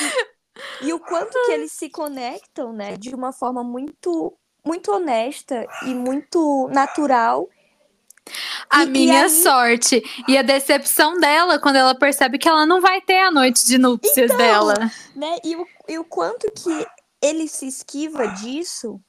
e 0.82 0.92
o 0.92 0.98
quanto 1.00 1.32
que 1.46 1.52
eles 1.52 1.72
se 1.72 1.88
conectam, 1.88 2.72
né, 2.72 2.96
de 2.96 3.14
uma 3.14 3.32
forma 3.32 3.62
muito, 3.64 4.36
muito 4.64 4.92
honesta 4.92 5.66
e 5.82 5.94
muito 5.94 6.68
natural. 6.68 7.48
A 8.70 8.82
E- 8.82 8.86
e 8.86 8.90
minha 8.90 9.22
aí- 9.24 9.30
sorte. 9.30 10.02
E 10.28 10.36
a 10.36 10.42
decepção 10.42 11.18
dela 11.18 11.58
quando 11.58 11.76
ela 11.76 11.94
percebe 11.94 12.38
que 12.38 12.48
ela 12.48 12.66
não 12.66 12.80
vai 12.80 13.00
ter 13.00 13.18
a 13.18 13.30
noite 13.30 13.64
de 13.66 13.78
núpcias 13.78 14.26
Então, 14.30 14.36
dela. 14.36 14.74
né? 15.14 15.38
E 15.44 15.56
o, 15.56 15.66
e 15.88 15.98
o 15.98 16.04
quanto 16.04 16.50
que 16.52 16.86
ele 17.22 17.48
se 17.48 17.66
esquiva 17.66 18.26
disso 18.28 19.00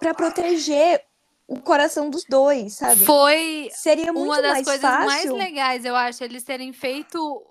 para 0.00 0.14
proteger 0.14 1.02
o 1.46 1.60
coração 1.60 2.08
dos 2.08 2.24
dois, 2.24 2.74
sabe? 2.74 3.04
Foi 3.04 3.68
Seria 3.74 4.12
muito 4.12 4.24
uma 4.26 4.40
das 4.40 4.52
mais 4.52 4.64
coisas 4.64 4.80
fácil. 4.82 5.06
mais 5.06 5.30
legais, 5.30 5.84
eu 5.84 5.94
acho, 5.94 6.24
eles 6.24 6.42
terem 6.44 6.72
feito 6.72 7.44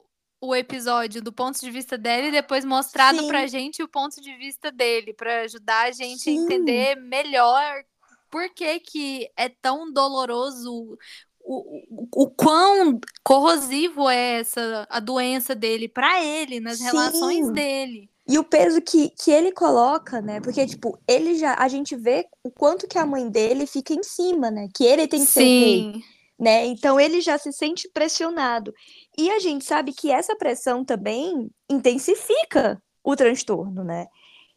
o 0.43 0.55
episódio 0.55 1.21
do 1.21 1.31
ponto 1.31 1.59
de 1.59 1.69
vista 1.69 1.99
dele 1.99 2.29
e 2.29 2.31
depois 2.31 2.65
mostrado 2.65 3.19
Sim. 3.19 3.27
pra 3.27 3.45
gente 3.45 3.83
o 3.83 3.87
ponto 3.87 4.19
de 4.19 4.35
vista 4.37 4.71
dele, 4.71 5.13
pra 5.13 5.41
ajudar 5.41 5.87
a 5.87 5.91
gente 5.91 6.21
Sim. 6.23 6.39
a 6.39 6.41
entender 6.41 6.95
melhor 6.95 7.83
por 8.31 8.49
que, 8.53 8.79
que 8.79 9.29
é 9.37 9.49
tão 9.49 9.91
doloroso. 9.93 10.97
O, 11.43 12.07
o, 12.13 12.23
o 12.23 12.29
quão 12.31 12.99
corrosivo 13.23 14.07
é 14.09 14.39
essa 14.41 14.87
a 14.89 14.99
doença 14.99 15.55
dele 15.55 15.87
pra 15.89 16.23
ele, 16.23 16.59
nas 16.59 16.77
Sim. 16.77 16.85
relações 16.85 17.51
dele. 17.51 18.09
E 18.27 18.37
o 18.39 18.43
peso 18.43 18.81
que, 18.81 19.09
que 19.09 19.31
ele 19.31 19.51
coloca, 19.51 20.21
né? 20.21 20.39
Porque, 20.39 20.65
tipo, 20.67 20.97
ele 21.07 21.35
já. 21.37 21.55
A 21.55 21.67
gente 21.67 21.95
vê 21.95 22.27
o 22.43 22.51
quanto 22.51 22.87
que 22.87 22.97
a 22.97 23.05
mãe 23.05 23.29
dele 23.29 23.65
fica 23.67 23.93
em 23.93 24.03
cima, 24.03 24.51
né? 24.51 24.67
Que 24.75 24.85
ele 24.85 25.07
tem 25.07 25.25
que 25.25 25.31
ser 25.31 25.41
o 25.41 25.43
rei. 25.43 25.91
Sim. 25.93 26.03
né? 26.39 26.65
Então 26.67 26.99
ele 26.99 27.21
já 27.21 27.37
se 27.37 27.51
sente 27.51 27.89
pressionado. 27.93 28.73
E 29.17 29.29
a 29.31 29.39
gente 29.39 29.65
sabe 29.65 29.93
que 29.93 30.11
essa 30.11 30.35
pressão 30.35 30.85
também 30.85 31.49
intensifica 31.69 32.81
o 33.03 33.15
transtorno, 33.15 33.83
né? 33.83 34.07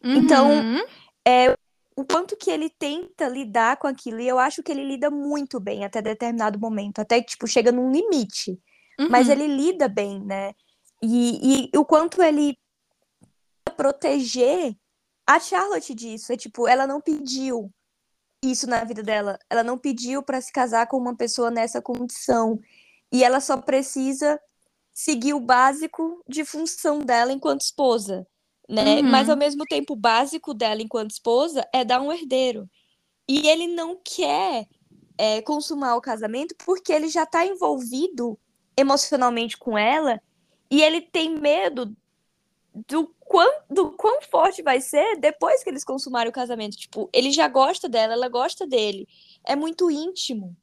Então, 0.03 0.49
Uhum. 0.51 0.83
é, 1.27 1.55
o 1.95 2.03
quanto 2.03 2.35
que 2.35 2.51
ele 2.51 2.69
tenta 2.69 3.27
lidar 3.27 3.77
com 3.77 3.87
aquilo, 3.87 4.19
e 4.19 4.27
eu 4.27 4.37
acho 4.37 4.61
que 4.61 4.71
ele 4.71 4.83
lida 4.83 5.09
muito 5.09 5.59
bem 5.59 5.85
até 5.85 6.01
determinado 6.01 6.59
momento, 6.59 6.99
até 6.99 7.21
tipo, 7.21 7.47
chega 7.47 7.71
num 7.71 7.91
limite. 7.91 8.59
Mas 9.09 9.27
Uhum. 9.27 9.33
ele 9.33 9.47
lida 9.47 9.87
bem, 9.87 10.23
né? 10.23 10.53
E, 11.01 11.69
e 11.73 11.77
o 11.77 11.85
quanto 11.85 12.21
ele 12.21 12.57
proteger 13.75 14.75
a 15.27 15.39
Charlotte 15.39 15.93
disso. 15.93 16.31
É 16.31 16.37
tipo, 16.37 16.67
ela 16.67 16.85
não 16.85 17.01
pediu 17.01 17.71
isso 18.43 18.67
na 18.67 18.83
vida 18.83 19.01
dela. 19.03 19.39
Ela 19.49 19.63
não 19.63 19.77
pediu 19.77 20.21
para 20.21 20.39
se 20.39 20.51
casar 20.51 20.87
com 20.87 20.97
uma 20.97 21.15
pessoa 21.15 21.49
nessa 21.49 21.81
condição. 21.81 22.59
E 23.11 23.23
ela 23.23 23.39
só 23.39 23.57
precisa 23.57 24.39
seguir 24.93 25.33
o 25.33 25.39
básico 25.39 26.21
de 26.27 26.45
função 26.45 26.99
dela 26.99 27.31
enquanto 27.31 27.61
esposa, 27.61 28.25
né? 28.67 28.97
Uhum. 28.97 29.09
Mas 29.09 29.29
ao 29.29 29.37
mesmo 29.37 29.63
tempo, 29.65 29.93
o 29.93 29.97
básico 29.97 30.53
dela 30.53 30.81
enquanto 30.81 31.11
esposa 31.11 31.67
é 31.73 31.83
dar 31.83 32.01
um 32.01 32.11
herdeiro. 32.11 32.69
E 33.27 33.47
ele 33.47 33.67
não 33.67 33.99
quer 34.03 34.67
é, 35.17 35.41
consumar 35.41 35.95
o 35.95 36.01
casamento 36.01 36.55
porque 36.65 36.91
ele 36.91 37.07
já 37.07 37.23
está 37.23 37.45
envolvido 37.45 38.37
emocionalmente 38.77 39.57
com 39.57 39.77
ela 39.77 40.21
e 40.69 40.81
ele 40.83 41.01
tem 41.01 41.37
medo 41.37 41.95
do 42.87 43.07
quão, 43.19 43.61
do 43.69 43.91
quão 43.91 44.21
forte 44.21 44.61
vai 44.61 44.81
ser 44.81 45.17
depois 45.17 45.63
que 45.63 45.69
eles 45.69 45.83
consumarem 45.83 46.29
o 46.29 46.33
casamento. 46.33 46.75
Tipo, 46.75 47.09
ele 47.13 47.31
já 47.31 47.47
gosta 47.47 47.87
dela, 47.87 48.13
ela 48.13 48.27
gosta 48.27 48.67
dele. 48.67 49.07
É 49.45 49.55
muito 49.55 49.89
íntimo, 49.89 50.55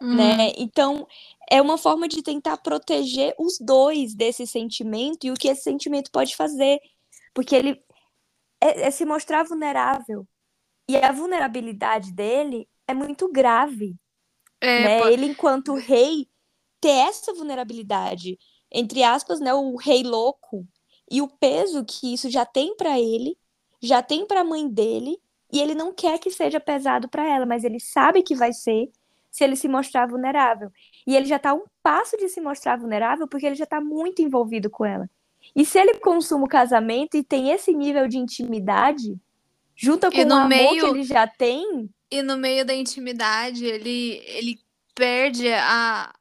Hum. 0.00 0.14
né? 0.14 0.52
Então, 0.56 1.06
é 1.50 1.60
uma 1.60 1.76
forma 1.76 2.08
de 2.08 2.22
tentar 2.22 2.56
proteger 2.58 3.34
os 3.38 3.58
dois 3.58 4.14
desse 4.14 4.46
sentimento 4.46 5.26
e 5.26 5.30
o 5.30 5.34
que 5.34 5.48
esse 5.48 5.62
sentimento 5.62 6.10
pode 6.10 6.34
fazer. 6.34 6.80
Porque 7.40 7.56
ele 7.56 7.82
é, 8.60 8.88
é 8.88 8.90
se 8.90 9.04
mostrar 9.04 9.44
vulnerável. 9.44 10.26
E 10.88 10.96
a 10.98 11.12
vulnerabilidade 11.12 12.12
dele 12.12 12.68
é 12.86 12.94
muito 12.94 13.30
grave 13.32 13.96
É, 14.60 14.66
né? 14.80 15.06
Ele, 15.06 15.26
enquanto 15.26 15.74
rei, 15.74 16.28
ter 16.80 16.90
essa 16.90 17.32
vulnerabilidade, 17.34 18.38
entre 18.70 19.02
aspas, 19.02 19.40
né? 19.40 19.54
O 19.54 19.76
rei 19.76 20.02
louco 20.02 20.66
e 21.10 21.22
o 21.22 21.28
peso 21.28 21.84
que 21.84 22.14
isso 22.14 22.30
já 22.30 22.46
tem 22.46 22.76
para 22.76 22.98
ele, 23.00 23.36
já 23.82 24.02
tem 24.02 24.26
para 24.26 24.42
a 24.42 24.44
mãe 24.44 24.68
dele, 24.68 25.18
e 25.52 25.60
ele 25.60 25.74
não 25.74 25.92
quer 25.94 26.18
que 26.18 26.30
seja 26.30 26.60
pesado 26.60 27.08
para 27.08 27.26
ela, 27.28 27.46
mas 27.46 27.64
ele 27.64 27.80
sabe 27.80 28.22
que 28.22 28.34
vai 28.36 28.52
ser 28.52 28.90
se 29.30 29.44
ele 29.44 29.56
se 29.56 29.68
mostrar 29.68 30.06
vulnerável. 30.08 30.70
E 31.06 31.16
ele 31.16 31.26
já 31.26 31.38
tá 31.38 31.50
a 31.50 31.54
um 31.54 31.64
passo 31.82 32.16
de 32.18 32.28
se 32.28 32.40
mostrar 32.40 32.78
vulnerável 32.78 33.28
porque 33.28 33.46
ele 33.46 33.56
já 33.56 33.66
tá 33.66 33.80
muito 33.80 34.22
envolvido 34.22 34.70
com 34.70 34.84
ela. 34.84 35.10
E 35.54 35.64
se 35.64 35.78
ele 35.78 35.94
consuma 35.98 36.44
o 36.44 36.48
casamento 36.48 37.16
e 37.16 37.22
tem 37.24 37.50
esse 37.50 37.72
nível 37.72 38.06
de 38.08 38.18
intimidade, 38.18 39.16
junta 39.76 40.10
com 40.10 40.16
o 40.18 40.32
amor 40.32 40.48
meio- 40.48 40.80
que 40.84 40.86
ele 40.90 41.04
já 41.04 41.26
tem, 41.26 41.90
E 42.10 42.22
no 42.22 42.36
meio 42.36 42.64
da 42.64 42.74
intimidade, 42.74 43.64
ele, 43.64 44.20
ele 44.26 44.58
perde 44.94 45.48
a, 45.52 46.12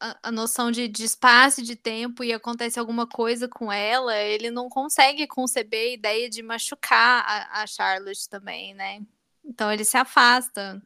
a, 0.00 0.18
a 0.24 0.32
noção 0.32 0.70
de, 0.70 0.86
de 0.88 1.04
espaço 1.04 1.60
e 1.60 1.64
de 1.64 1.74
tempo 1.76 2.22
e 2.24 2.32
acontece 2.32 2.78
alguma 2.78 3.06
coisa 3.08 3.48
com 3.48 3.70
ela, 3.72 4.16
ele 4.16 4.50
não 4.50 4.68
consegue 4.68 5.26
conceber 5.26 5.90
a 5.90 5.94
ideia 5.94 6.30
de 6.30 6.42
machucar 6.42 7.24
a, 7.26 7.62
a 7.62 7.66
Charlotte 7.66 8.28
também, 8.28 8.74
né? 8.74 9.00
Então 9.44 9.72
ele 9.72 9.84
se 9.84 9.96
afasta. 9.96 10.80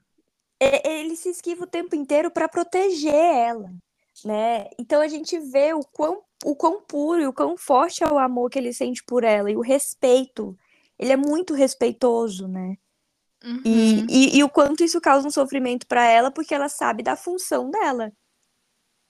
ele 0.60 1.16
se 1.16 1.28
esquiva 1.30 1.64
o 1.64 1.66
tempo 1.66 1.94
inteiro 1.96 2.30
para 2.30 2.48
proteger 2.48 3.14
ela, 3.14 3.70
né? 4.24 4.68
Então 4.78 5.00
a 5.00 5.08
gente 5.08 5.38
vê 5.38 5.72
o 5.74 5.80
quão, 5.80 6.22
o 6.44 6.56
quão 6.56 6.82
puro 6.82 7.20
e 7.22 7.26
o 7.26 7.32
quão 7.32 7.56
forte 7.56 8.02
é 8.04 8.06
o 8.08 8.18
amor 8.18 8.50
que 8.50 8.58
ele 8.58 8.72
sente 8.72 9.02
por 9.04 9.24
ela 9.24 9.50
e 9.50 9.56
o 9.56 9.60
respeito. 9.60 10.56
Ele 10.98 11.12
é 11.12 11.16
muito 11.16 11.54
respeitoso, 11.54 12.48
né? 12.48 12.76
Uhum. 13.44 14.06
E, 14.08 14.36
e, 14.36 14.38
e 14.38 14.44
o 14.44 14.50
quanto 14.50 14.84
isso 14.84 15.00
causa 15.00 15.28
um 15.28 15.30
sofrimento 15.30 15.86
para 15.86 16.06
ela, 16.06 16.30
porque 16.30 16.54
ela 16.54 16.68
sabe 16.68 17.02
da 17.02 17.16
função 17.16 17.70
dela. 17.70 18.12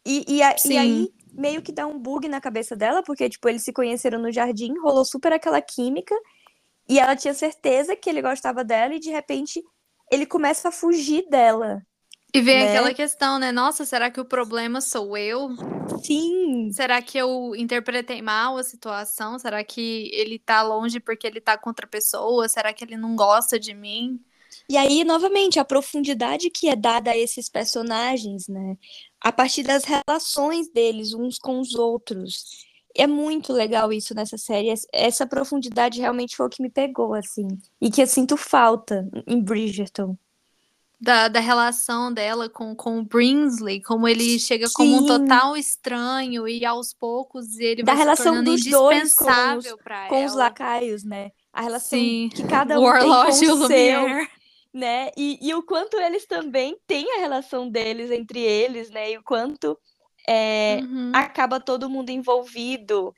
E, 0.05 0.25
e, 0.37 0.43
a- 0.43 0.57
e 0.65 0.77
aí 0.77 1.13
meio 1.33 1.61
que 1.63 1.73
dá 1.73 1.87
um 1.87 1.99
bug 1.99 2.29
na 2.29 2.41
cabeça 2.41 2.77
dela, 2.77 3.03
porque 3.03 3.29
tipo, 3.29 3.49
eles 3.49 3.63
se 3.63 3.73
conheceram 3.73 4.19
no 4.21 4.33
jardim, 4.33 4.73
rolou 4.79 5.05
super 5.05 5.33
aquela 5.33 5.61
química, 5.61 6.15
e 6.89 6.99
ela 7.01 7.17
tinha 7.17 7.35
certeza 7.35 7.97
que 7.97 8.11
ele 8.11 8.23
gostava 8.23 8.65
dela, 8.65 8.95
e 8.95 9.01
de 9.01 9.11
repente 9.11 9.63
ele 10.13 10.27
começa 10.27 10.69
a 10.69 10.73
fugir 10.73 11.29
dela. 11.31 11.83
E 12.37 12.41
vem 12.43 12.61
né? 12.61 12.63
aquela 12.63 12.95
questão, 12.95 13.39
né? 13.39 13.51
Nossa, 13.53 13.85
será 13.85 14.11
que 14.11 14.21
o 14.21 14.25
problema 14.25 14.81
sou 14.81 15.17
eu? 15.17 15.49
Sim, 16.03 16.79
Será 16.79 17.01
que 17.03 17.17
eu 17.19 17.55
interpretei 17.57 18.21
mal 18.23 18.57
a 18.59 18.63
situação? 18.65 19.39
Será 19.39 19.65
que 19.65 20.11
ele 20.13 20.39
tá 20.39 20.63
longe 20.63 21.01
porque 21.01 21.27
ele 21.27 21.41
tá 21.41 21.57
com 21.57 21.71
outra 21.71 21.87
pessoa? 21.87 22.49
Será 22.49 22.73
que 22.73 22.85
ele 22.85 22.97
não 22.97 23.17
gosta 23.17 23.59
de 23.59 23.73
mim? 23.75 24.23
E 24.69 24.77
aí, 24.77 25.05
novamente, 25.05 25.59
a 25.61 25.65
profundidade 25.65 26.51
que 26.51 26.69
é 26.69 26.75
dada 26.77 27.11
a 27.13 27.17
esses 27.17 27.49
personagens, 27.49 28.49
né? 28.49 28.77
A 29.21 29.31
partir 29.33 29.63
das 29.63 29.85
relações 29.85 30.69
deles 30.71 31.15
uns 31.15 31.39
com 31.39 31.61
os 31.61 31.75
outros. 31.75 32.45
É 32.97 33.07
muito 33.07 33.53
legal 33.53 33.93
isso 33.93 34.15
nessa 34.15 34.37
série. 34.39 34.71
Es- 34.71 34.87
Essa 34.93 35.27
profundidade 35.27 36.01
realmente 36.01 36.37
foi 36.37 36.47
o 36.47 36.49
que 36.51 36.63
me 36.63 36.71
pegou, 36.71 37.15
assim. 37.15 37.47
E 37.81 37.91
que 37.91 38.03
eu 38.03 38.07
sinto 38.07 38.37
falta 38.37 39.09
em 39.27 39.41
Bridgerton. 39.43 40.17
Da, 40.99 41.29
da 41.29 41.41
relação 41.41 42.11
dela 42.11 42.49
com, 42.49 42.75
com 42.75 42.99
o 43.01 43.05
Brinsley, 43.05 43.83
como 43.83 44.09
ele 44.09 44.39
chega 44.39 44.67
como 44.71 44.97
um 44.97 45.01
Sim. 45.01 45.07
total 45.07 45.55
estranho 45.55 46.49
e 46.49 46.65
aos 46.65 46.95
poucos 46.95 47.59
ele 47.59 47.83
Da 47.83 47.93
vai 47.93 47.97
se 47.97 48.03
relação 48.05 48.43
dos 48.43 48.65
dois 48.65 49.13
com 49.15 49.25
os- 49.59 49.67
Com 50.09 50.25
os 50.25 50.35
lacaios, 50.35 51.05
né? 51.05 51.33
A 51.53 51.61
relação 51.61 51.99
Sim. 51.99 52.31
que 52.35 52.43
cada 52.45 52.81
o 52.81 52.83
um 52.89 52.93
tem 52.93 53.03
com 53.03 53.09
o 53.09 53.29
o 53.65 53.67
seu. 53.67 54.27
Né? 54.73 55.11
E, 55.17 55.39
e 55.41 55.55
o 55.55 55.63
quanto 55.63 55.97
eles 55.99 56.27
também 56.27 56.79
têm 56.87 57.11
a 57.17 57.21
relação 57.21 57.69
deles 57.69 58.11
entre 58.11 58.41
eles, 58.41 58.91
né? 58.91 59.13
E 59.13 59.19
o 59.19 59.23
quanto 59.23 59.79
é, 60.27 60.81
Uhum. 60.83 61.13
acaba 61.15 61.61
todo 61.61 61.91
mundo 61.91 62.11
envolvido. 62.11 63.15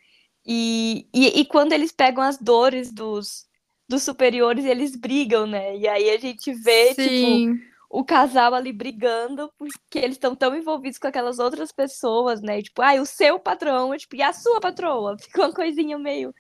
E, 0.47 1.07
e, 1.15 1.41
e 1.41 1.45
quando 1.45 1.73
eles 1.73 1.93
pegam 1.93 2.23
as 2.23 2.39
dores 2.39 2.93
dos, 2.93 3.47
dos 3.89 4.03
superiores, 4.03 4.65
eles 4.65 4.95
brigam, 4.97 5.47
né? 5.47 5.77
E 5.77 5.87
aí 5.89 6.11
a 6.11 6.19
gente 6.19 6.53
vê, 6.55 6.89
tipo, 6.89 7.03
Sim. 7.03 7.61
O 7.91 8.05
casal 8.05 8.55
ali 8.55 8.73
brigando, 8.73 9.53
porque 9.59 9.99
eles 9.99 10.17
estão 10.17 10.35
tão 10.37 10.55
envolvidos 10.57 10.99
com 10.99 11.07
aquelas 11.09 11.39
outras 11.39 11.73
pessoas, 11.73 12.43
né? 12.43 12.59
E, 12.61 12.63
tipo, 12.65 12.83
ai, 12.83 13.01
o 13.01 13.07
seu 13.07 13.39
patrão, 13.41 13.97
tipo, 13.97 14.17
e 14.17 14.23
a 14.23 14.33
sua 14.33 14.61
patroa? 14.61 15.17
Fica 15.23 15.43
uma 15.43 15.53
coisinha 15.55 15.99
meio. 15.99 16.35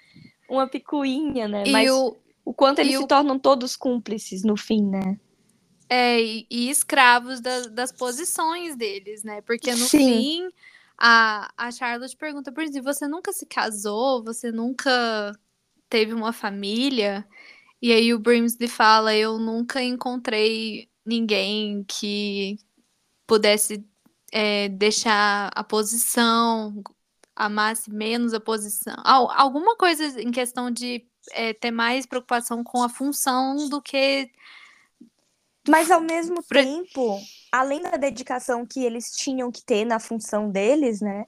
Uma 0.49 0.69
picuinha, 0.69 1.49
né? 1.49 1.67
E 1.67 1.73
Mas 1.73 1.91
o, 1.91 2.17
o 2.45 2.55
quanto 2.55 2.81
eles 2.81 2.95
e 2.95 2.99
se 2.99 3.05
o- 3.05 3.09
tornam 3.09 3.39
todos 3.39 3.77
cúmplices 3.77 4.43
no 4.43 4.57
fim, 4.57 4.85
né? 4.89 5.19
É, 5.89 6.21
e, 6.23 6.47
e 6.51 6.69
escravos 6.71 7.41
das, 7.41 7.69
das 7.69 7.93
posições 7.93 8.77
deles, 8.77 9.23
né? 9.25 9.41
Porque 9.43 9.75
no 9.75 9.89
Sim. 9.89 10.01
fim, 10.03 10.49
a, 10.99 11.51
a 11.57 11.71
Charlotte 11.71 12.17
pergunta, 12.17 12.53
por 12.53 12.63
exemplo, 12.63 12.93
você 12.93 13.09
nunca 13.09 13.33
se 13.33 13.47
casou? 13.47 14.23
Você 14.25 14.53
nunca 14.53 15.33
teve 15.89 16.13
uma 16.15 16.33
família? 16.33 17.27
E 17.83 17.93
aí 17.93 18.15
o 18.15 18.19
Brimsley 18.21 18.69
fala, 18.69 19.15
eu 19.17 19.39
nunca 19.39 19.83
encontrei 19.83 20.88
ninguém 21.09 21.85
que 21.85 22.59
pudesse 23.27 23.85
é, 24.33 24.69
deixar 24.69 25.51
a 25.55 25.65
posição, 25.65 26.83
amasse 27.37 27.91
menos 27.91 28.35
a 28.35 28.41
posição. 28.41 28.95
Al- 29.05 29.31
alguma 29.33 29.77
coisa 29.77 30.21
em 30.21 30.31
questão 30.31 30.71
de 30.71 31.07
é, 31.33 31.53
ter 31.55 31.71
mais 31.71 32.07
preocupação 32.07 32.65
com 32.65 32.83
a 32.83 32.89
função 32.89 33.69
do 33.69 33.81
que 33.83 34.31
Mas 35.69 35.91
ao 35.91 36.01
mesmo 36.01 36.43
Pre- 36.43 36.65
tempo, 36.65 37.21
além 37.53 37.83
da 37.83 37.93
dedicação 37.93 38.67
que 38.67 38.85
eles 38.85 39.13
tinham 39.13 39.51
que 39.51 39.63
ter 39.65 39.85
na 39.85 40.01
função 40.01 40.51
deles, 40.51 41.01
né? 41.01 41.27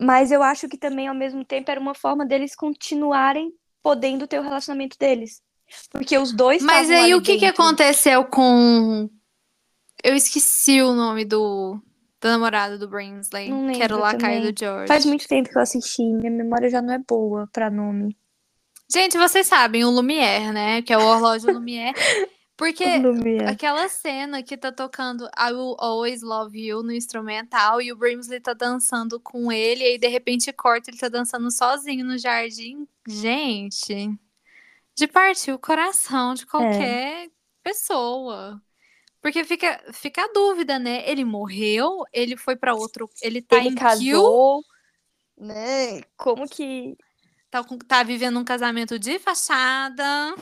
Mas 0.00 0.30
eu 0.30 0.42
acho 0.42 0.68
que 0.68 0.78
também, 0.78 1.08
ao 1.08 1.14
mesmo 1.14 1.44
tempo, 1.44 1.70
era 1.70 1.80
uma 1.80 1.94
forma 1.94 2.24
deles 2.24 2.54
continuarem 2.54 3.52
podendo 3.82 4.26
ter 4.26 4.38
o 4.38 4.42
relacionamento 4.42 4.96
deles. 4.98 5.42
Porque 5.90 6.16
os 6.16 6.32
dois 6.32 6.62
Mas 6.62 6.90
aí 6.90 7.14
o 7.14 7.22
que 7.22 7.38
que 7.38 7.46
aconteceu 7.46 8.24
com. 8.24 9.08
Eu 10.02 10.14
esqueci 10.14 10.80
o 10.82 10.92
nome 10.94 11.24
do, 11.24 11.80
do 12.20 12.28
namorado 12.28 12.78
do 12.78 12.88
Brinsley, 12.88 13.50
Não 13.50 13.72
que 13.72 13.82
era 13.82 13.96
o 13.96 14.00
lacaio 14.00 14.38
também. 14.38 14.52
do 14.52 14.58
George. 14.58 14.88
Faz 14.88 15.04
muito 15.04 15.26
tempo 15.26 15.48
que 15.48 15.58
eu 15.58 15.62
assisti, 15.62 16.02
minha 16.02 16.30
memória 16.30 16.68
já 16.68 16.80
não 16.80 16.94
é 16.94 16.98
boa 16.98 17.48
pra 17.52 17.70
nome. 17.70 18.16
Gente, 18.90 19.18
vocês 19.18 19.46
sabem, 19.46 19.84
o 19.84 19.90
Lumière, 19.90 20.52
né? 20.52 20.80
Que 20.80 20.92
é 20.92 20.98
o 20.98 21.02
Horlógio 21.02 21.52
Lumière. 21.52 21.94
Porque 22.58 22.82
é. 22.82 23.48
aquela 23.48 23.88
cena 23.88 24.42
que 24.42 24.56
tá 24.56 24.72
tocando 24.72 25.26
I 25.26 25.52
Will 25.52 25.76
Always 25.78 26.22
Love 26.22 26.58
You 26.58 26.82
no 26.82 26.92
instrumental 26.92 27.80
e 27.80 27.92
o 27.92 27.96
Brimsley 27.96 28.40
tá 28.40 28.52
dançando 28.52 29.20
com 29.20 29.52
ele, 29.52 29.84
e 29.84 29.86
aí 29.86 29.98
de 29.98 30.08
repente 30.08 30.52
corta, 30.52 30.90
ele 30.90 30.98
tá 30.98 31.08
dançando 31.08 31.52
sozinho 31.52 32.04
no 32.04 32.18
jardim. 32.18 32.84
Gente, 33.06 34.10
de 34.96 35.06
partir 35.06 35.52
o 35.52 35.58
coração 35.58 36.34
de 36.34 36.44
qualquer 36.46 37.30
pessoa. 37.62 38.60
Porque 39.20 39.44
fica, 39.44 39.82
fica 39.92 40.22
a 40.22 40.32
dúvida, 40.32 40.78
né? 40.78 41.08
Ele 41.08 41.24
morreu, 41.24 42.04
ele 42.12 42.36
foi 42.36 42.56
para 42.56 42.74
outro. 42.74 43.10
Ele 43.20 43.42
tá 43.42 43.56
ele 43.56 43.70
em 43.70 43.74
casou, 43.74 44.62
Kill, 44.62 45.46
né? 45.46 46.02
Como 46.16 46.48
que. 46.48 46.96
Tá, 47.50 47.64
tá 47.86 48.02
vivendo 48.02 48.38
um 48.38 48.44
casamento 48.44 48.98
de 48.98 49.18
fachada. 49.18 50.34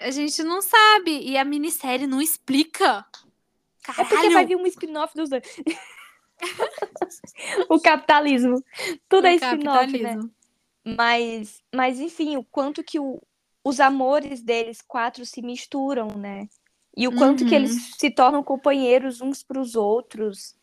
A 0.00 0.10
gente 0.10 0.42
não 0.42 0.60
sabe. 0.60 1.20
E 1.20 1.36
a 1.36 1.44
minissérie 1.44 2.06
não 2.06 2.20
explica. 2.20 3.06
Caralho. 3.82 4.06
É 4.06 4.08
porque 4.08 4.30
vai 4.30 4.46
vir 4.46 4.56
um 4.56 4.66
spin-off 4.66 5.14
dos 5.14 5.28
dois. 5.28 5.44
o 7.68 7.80
capitalismo. 7.80 8.62
Tudo 9.08 9.24
O 9.24 9.28
é 9.28 9.34
spin-off, 9.34 10.02
né? 10.02 10.18
Mas, 10.84 11.62
mas 11.72 12.00
enfim, 12.00 12.36
o 12.36 12.44
quanto 12.44 12.82
que 12.82 12.98
o, 12.98 13.22
os 13.62 13.80
amores 13.80 14.42
deles 14.42 14.82
quatro 14.82 15.24
se 15.24 15.40
misturam, 15.40 16.08
né? 16.08 16.48
E 16.96 17.08
o 17.08 17.12
quanto 17.12 17.44
que 17.44 17.54
Uhum. 17.54 17.60
eles 17.62 17.94
se 17.98 18.10
tornam 18.10 18.42
companheiros 18.42 19.20
uns 19.20 19.42
para 19.42 19.60
os 19.60 19.74
outros. 19.74 20.56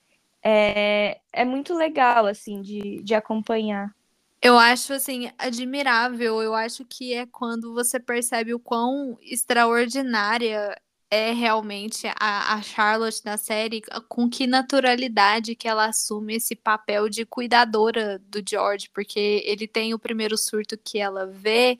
É, 0.44 1.20
é 1.34 1.46
muito 1.46 1.74
legal, 1.76 2.26
assim, 2.26 2.62
de, 2.62 3.02
de 3.04 3.14
acompanhar. 3.14 3.94
Eu 4.42 4.58
acho 4.58 4.94
assim 4.94 5.32
admirável. 5.38 6.42
Eu 6.42 6.54
acho 6.56 6.86
que 6.86 7.14
é 7.14 7.26
quando 7.26 7.74
você 7.74 8.00
percebe 8.00 8.54
o 8.54 8.60
quão 8.60 9.18
extraordinária 9.22 10.76
é 11.12 11.32
realmente 11.34 12.08
a, 12.20 12.54
a 12.56 12.62
Charlotte 12.62 13.22
na 13.26 13.38
série, 13.38 13.82
com 14.08 14.30
que 14.30 14.48
naturalidade 14.48 15.56
que 15.56 15.68
ela 15.68 15.86
assume 15.86 16.36
esse 16.36 16.56
papel 16.56 17.10
de 17.10 17.26
cuidadora 17.26 18.18
do 18.28 18.42
George, 18.48 18.90
porque 18.94 19.44
ele 19.46 19.68
tem 19.68 19.94
o 19.94 20.00
primeiro 20.00 20.38
surto 20.38 20.78
que 20.78 21.00
ela 21.00 21.26
vê 21.28 21.80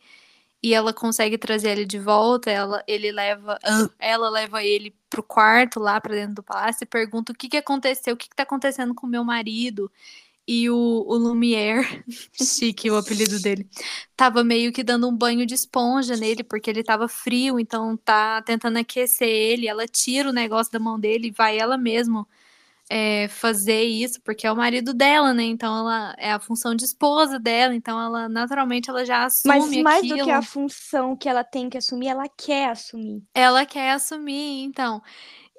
e 0.64 0.74
ela 0.74 0.94
consegue 0.94 1.38
trazer 1.38 1.72
ele 1.72 1.86
de 1.86 2.00
volta. 2.00 2.52
Ela, 2.52 2.84
ele 2.88 3.12
leva, 3.12 3.58
ela 4.00 4.30
leva 4.30 4.64
ele 4.64 4.96
pro 5.10 5.24
quarto 5.24 5.80
lá 5.80 6.00
para 6.00 6.16
dentro 6.16 6.36
do 6.36 6.44
palácio 6.44 6.84
e 6.84 6.88
pergunta 6.88 7.32
o 7.32 7.36
que 7.36 7.50
que 7.50 7.58
aconteceu, 7.58 8.14
o 8.14 8.18
que 8.18 8.30
que 8.30 8.36
tá 8.36 8.44
acontecendo 8.44 8.94
com 8.94 9.08
meu 9.08 9.24
marido. 9.24 9.92
E 10.48 10.70
o, 10.70 10.76
o 10.76 11.16
Lumière, 11.16 12.04
chique 12.34 12.90
o 12.90 12.98
apelido 12.98 13.40
dele, 13.40 13.68
tava 14.16 14.44
meio 14.44 14.72
que 14.74 14.84
dando 14.84 15.08
um 15.08 15.16
banho 15.16 15.46
de 15.46 15.54
esponja 15.54 16.18
nele, 16.18 16.44
porque 16.44 16.70
ele 16.70 16.84
tava 16.84 17.08
frio, 17.08 17.60
então 17.60 17.96
tá 17.98 18.42
tentando 18.42 18.78
aquecer 18.78 19.28
ele. 19.30 19.68
Ela 19.68 19.88
tira 19.88 20.30
o 20.30 20.34
negócio 20.34 20.72
da 20.72 20.80
mão 20.80 21.00
dele 21.00 21.28
e 21.28 21.32
vai 21.32 21.58
ela 21.58 21.78
mesmo 21.78 22.28
é, 22.94 23.30
fazer 23.30 23.84
isso, 23.84 24.20
porque 24.22 24.46
é 24.46 24.52
o 24.52 24.56
marido 24.56 24.94
dela, 24.94 25.34
né? 25.34 25.44
Então 25.44 25.78
ela 25.78 26.14
é 26.18 26.34
a 26.34 26.40
função 26.42 26.76
de 26.76 26.84
esposa 26.84 27.40
dela, 27.40 27.74
então 27.74 27.98
ela 28.02 28.28
naturalmente 28.28 28.90
ela 28.90 29.06
já 29.06 29.24
assume 29.24 29.50
Mas 29.50 29.78
mais 29.78 30.08
do 30.08 30.14
aquilo. 30.14 30.26
que 30.26 30.32
a 30.32 30.42
função 30.42 31.16
que 31.16 31.30
ela 31.30 31.42
tem 31.44 31.70
que 31.70 31.78
assumir, 31.78 32.08
ela 32.10 32.28
quer 32.28 32.70
assumir. 32.70 33.24
Ela 33.34 33.66
quer 33.66 33.92
assumir, 33.92 34.64
então. 34.64 35.02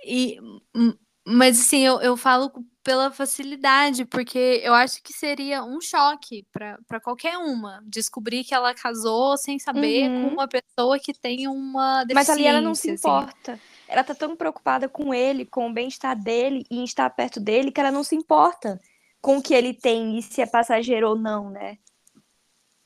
E, 0.04 0.36
m- 0.74 0.94
mas 1.26 1.58
assim, 1.58 1.80
eu, 1.80 2.00
eu 2.02 2.16
falo 2.18 2.52
pela 2.84 3.10
facilidade, 3.12 4.04
porque 4.04 4.60
eu 4.62 4.74
acho 4.74 5.02
que 5.02 5.12
seria 5.12 5.62
um 5.64 5.80
choque 5.80 6.44
para 6.52 7.00
qualquer 7.00 7.38
uma 7.38 7.80
descobrir 7.86 8.44
que 8.44 8.52
ela 8.54 8.74
casou 8.74 9.38
sem 9.38 9.58
saber 9.58 10.10
Uhum. 10.10 10.20
com 10.20 10.28
uma 10.34 10.48
pessoa 10.48 10.98
que 10.98 11.14
tem 11.14 11.48
uma 11.48 12.04
Mas 12.12 12.28
ali 12.28 12.44
ela 12.44 12.60
não 12.60 12.74
se 12.74 12.88
deficiência, 12.88 13.10
assim. 13.20 13.52
Ela 13.92 14.02
tá 14.02 14.14
tão 14.14 14.34
preocupada 14.34 14.88
com 14.88 15.12
ele, 15.12 15.44
com 15.44 15.68
o 15.68 15.72
bem-estar 15.72 16.16
dele 16.18 16.64
e 16.70 16.78
em 16.78 16.84
estar 16.84 17.08
perto 17.10 17.38
dele, 17.38 17.70
que 17.70 17.78
ela 17.78 17.90
não 17.90 18.02
se 18.02 18.14
importa 18.16 18.80
com 19.20 19.36
o 19.36 19.42
que 19.42 19.52
ele 19.54 19.74
tem 19.74 20.18
e 20.18 20.22
se 20.22 20.40
é 20.40 20.46
passageiro 20.46 21.10
ou 21.10 21.16
não, 21.16 21.50
né? 21.50 21.76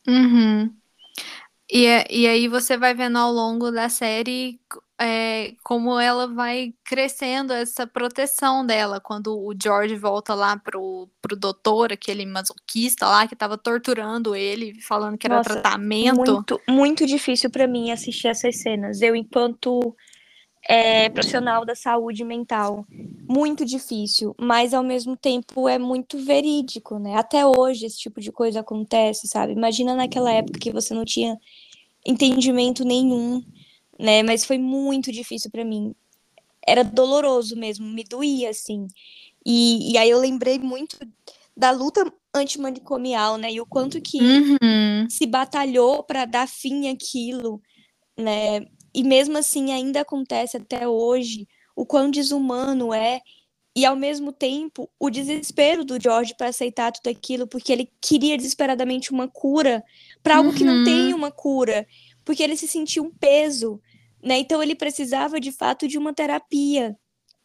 Uhum. 0.07 0.75
E, 1.71 1.87
é- 1.87 2.07
e 2.11 2.27
aí 2.27 2.49
você 2.49 2.77
vai 2.77 2.95
vendo 2.95 3.19
ao 3.19 3.33
longo 3.33 3.71
da 3.71 3.89
série 3.89 4.61
é, 4.99 5.53
como 5.63 5.99
ela 5.99 6.27
vai 6.27 6.73
crescendo 6.85 7.53
essa 7.53 7.87
proteção 7.87 8.65
dela. 8.65 9.01
Quando 9.01 9.37
o 9.37 9.53
George 9.61 9.95
volta 9.97 10.35
lá 10.35 10.57
pro, 10.57 11.09
pro 11.21 11.37
doutor, 11.37 11.93
aquele 11.93 12.25
masoquista 12.25 13.07
lá 13.07 13.27
que 13.27 13.37
tava 13.37 13.59
torturando 13.59 14.35
ele, 14.35 14.81
falando 14.81 15.19
que 15.19 15.27
era 15.27 15.37
Nossa, 15.37 15.51
tratamento. 15.51 16.33
Muito, 16.33 16.61
muito 16.69 17.07
difícil 17.07 17.51
pra 17.51 17.67
mim 17.67 17.91
assistir 17.91 18.29
essas 18.29 18.57
cenas. 18.57 19.03
Eu, 19.03 19.15
enquanto 19.15 19.95
é, 20.69 21.09
profissional 21.11 21.65
da 21.65 21.75
saúde 21.75 22.25
mental, 22.25 22.87
muito 23.29 23.65
difícil, 23.65 24.35
mas 24.39 24.73
ao 24.73 24.83
mesmo 24.83 25.17
tempo 25.17 25.69
é 25.69 25.79
muito 25.79 26.19
verídico, 26.19 26.99
né? 26.99 27.17
Até 27.17 27.45
hoje 27.45 27.87
esse 27.87 27.99
tipo 27.99 28.21
de 28.21 28.31
coisa 28.31 28.61
acontece, 28.61 29.27
sabe? 29.27 29.53
Imagina 29.53 29.95
naquela 29.95 30.33
época 30.33 30.59
que 30.61 30.73
você 30.73 30.95
não 30.95 31.05
tinha 31.05 31.37
entendimento 32.05 32.85
nenhum, 32.85 33.43
né? 33.99 34.23
Mas 34.23 34.45
foi 34.45 34.59
muito 34.59 35.11
difícil 35.11 35.51
pra 35.51 35.65
mim. 35.65 35.95
Era 36.67 36.85
doloroso 36.85 37.57
mesmo, 37.57 37.87
me 37.87 38.05
doía, 38.05 38.51
assim. 38.51 38.87
E, 39.45 39.93
e 39.93 39.99
aí 39.99 40.11
eu 40.11 40.19
lembrei 40.19 40.59
muito 40.59 40.97
da 41.57 41.71
luta 41.71 42.13
antimanicomial, 42.35 43.37
né? 43.39 43.53
E 43.53 43.61
o 43.61 43.67
quanto 43.67 44.01
que 44.01 44.19
Uhum. 44.21 45.09
se 45.09 45.27
batalhou 45.27 46.03
para 46.03 46.25
dar 46.25 46.47
fim 46.49 46.89
àquilo, 46.89 47.61
né? 48.17 48.67
E 48.97 49.05
mesmo 49.05 49.39
assim 49.39 49.73
ainda 49.73 50.01
acontece 50.03 50.57
até 50.57 50.89
hoje 50.89 51.47
o 51.77 51.87
quão 51.87 52.11
desumano 52.11 52.95
é 52.95 53.21
e 53.77 53.85
ao 53.85 53.95
mesmo 53.97 54.33
tempo 54.33 54.91
o 54.99 55.11
desespero 55.11 55.85
do 55.85 56.01
George 56.03 56.35
para 56.37 56.49
aceitar 56.49 56.93
tudo 56.93 57.09
aquilo, 57.11 57.47
porque 57.47 57.73
ele 57.73 57.93
queria 58.01 58.37
desesperadamente 58.39 59.13
uma 59.13 59.29
cura 59.29 59.85
para 60.23 60.39
algo 60.39 60.53
que 60.55 60.65
não 60.65 60.79
Uhum. 60.79 60.83
tem 60.83 61.13
uma 61.15 61.31
cura, 61.31 61.87
porque 62.25 62.43
ele 62.43 62.57
se 62.57 62.67
sentia 62.67 63.03
um 63.03 63.11
peso, 63.13 63.81
né? 64.23 64.39
Então 64.39 64.63
ele 64.63 64.75
precisava 64.75 65.39
de 65.39 65.53
fato 65.53 65.87
de 65.87 65.99
uma 65.99 66.15
terapia, 66.15 66.97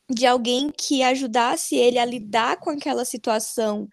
de 0.09 0.25
alguém 0.25 0.71
que 0.71 1.03
ajudasse 1.03 1.75
ele 1.75 1.99
a 1.99 2.05
lidar 2.05 2.57
com 2.59 2.69
aquela 2.69 3.05
situação 3.05 3.89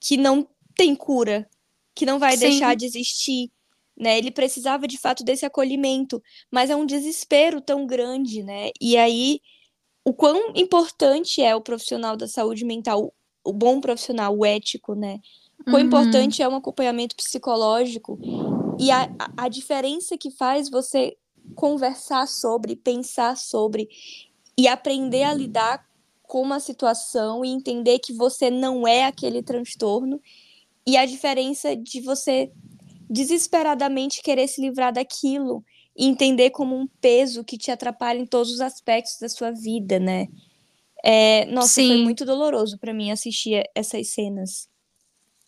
que 0.00 0.16
não 0.16 0.48
tem 0.76 0.94
cura, 0.96 1.48
que 1.94 2.06
não 2.06 2.18
vai 2.18 2.36
Sim. 2.36 2.40
deixar 2.40 2.76
de 2.76 2.86
existir, 2.86 3.50
né? 3.98 4.18
Ele 4.18 4.30
precisava 4.30 4.86
de 4.86 4.98
fato 4.98 5.24
desse 5.24 5.46
acolhimento, 5.46 6.22
mas 6.50 6.70
é 6.70 6.76
um 6.76 6.86
desespero 6.86 7.60
tão 7.60 7.86
grande, 7.86 8.42
né? 8.42 8.70
E 8.80 8.96
aí 8.96 9.40
o 10.04 10.14
quão 10.14 10.52
importante 10.54 11.42
é 11.42 11.54
o 11.56 11.60
profissional 11.60 12.16
da 12.16 12.28
saúde 12.28 12.64
mental, 12.64 13.12
o 13.44 13.52
bom 13.52 13.80
profissional, 13.80 14.36
o 14.36 14.44
ético, 14.44 14.94
né? 14.94 15.20
Quão 15.68 15.80
Uhum. 15.80 15.86
importante 15.86 16.42
é 16.42 16.48
um 16.48 16.56
acompanhamento 16.56 17.16
psicológico 17.16 18.18
e 18.78 18.90
a, 18.90 19.10
a, 19.18 19.44
a 19.44 19.48
diferença 19.48 20.16
que 20.18 20.30
faz 20.30 20.68
você 20.70 21.16
conversar 21.54 22.28
sobre, 22.28 22.76
pensar 22.76 23.36
sobre 23.36 23.88
e 24.58 24.68
aprender 24.68 25.24
a 25.24 25.34
lidar 25.34 25.84
com 26.22 26.42
uma 26.42 26.60
situação 26.60 27.44
e 27.44 27.48
entender 27.48 27.98
que 28.00 28.12
você 28.12 28.50
não 28.50 28.86
é 28.86 29.04
aquele 29.04 29.42
transtorno 29.42 30.20
e 30.86 30.96
a 30.96 31.06
diferença 31.06 31.76
de 31.76 32.00
você 32.00 32.52
desesperadamente 33.08 34.22
querer 34.22 34.48
se 34.48 34.60
livrar 34.60 34.92
daquilo 34.92 35.64
e 35.96 36.06
entender 36.06 36.50
como 36.50 36.76
um 36.76 36.86
peso 37.00 37.44
que 37.44 37.56
te 37.56 37.70
atrapalha 37.70 38.18
em 38.18 38.26
todos 38.26 38.52
os 38.52 38.60
aspectos 38.60 39.18
da 39.20 39.28
sua 39.28 39.50
vida, 39.50 39.98
né? 39.98 40.28
É, 41.04 41.44
nossa, 41.46 41.74
foi 41.74 41.84
Sim. 41.84 42.02
muito 42.02 42.24
doloroso 42.24 42.78
para 42.78 42.92
mim 42.92 43.10
assistir 43.10 43.64
essas 43.74 44.08
cenas. 44.08 44.68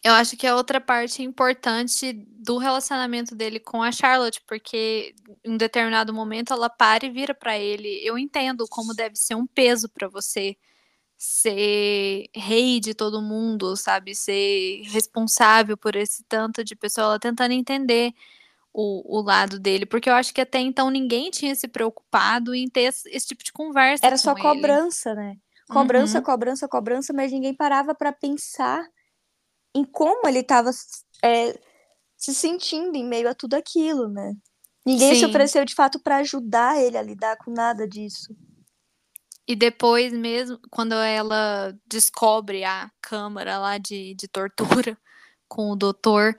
Eu 0.03 0.13
acho 0.13 0.37
que 0.37 0.47
é 0.47 0.55
outra 0.55 0.81
parte 0.81 1.23
importante 1.23 2.13
do 2.13 2.57
relacionamento 2.57 3.35
dele 3.35 3.59
com 3.59 3.83
a 3.83 3.91
Charlotte, 3.91 4.41
porque 4.47 5.15
em 5.45 5.55
um 5.55 5.57
determinado 5.57 6.15
momento 6.15 6.53
ela 6.53 6.71
para 6.71 7.05
e 7.07 7.11
vira 7.11 7.35
pra 7.35 7.59
ele. 7.59 8.01
Eu 8.05 8.17
entendo 8.17 8.67
como 8.71 8.95
deve 8.95 9.17
ser 9.17 9.35
um 9.35 9.47
peso 9.47 9.89
pra 9.89 10.09
você 10.09 10.57
ser 11.19 12.29
rei 12.35 12.79
de 12.79 12.95
todo 12.95 13.21
mundo, 13.21 13.77
sabe? 13.77 14.15
Ser 14.15 14.83
responsável 14.85 15.77
por 15.77 15.97
esse 15.97 16.23
tanto 16.25 16.63
de 16.63 16.77
pessoa, 16.77 17.07
ela 17.07 17.19
tentando 17.19 17.53
entender 17.53 18.15
o, 18.73 19.19
o 19.19 19.23
lado 19.23 19.59
dele, 19.59 19.85
porque 19.85 20.09
eu 20.09 20.15
acho 20.15 20.33
que 20.33 20.41
até 20.41 20.61
então 20.61 20.89
ninguém 20.91 21.31
tinha 21.31 21.55
se 21.57 21.67
preocupado 21.67 22.55
em 22.55 22.69
ter 22.69 22.83
esse, 22.83 23.09
esse 23.11 23.27
tipo 23.27 23.43
de 23.43 23.53
conversa 23.53 24.07
Era 24.07 24.17
só 24.17 24.31
ele. 24.31 24.43
cobrança, 24.43 25.15
né? 25.15 25.37
Cobrança, 25.69 26.19
Uhum. 26.19 26.25
cobrança, 26.25 26.69
cobrança, 26.69 27.13
mas 27.13 27.33
ninguém 27.33 27.53
parava 27.55 27.95
para 27.95 28.13
pensar 28.13 28.87
em 29.75 29.85
como 29.85 30.27
ele 30.29 30.39
estava 30.39 30.71
se 30.73 32.35
sentindo 32.35 32.97
em 32.97 33.05
meio 33.05 33.29
a 33.29 33.35
tudo 33.35 33.55
aquilo, 33.55 34.09
né? 34.09 34.35
Ninguém 34.87 35.15
se 35.15 35.21
Sim. 35.21 35.27
ofereceu 35.27 35.65
de 35.65 35.75
fato 35.75 36.01
para 36.01 36.19
ajudar 36.19 36.81
ele 36.81 36.97
a 36.97 37.03
lidar 37.03 37.37
com 37.37 37.51
nada 37.51 37.87
disso. 37.87 38.35
E 39.49 39.57
depois 39.57 40.13
mesmo, 40.13 40.61
quando 40.71 40.93
ela 40.95 41.75
descobre 41.89 42.65
a 42.65 42.91
câmara 43.01 43.59
lá 43.59 43.79
de, 43.79 44.15
de 44.15 44.29
tortura 44.29 44.97
com 45.49 45.71
o 45.73 45.77
doutor, 45.77 46.37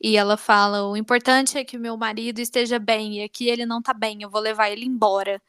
e 0.00 0.16
ela 0.16 0.36
fala: 0.36 0.88
o 0.88 0.96
importante 0.96 1.58
é 1.58 1.64
que 1.64 1.76
meu 1.78 1.96
marido 1.96 2.40
esteja 2.40 2.78
bem, 2.78 3.18
e 3.18 3.24
aqui 3.24 3.48
ele 3.48 3.66
não 3.66 3.82
tá 3.82 3.92
bem, 3.92 4.22
eu 4.22 4.30
vou 4.30 4.40
levar 4.40 4.70
ele 4.70 4.84
embora. 4.86 5.42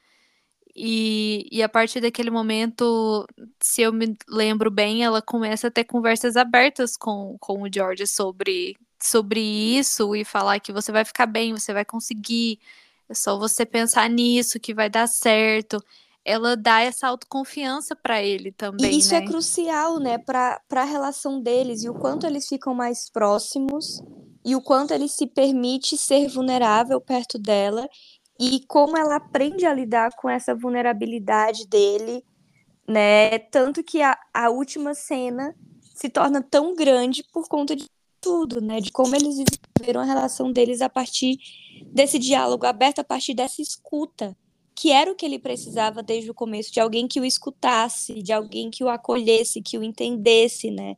E, 0.76 1.48
e 1.52 1.62
a 1.64 1.70
partir 1.70 2.02
daquele 2.02 2.32
momento, 2.32 3.28
se 3.62 3.82
eu 3.84 3.94
me 3.94 4.18
lembro 4.28 4.72
bem, 4.72 5.04
ela 5.04 5.22
começa 5.22 5.68
a 5.68 5.72
ter 5.72 5.84
conversas 5.84 6.36
abertas 6.36 6.98
com, 6.98 7.38
com 7.40 7.62
o 7.62 7.70
George 7.72 8.08
sobre, 8.08 8.76
sobre 9.02 9.40
isso 9.42 10.16
e 10.16 10.26
falar 10.26 10.60
que 10.60 10.74
você 10.74 10.92
vai 10.92 11.06
ficar 11.06 11.28
bem, 11.28 11.54
você 11.54 11.74
vai 11.74 11.86
conseguir, 11.86 12.60
é 13.08 13.14
só 13.14 13.38
você 13.38 13.66
pensar 13.66 14.10
nisso 14.10 14.60
que 14.60 14.74
vai 14.74 14.90
dar 14.90 15.08
certo. 15.08 15.78
Ela 16.26 16.56
dá 16.56 16.82
essa 16.82 17.08
autoconfiança 17.08 17.96
para 17.96 18.24
ele 18.24 18.52
também. 18.52 18.94
E 18.94 18.98
isso 18.98 19.14
né? 19.14 19.20
é 19.20 19.26
crucial, 19.26 20.00
né, 20.00 20.18
para 20.18 20.62
a 20.72 20.84
relação 20.84 21.42
deles 21.42 21.84
e 21.84 21.90
o 21.90 21.94
quanto 21.94 22.26
eles 22.26 22.48
ficam 22.48 22.74
mais 22.74 23.10
próximos 23.10 24.02
e 24.46 24.56
o 24.56 24.62
quanto 24.62 24.94
ele 24.94 25.08
se 25.08 25.28
permite 25.28 25.98
ser 25.98 26.28
vulnerável 26.30 27.00
perto 27.02 27.38
dela 27.38 27.88
e 28.40 28.62
como 28.68 28.98
ela 28.98 29.18
aprende 29.18 29.66
a 29.66 29.74
lidar 29.74 30.12
com 30.16 30.30
essa 30.30 30.56
vulnerabilidade 30.56 31.68
dele, 31.68 32.24
né? 32.88 33.38
Tanto 33.40 33.84
que 33.84 34.02
a, 34.02 34.18
a 34.34 34.50
última 34.50 34.94
cena 34.94 35.56
se 35.94 36.10
torna 36.10 36.42
tão 36.42 36.74
grande 36.74 37.24
por 37.32 37.48
conta 37.48 37.76
de 37.76 37.88
tudo, 38.20 38.60
né? 38.60 38.80
De 38.80 38.92
como 38.92 39.16
eles 39.16 39.36
desenvolveram 39.36 40.02
a 40.02 40.06
relação 40.06 40.52
deles 40.52 40.82
a 40.82 40.90
partir 40.90 41.38
desse 41.92 42.18
diálogo 42.18 42.66
aberto, 42.66 43.00
a 43.00 43.04
partir 43.04 43.34
dessa 43.34 43.62
escuta, 43.62 44.36
que 44.76 44.92
era 44.92 45.12
o 45.12 45.16
que 45.16 45.26
ele 45.26 45.40
precisava 45.40 46.02
desde 46.02 46.30
o 46.32 46.34
começo, 46.34 46.72
de 46.72 46.80
alguém 46.80 47.08
que 47.08 47.20
o 47.20 47.26
escutasse, 47.26 48.22
de 48.22 48.34
alguém 48.34 48.70
que 48.70 48.84
o 48.84 48.90
acolhesse, 48.90 49.62
que 49.62 49.78
o 49.78 49.84
entendesse, 49.84 50.72
né? 50.72 50.96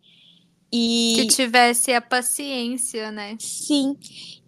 E... 0.71 1.13
Que 1.15 1.27
tivesse 1.27 1.93
a 1.93 2.01
paciência, 2.01 3.11
né? 3.11 3.37
Sim. 3.39 3.97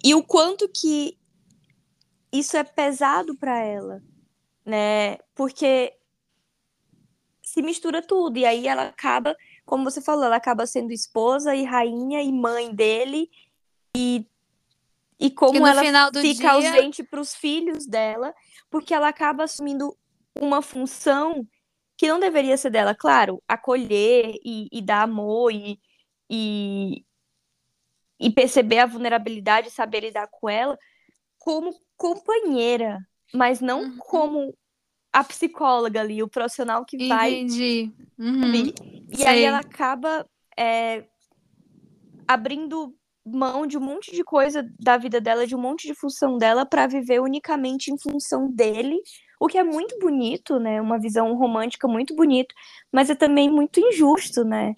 E 0.03 0.13
o 0.15 0.23
quanto 0.23 0.67
que 0.69 1.17
isso 2.31 2.57
é 2.57 2.63
pesado 2.63 3.35
para 3.35 3.59
ela, 3.59 4.01
né? 4.65 5.17
Porque 5.35 5.93
se 7.41 7.61
mistura 7.61 8.01
tudo 8.01 8.37
e 8.37 8.45
aí 8.45 8.67
ela 8.67 8.83
acaba, 8.83 9.35
como 9.65 9.83
você 9.83 10.01
falou, 10.01 10.25
ela 10.25 10.35
acaba 10.35 10.65
sendo 10.65 10.91
esposa 10.91 11.55
e 11.55 11.63
rainha 11.63 12.21
e 12.21 12.31
mãe 12.31 12.73
dele 12.73 13.29
e 13.95 14.25
e 15.19 15.31
como 15.31 15.65
ela 15.65 15.81
fica 16.21 16.59
dia... 16.59 16.69
ausente 16.69 17.03
para 17.03 17.19
os 17.19 17.33
filhos 17.33 17.87
dela, 17.87 18.35
porque 18.69 18.93
ela 18.93 19.07
acaba 19.07 19.43
assumindo 19.43 19.95
uma 20.35 20.61
função 20.61 21.47
que 21.97 22.07
não 22.07 22.19
deveria 22.19 22.55
ser 22.57 22.69
dela, 22.69 22.93
claro, 22.93 23.41
acolher 23.47 24.35
e, 24.43 24.67
e 24.71 24.81
dar 24.81 25.01
amor 25.01 25.51
e, 25.51 25.79
e, 26.29 27.03
e 28.19 28.29
perceber 28.29 28.79
a 28.79 28.85
vulnerabilidade, 28.85 29.71
saber 29.71 30.01
lidar 30.01 30.27
com 30.29 30.47
ela, 30.47 30.77
como 31.39 31.73
companheira, 31.95 32.99
mas 33.33 33.59
não 33.59 33.81
uhum. 33.81 33.97
como 33.97 34.57
a 35.11 35.23
psicóloga 35.23 36.01
ali, 36.01 36.21
o 36.21 36.27
profissional 36.27 36.85
que 36.85 36.95
Entendi. 36.95 37.09
vai. 37.09 37.33
Entendi. 37.33 37.93
Uhum. 38.19 39.07
E 39.17 39.25
aí 39.25 39.43
ela 39.43 39.59
acaba 39.59 40.27
é, 40.55 41.05
abrindo 42.27 42.96
mão 43.31 43.67
de 43.67 43.77
um 43.77 43.81
monte 43.81 44.11
de 44.11 44.23
coisa 44.23 44.67
da 44.79 44.97
vida 44.97 45.19
dela, 45.21 45.45
de 45.45 45.55
um 45.55 45.61
monte 45.61 45.87
de 45.87 45.93
função 45.93 46.37
dela, 46.37 46.65
para 46.65 46.87
viver 46.87 47.21
unicamente 47.21 47.91
em 47.91 47.97
função 47.97 48.49
dele, 48.51 48.99
o 49.39 49.47
que 49.47 49.57
é 49.57 49.63
muito 49.63 49.97
bonito, 49.99 50.59
né? 50.59 50.81
Uma 50.81 50.99
visão 50.99 51.33
romântica 51.35 51.87
muito 51.87 52.15
bonito, 52.15 52.53
mas 52.91 53.09
é 53.09 53.15
também 53.15 53.49
muito 53.49 53.79
injusto, 53.79 54.43
né? 54.43 54.73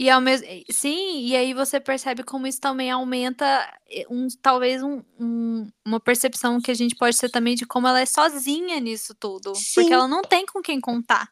E 0.00 0.08
ao 0.08 0.20
mesmo 0.20 0.46
sim, 0.70 1.26
e 1.26 1.34
aí 1.34 1.52
você 1.52 1.80
percebe 1.80 2.22
como 2.22 2.46
isso 2.46 2.60
também 2.60 2.88
aumenta 2.88 3.44
eh, 3.90 4.06
um, 4.08 4.28
talvez 4.40 4.80
um, 4.80 5.02
um, 5.18 5.68
uma 5.84 5.98
percepção 5.98 6.60
que 6.60 6.70
a 6.70 6.74
gente 6.74 6.94
pode 6.94 7.18
ter 7.18 7.28
também 7.28 7.56
de 7.56 7.66
como 7.66 7.88
ela 7.88 8.00
é 8.00 8.06
sozinha 8.06 8.78
nisso 8.78 9.12
tudo. 9.12 9.56
Sim. 9.56 9.72
Porque 9.74 9.92
ela 9.92 10.06
não 10.06 10.22
tem 10.22 10.46
com 10.46 10.62
quem 10.62 10.80
contar. 10.80 11.28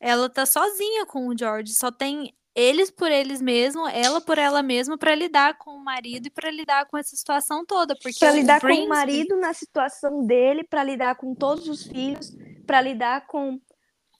Ela 0.00 0.28
tá 0.28 0.44
sozinha 0.44 1.06
com 1.06 1.28
o 1.28 1.38
George, 1.38 1.72
só 1.72 1.92
tem 1.92 2.34
eles 2.54 2.90
por 2.90 3.10
eles 3.10 3.42
mesmos, 3.42 3.90
ela 3.92 4.20
por 4.20 4.38
ela 4.38 4.62
mesma 4.62 4.96
para 4.96 5.14
lidar 5.14 5.58
com 5.58 5.72
o 5.72 5.84
marido 5.84 6.26
e 6.26 6.30
para 6.30 6.50
lidar 6.50 6.86
com 6.86 6.96
essa 6.96 7.16
situação 7.16 7.64
toda, 7.66 7.96
porque 7.96 8.18
para 8.18 8.32
lidar 8.32 8.60
com 8.60 8.68
o 8.68 8.88
marido 8.88 9.36
na 9.36 9.52
situação 9.52 10.24
dele, 10.24 10.62
para 10.64 10.84
lidar 10.84 11.16
com 11.16 11.34
todos 11.34 11.68
os 11.68 11.84
filhos, 11.84 12.30
para 12.66 12.80
lidar 12.80 13.26
com 13.26 13.60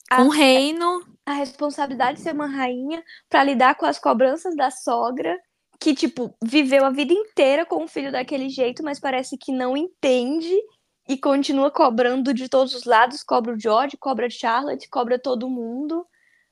com 0.09 0.23
o 0.23 0.29
reino. 0.29 1.03
a 1.25 1.33
responsabilidade 1.33 2.17
de 2.17 2.23
ser 2.23 2.33
uma 2.33 2.47
rainha 2.47 3.03
para 3.29 3.43
lidar 3.43 3.75
com 3.75 3.85
as 3.85 3.97
cobranças 3.97 4.55
da 4.55 4.69
sogra, 4.69 5.35
que, 5.79 5.95
tipo, 5.95 6.35
viveu 6.43 6.85
a 6.85 6.91
vida 6.91 7.13
inteira 7.13 7.65
com 7.65 7.83
o 7.83 7.87
filho 7.87 8.11
daquele 8.11 8.49
jeito, 8.49 8.83
mas 8.83 8.99
parece 8.99 9.37
que 9.37 9.51
não 9.51 9.75
entende 9.75 10.55
e 11.07 11.17
continua 11.17 11.71
cobrando 11.71 12.33
de 12.33 12.49
todos 12.49 12.73
os 12.73 12.83
lados, 12.83 13.23
cobra 13.23 13.53
o 13.53 13.59
George, 13.59 13.97
cobra 13.97 14.27
a 14.27 14.29
Charlotte, 14.29 14.89
cobra 14.89 15.19
todo 15.19 15.49
mundo, 15.49 16.05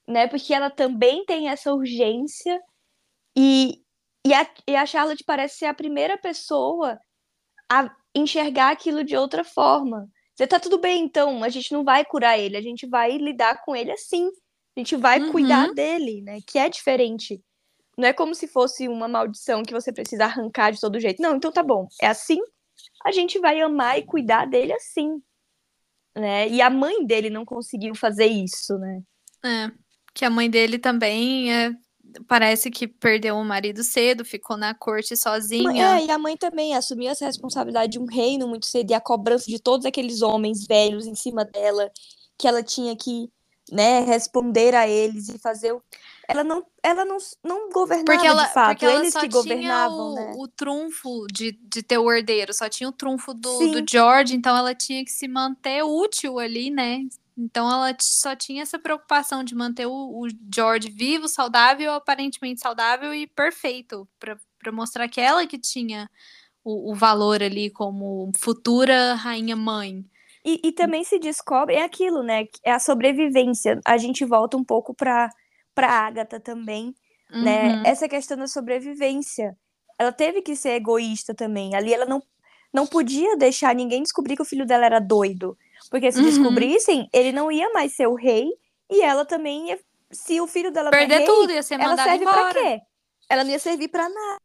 né? 0.08 0.28
Porque 0.28 0.54
ela 0.54 0.70
também 0.70 1.26
tem 1.26 1.50
essa 1.50 1.74
urgência 1.74 2.60
e, 3.36 3.82
e, 4.26 4.34
a, 4.34 4.50
e 4.68 4.76
a 4.76 4.86
Charlotte 4.86 5.24
parece 5.24 5.60
ser 5.60 5.66
a 5.66 5.74
primeira 5.74 6.18
pessoa 6.18 7.00
a 7.72 7.90
enxergar 8.16 8.72
aquilo 8.72 9.04
de 9.04 9.16
outra 9.16 9.44
forma. 9.44 10.08
Você 10.36 10.48
tá 10.48 10.60
tudo 10.60 10.80
bem, 10.80 11.04
então, 11.04 11.44
a 11.44 11.50
gente 11.50 11.72
não 11.72 11.84
vai 11.84 12.04
curar 12.04 12.40
ele, 12.40 12.58
a 12.58 12.62
gente 12.62 12.88
vai 12.88 13.18
lidar 13.18 13.64
com 13.64 13.76
ele 13.76 13.92
assim. 13.92 14.28
A 14.76 14.80
gente 14.80 14.96
vai 14.96 15.20
uhum. 15.20 15.32
cuidar 15.32 15.72
dele, 15.74 16.22
né? 16.22 16.40
Que 16.48 16.58
é 16.58 16.68
diferente. 16.68 17.42
Não 17.96 18.08
é 18.08 18.14
como 18.14 18.34
se 18.34 18.48
fosse 18.48 18.88
uma 18.88 19.08
maldição 19.08 19.62
que 19.62 19.74
você 19.74 19.94
precisa 19.94 20.26
arrancar 20.26 20.72
de 20.72 20.80
todo 20.80 21.00
jeito. 21.00 21.22
Não, 21.22 21.36
então 21.36 21.52
tá 21.52 21.62
bom. 21.62 21.88
É 22.02 22.08
assim. 22.08 22.40
A 23.06 23.12
gente 23.12 23.40
vai 23.40 23.62
amar 23.62 24.00
e 24.00 24.06
cuidar 24.06 24.46
dele 24.46 24.74
assim. 24.74 25.22
Né? 26.16 26.48
E 26.50 26.62
a 26.62 26.70
mãe 26.70 27.06
dele 27.06 27.30
não 27.30 27.46
conseguiu 27.46 27.94
fazer 27.94 28.26
isso, 28.26 28.78
né? 28.80 29.02
É. 29.46 29.83
Que 30.14 30.26
a 30.26 30.30
mãe 30.30 30.50
dele 30.50 30.78
também 30.78 31.54
é, 31.54 31.76
parece 32.28 32.70
que 32.70 32.88
perdeu 32.88 33.36
o 33.36 33.44
marido 33.44 33.84
cedo, 33.84 34.24
ficou 34.24 34.58
na 34.58 34.74
corte 34.74 35.16
sozinha. 35.16 36.00
É, 36.00 36.06
e 36.06 36.12
a 36.12 36.18
mãe 36.18 36.38
também 36.38 36.76
assumiu 36.76 37.10
essa 37.10 37.26
responsabilidade 37.26 37.94
de 37.94 38.00
um 38.00 38.06
reino 38.06 38.48
muito 38.48 38.66
cedo 38.66 38.92
e 38.92 38.94
a 38.94 39.02
cobrança 39.02 39.46
de 39.46 39.60
todos 39.60 39.86
aqueles 39.86 40.22
homens 40.22 40.66
velhos 40.66 41.06
em 41.06 41.16
cima 41.16 41.44
dela, 41.46 41.92
que 42.38 42.48
ela 42.48 42.62
tinha 42.62 42.96
que 42.96 43.30
né, 43.72 44.02
responder 44.02 44.76
a 44.76 44.88
eles 44.88 45.30
e 45.30 45.40
fazer 45.40 45.72
o... 45.72 45.82
ela 46.28 46.44
não 46.44 46.66
ela 46.84 47.06
não, 47.06 47.18
não 47.42 47.70
governava 47.70 48.06
porque 48.06 48.28
ela, 48.28 48.46
de 48.46 48.54
fato, 48.54 48.86
eles 48.86 49.14
que 49.16 49.30
governavam, 49.30 50.12
o, 50.12 50.16
né? 50.16 50.34
o 50.36 50.48
trunfo 50.50 51.26
de, 51.32 51.54
de 51.54 51.82
ter 51.82 51.98
o 51.98 52.12
herdeiro, 52.12 52.54
só 52.54 52.68
tinha 52.68 52.90
o 52.90 52.92
trunfo 52.92 53.34
do, 53.34 53.58
do 53.72 53.86
George, 53.90 54.36
então 54.36 54.56
ela 54.56 54.76
tinha 54.76 55.04
que 55.06 55.12
se 55.12 55.30
manter 55.30 55.82
útil 55.82 56.40
ali, 56.40 56.70
né? 56.70 57.00
Então 57.38 57.70
ela 57.72 57.96
só 58.00 58.36
tinha 58.36 58.62
essa 58.62 58.78
preocupação 58.78 59.44
de 59.44 59.56
manter 59.56 59.88
o, 59.88 59.92
o 59.92 60.28
George 60.54 60.90
vivo, 60.90 61.28
saudável, 61.28 61.94
aparentemente 61.94 62.62
saudável 62.62 63.14
e 63.14 63.26
perfeito, 63.26 64.08
para 64.20 64.72
mostrar 64.72 65.08
que 65.08 65.20
ela 65.20 65.46
que 65.48 65.58
tinha 65.58 66.10
o, 66.64 66.92
o 66.92 66.96
valor 66.96 67.42
ali 67.42 67.70
como 67.70 68.32
futura 68.38 69.16
rainha 69.16 69.56
mãe. 69.56 70.06
E, 70.46 70.60
e 70.64 70.72
também 70.72 71.04
se 71.04 71.18
descobre, 71.20 71.76
é 71.76 71.84
aquilo, 71.84 72.22
né? 72.22 72.46
É 72.64 72.72
a 72.72 72.80
sobrevivência. 72.80 73.80
A 73.86 73.98
gente 73.98 74.26
volta 74.26 74.58
um 74.58 74.64
pouco 74.64 74.94
para 74.94 75.30
para 75.76 75.90
Agatha 75.90 76.40
também, 76.40 76.94
né, 77.32 77.64
uhum. 77.64 77.82
né? 77.82 77.84
Essa 77.84 78.08
questão 78.08 78.38
da 78.38 78.48
sobrevivência. 78.48 79.58
Ela 79.98 80.12
teve 80.12 80.42
que 80.42 80.56
ser 80.56 80.72
egoísta 80.72 81.34
também. 81.34 81.76
Ali 81.76 81.92
ela 81.92 82.06
não, 82.06 82.22
não 82.72 82.86
podia 82.86 83.36
deixar 83.38 83.74
ninguém 83.74 84.04
descobrir 84.04 84.36
que 84.36 84.42
o 84.42 84.46
filho 84.46 84.68
dela 84.68 84.86
era 84.86 85.00
doido. 85.00 85.58
Porque 85.94 86.12
se 86.12 86.18
uhum. 86.18 86.26
descobrissem, 86.26 87.08
ele 87.14 87.32
não 87.32 87.52
ia 87.52 87.70
mais 87.70 87.96
ser 87.96 88.08
o 88.08 88.16
rei 88.16 88.52
e 88.90 89.04
ela 89.04 89.24
também 89.24 89.70
ia. 89.70 89.80
Se 90.10 90.42
o 90.42 90.48
filho 90.48 90.72
dela 90.72 90.90
perder 90.90 91.18
rei, 91.18 91.26
tudo, 91.28 91.52
ia 91.52 91.62
ser 91.62 91.80
ela 91.80 91.96
serve 91.96 92.26
para 92.26 92.52
quê? 92.52 92.82
Ela 93.30 93.44
não 93.44 93.52
ia 93.52 93.60
servir 93.60 93.90
para 93.90 94.10
nada. 94.10 94.38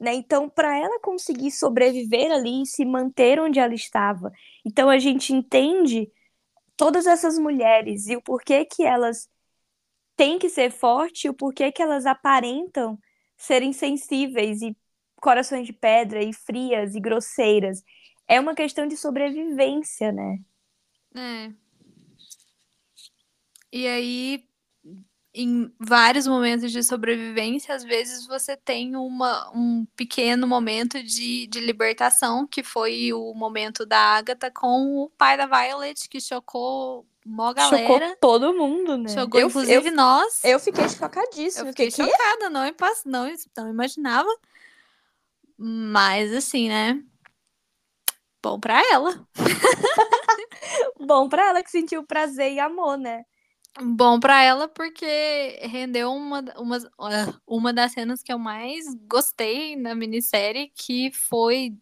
Né? 0.00 0.14
Então, 0.14 0.48
para 0.48 0.74
ela 0.78 0.98
conseguir 1.00 1.50
sobreviver 1.50 2.32
ali 2.32 2.62
e 2.62 2.66
se 2.66 2.86
manter 2.86 3.38
onde 3.38 3.60
ela 3.60 3.74
estava. 3.74 4.32
Então, 4.64 4.88
a 4.88 4.98
gente 4.98 5.34
entende 5.34 6.10
todas 6.78 7.06
essas 7.06 7.38
mulheres 7.38 8.08
e 8.08 8.16
o 8.16 8.22
porquê 8.22 8.64
que 8.64 8.82
elas 8.82 9.28
têm 10.16 10.38
que 10.38 10.48
ser 10.48 10.70
fortes 10.70 11.26
e 11.26 11.28
o 11.28 11.34
porquê 11.34 11.70
que 11.70 11.82
elas 11.82 12.06
aparentam 12.06 12.98
serem 13.36 13.74
sensíveis 13.74 14.62
e 14.62 14.74
corações 15.20 15.66
de 15.66 15.74
pedra 15.74 16.22
e 16.22 16.32
frias 16.32 16.94
e 16.94 17.00
grosseiras. 17.00 17.82
É 18.26 18.40
uma 18.40 18.54
questão 18.54 18.86
de 18.86 18.96
sobrevivência, 18.96 20.10
né? 20.10 20.38
É. 21.14 21.52
E 23.72 23.86
aí, 23.86 24.44
em 25.32 25.72
vários 25.78 26.26
momentos 26.26 26.72
de 26.72 26.82
sobrevivência, 26.82 27.74
às 27.74 27.84
vezes 27.84 28.26
você 28.26 28.56
tem 28.56 28.96
uma, 28.96 29.50
um 29.54 29.86
pequeno 29.96 30.46
momento 30.46 31.02
de, 31.02 31.46
de 31.46 31.60
libertação, 31.60 32.46
que 32.46 32.62
foi 32.62 33.12
o 33.12 33.32
momento 33.32 33.86
da 33.86 33.98
Agatha 33.98 34.50
com 34.50 34.98
o 34.98 35.10
pai 35.10 35.36
da 35.36 35.46
Violet, 35.46 36.08
que 36.08 36.20
chocou 36.20 37.06
mó 37.24 37.52
galera. 37.52 37.86
Chocou 37.86 38.16
todo 38.20 38.54
mundo, 38.54 38.98
né? 38.98 39.08
Chocou, 39.08 39.40
eu, 39.40 39.48
inclusive, 39.48 39.88
eu, 39.88 39.94
nós. 39.94 40.42
Eu 40.42 40.58
fiquei 40.58 40.88
chocadíssima. 40.88 41.68
Eu 41.68 41.72
fiquei 41.72 41.90
chocada, 41.90 42.50
não, 42.50 42.64
não, 43.04 43.34
não 43.56 43.70
imaginava. 43.70 44.28
Mas, 45.56 46.32
assim, 46.32 46.68
né? 46.68 47.00
Bom 48.42 48.58
pra 48.58 48.82
ela. 48.90 49.28
Bom 51.00 51.28
pra 51.28 51.48
ela 51.48 51.62
que 51.62 51.70
sentiu 51.70 52.04
prazer 52.04 52.52
e 52.52 52.60
amor, 52.60 52.96
né? 52.96 53.24
Bom 53.80 54.18
para 54.18 54.42
ela 54.42 54.66
porque 54.68 55.60
rendeu 55.62 56.12
uma, 56.12 56.44
uma, 56.56 56.78
uma 57.46 57.72
das 57.72 57.92
cenas 57.92 58.22
que 58.22 58.32
eu 58.32 58.38
mais 58.38 58.84
gostei 59.08 59.76
na 59.76 59.94
minissérie, 59.94 60.72
que 60.74 61.12
foi 61.12 61.72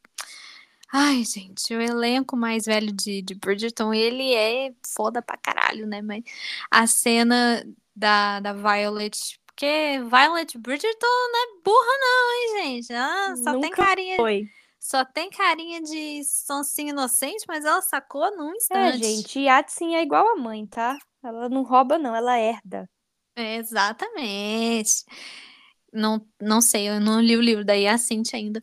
Ai, 0.90 1.22
gente, 1.22 1.74
o 1.74 1.80
elenco 1.80 2.34
mais 2.34 2.64
velho 2.64 2.90
de, 2.90 3.20
de 3.20 3.34
Bridgerton, 3.34 3.92
ele 3.92 4.34
é 4.34 4.72
foda 4.86 5.20
pra 5.20 5.36
caralho, 5.36 5.86
né? 5.86 6.00
Mas 6.00 6.24
a 6.70 6.86
cena 6.86 7.62
da, 7.94 8.40
da 8.40 8.52
Violet. 8.54 9.38
Porque 9.46 10.00
Violet 10.08 10.56
Bridgerton 10.56 11.06
não 11.06 11.40
é 11.40 11.62
burra, 11.62 11.98
não, 12.00 12.32
hein, 12.32 12.62
gente? 12.62 12.92
Ah, 12.94 13.34
só 13.36 13.52
Nunca 13.52 13.60
tem 13.60 13.70
carinha. 13.70 14.16
Foi. 14.16 14.48
Só 14.80 15.04
tem 15.04 15.30
carinha 15.30 15.80
de 15.82 16.24
sonsinho 16.24 16.90
inocente, 16.90 17.44
mas 17.48 17.64
ela 17.64 17.82
sacou 17.82 18.36
num 18.36 18.54
É, 18.72 18.92
instante. 18.92 18.92
gente, 18.92 19.40
Yatsin 19.40 19.94
é 19.94 20.02
igual 20.02 20.26
a 20.28 20.36
mãe, 20.36 20.66
tá? 20.66 20.96
Ela 21.22 21.48
não 21.50 21.62
rouba, 21.62 21.98
não, 21.98 22.14
ela 22.16 22.38
herda. 22.38 22.88
Exatamente. 23.36 25.04
Não, 25.92 26.26
não 26.40 26.60
sei, 26.60 26.88
eu 26.88 27.00
não 27.00 27.20
li 27.20 27.36
o 27.36 27.40
livro 27.40 27.64
da 27.64 27.72
Yacinte 27.74 28.36
ainda. 28.36 28.62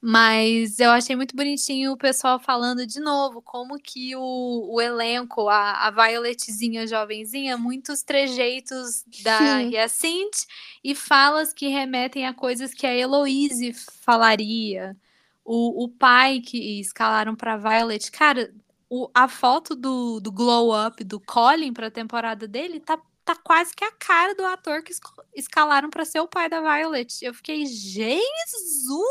Mas 0.00 0.80
eu 0.80 0.90
achei 0.90 1.16
muito 1.16 1.36
bonitinho 1.36 1.92
o 1.92 1.98
pessoal 1.98 2.40
falando 2.40 2.86
de 2.86 3.00
novo 3.00 3.42
como 3.42 3.78
que 3.78 4.16
o, 4.16 4.74
o 4.74 4.80
elenco, 4.80 5.48
a, 5.48 5.88
a 5.88 5.90
Violetzinha 5.90 6.86
jovenzinha, 6.86 7.58
muitos 7.58 8.02
trejeitos 8.02 9.04
da 9.06 9.60
Sim. 9.60 9.70
Yacinte 9.70 10.46
e 10.84 10.94
falas 10.94 11.52
que 11.52 11.68
remetem 11.68 12.26
a 12.26 12.34
coisas 12.34 12.74
que 12.74 12.86
a 12.86 12.94
Heloise 12.94 13.74
falaria. 14.02 14.96
O, 15.44 15.84
o 15.84 15.88
pai 15.88 16.40
que 16.40 16.80
escalaram 16.80 17.36
para 17.36 17.56
Violet, 17.56 18.10
cara, 18.10 18.52
o, 18.88 19.10
a 19.14 19.28
foto 19.28 19.74
do, 19.74 20.20
do 20.20 20.32
glow 20.32 20.72
up 20.86 21.02
do 21.04 21.20
Colin 21.20 21.72
para 21.72 21.88
a 21.88 21.90
temporada 21.90 22.48
dele 22.48 22.80
tá, 22.80 22.98
tá 23.24 23.36
quase 23.36 23.74
que 23.74 23.84
a 23.84 23.92
cara 23.92 24.34
do 24.34 24.44
ator 24.44 24.82
que 24.82 24.92
escalaram 25.34 25.90
para 25.90 26.04
ser 26.04 26.20
o 26.20 26.28
pai 26.28 26.48
da 26.48 26.60
Violet. 26.60 27.24
Eu 27.24 27.34
fiquei, 27.34 27.66
Jesus, 27.66 29.02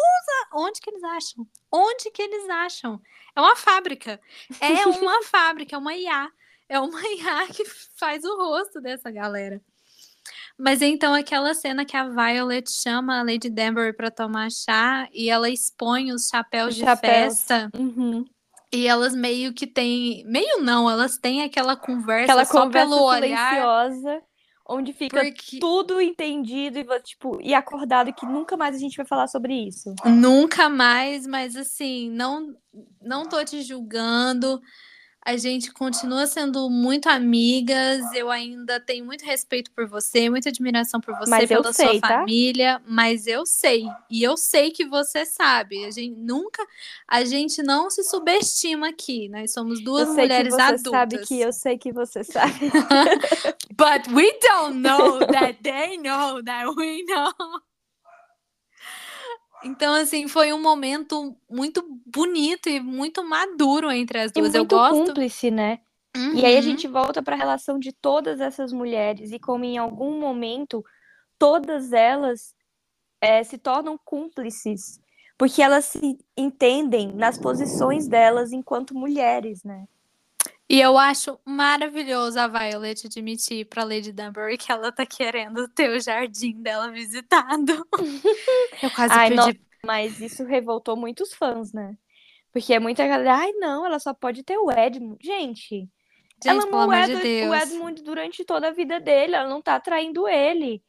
onde 0.53 0.79
que 0.79 0.89
eles 0.89 1.03
acham? 1.03 1.47
Onde 1.71 2.09
que 2.11 2.21
eles 2.21 2.49
acham? 2.49 3.01
É 3.35 3.41
uma 3.41 3.55
fábrica. 3.55 4.19
É 4.59 4.87
uma 4.87 5.23
fábrica, 5.23 5.75
é 5.75 5.79
uma 5.79 5.95
IA. 5.95 6.31
É 6.69 6.79
uma 6.79 7.01
IA 7.01 7.47
que 7.53 7.65
faz 7.97 8.23
o 8.23 8.35
rosto 8.37 8.79
dessa 8.81 9.11
galera. 9.11 9.61
Mas 10.57 10.81
então 10.81 11.13
aquela 11.13 11.53
cena 11.53 11.83
que 11.83 11.97
a 11.97 12.07
Violet 12.07 12.69
chama 12.71 13.19
a 13.19 13.23
Lady 13.23 13.49
Danbury 13.49 13.93
para 13.93 14.11
tomar 14.11 14.51
chá 14.51 15.07
e 15.11 15.29
ela 15.29 15.49
expõe 15.49 16.11
os 16.11 16.27
chapéus 16.27 16.69
Os 16.69 16.75
de 16.75 16.81
chapéus. 16.81 17.39
festa 17.39 17.69
Uhum. 17.75 18.23
e 18.71 18.87
elas 18.87 19.15
meio 19.15 19.53
que 19.53 19.65
têm, 19.67 20.23
meio 20.25 20.61
não, 20.61 20.89
elas 20.89 21.17
têm 21.17 21.41
aquela 21.43 21.75
conversa 21.75 22.31
Aquela 22.33 22.45
só 22.45 22.61
conversa 22.61 22.89
pelo 22.89 23.03
olhar, 23.03 23.49
silenciosa, 23.49 24.21
onde 24.67 24.93
fica 24.93 25.21
porque 25.23 25.59
tudo 25.59 25.99
entendido 25.99 26.79
e, 26.79 26.85
tipo, 27.01 27.39
e 27.41 27.53
acordado 27.53 28.13
que 28.13 28.25
nunca 28.25 28.55
mais 28.55 28.75
a 28.75 28.79
gente 28.79 28.95
vai 28.95 29.05
falar 29.05 29.27
sobre 29.27 29.53
isso. 29.67 29.93
nunca 30.05 30.69
mais, 30.69 31.27
mas 31.27 31.55
assim, 31.55 32.09
não 32.09 32.55
não 33.01 33.27
tô 33.27 33.43
te 33.43 33.61
julgando. 33.63 34.61
A 35.25 35.37
gente 35.37 35.71
continua 35.71 36.27
sendo 36.27 36.69
muito 36.69 37.07
amigas. 37.07 38.01
Eu 38.13 38.29
ainda 38.29 38.77
tenho 38.79 39.05
muito 39.05 39.23
respeito 39.23 39.71
por 39.71 39.87
você, 39.87 40.29
muita 40.29 40.49
admiração 40.49 40.99
por 40.99 41.15
você, 41.17 41.29
Mas 41.29 41.47
pela 41.47 41.71
sei, 41.71 41.87
sua 41.87 42.01
tá? 42.01 42.07
família. 42.19 42.81
Mas 42.85 43.25
eu 43.25 43.45
sei. 43.45 43.85
E 44.09 44.21
eu 44.21 44.35
sei 44.35 44.71
que 44.71 44.85
você 44.85 45.25
sabe. 45.25 45.85
A 45.85 45.91
gente 45.91 46.15
nunca. 46.19 46.61
A 47.07 47.23
gente 47.23 47.63
não 47.63 47.89
se 47.89 48.03
subestima 48.03 48.89
aqui. 48.89 49.29
Nós 49.29 49.53
somos 49.53 49.81
duas 49.81 50.09
eu 50.09 50.15
sei 50.15 50.27
que 50.27 50.33
mulheres 50.33 50.53
você 50.53 50.61
adultas. 50.61 50.91
sabe 50.91 51.17
que 51.19 51.39
eu 51.39 51.53
sei 51.53 51.77
que 51.77 51.91
você 51.93 52.23
sabe. 52.25 52.53
But 53.77 54.13
we 54.13 54.29
don't 54.41 54.79
know 54.79 55.19
that 55.19 55.59
they 55.63 55.97
know 55.97 56.43
that 56.43 56.67
we 56.75 57.03
know. 57.03 57.31
Então, 59.65 59.93
assim, 59.93 60.27
foi 60.27 60.51
um 60.53 60.61
momento 60.61 61.35
muito 61.49 61.81
bonito 62.05 62.67
e 62.69 62.79
muito 62.79 63.23
maduro 63.23 63.91
entre 63.91 64.19
as 64.19 64.31
E 64.31 64.39
duas. 64.39 64.53
Eu 64.53 64.61
muito 64.65 64.75
gosto. 64.75 64.95
cúmplice, 65.05 65.49
né? 65.51 65.79
E 66.33 66.45
aí 66.45 66.53
a 66.53 66.57
Uhum. 66.57 66.61
gente 66.61 66.87
volta 66.87 67.21
para 67.23 67.35
a 67.35 67.37
relação 67.37 67.79
de 67.79 67.91
todas 67.91 68.39
essas 68.41 68.71
mulheres 68.73 69.31
e 69.31 69.39
como 69.39 69.63
em 69.65 69.77
algum 69.77 70.19
momento 70.19 70.83
todas 71.39 71.93
elas 71.93 72.55
eh, 73.21 73.43
se 73.43 73.57
tornam 73.57 73.97
cúmplices, 74.03 74.99
porque 75.37 75.61
elas 75.61 75.85
se 75.85 76.17
entendem 76.37 77.13
nas 77.13 77.37
posições 77.37 78.07
delas 78.07 78.51
enquanto 78.51 78.95
mulheres, 78.95 79.63
né? 79.63 79.85
E 80.69 80.79
eu 80.79 80.97
acho 80.97 81.39
maravilhoso 81.45 82.39
a 82.39 82.47
Violet 82.47 83.05
admitir 83.05 83.65
pra 83.65 83.83
Lady 83.83 84.11
Danbury 84.11 84.57
que 84.57 84.71
ela 84.71 84.91
tá 84.91 85.05
querendo 85.05 85.67
ter 85.67 85.89
o 85.89 85.99
jardim 85.99 86.61
dela 86.61 86.89
visitado. 86.89 87.85
Eu 88.81 88.89
quase 88.91 89.13
Ai, 89.13 89.29
pedi. 89.29 89.35
nossa, 89.35 89.59
mas 89.85 90.19
isso 90.21 90.43
revoltou 90.45 90.95
muitos 90.95 91.33
fãs, 91.33 91.73
né? 91.73 91.95
Porque 92.51 92.79
muita 92.79 93.05
galera, 93.07 93.35
ai 93.35 93.51
não, 93.53 93.85
ela 93.85 93.99
só 93.99 94.13
pode 94.13 94.43
ter 94.43 94.57
o 94.57 94.71
Edmund. 94.71 95.17
Gente, 95.21 95.69
Gente, 95.69 95.89
ela 96.45 96.63
amou 96.63 96.81
o 96.81 96.91
amor 96.91 97.07
de 97.07 97.15
o. 97.49 97.55
Edmund 97.55 98.03
durante 98.03 98.45
toda 98.45 98.67
a 98.67 98.71
vida 98.71 98.99
dele, 98.99 99.35
ela 99.35 99.49
não 99.49 99.61
tá 99.61 99.79
traindo 99.79 100.27
ele. 100.27 100.83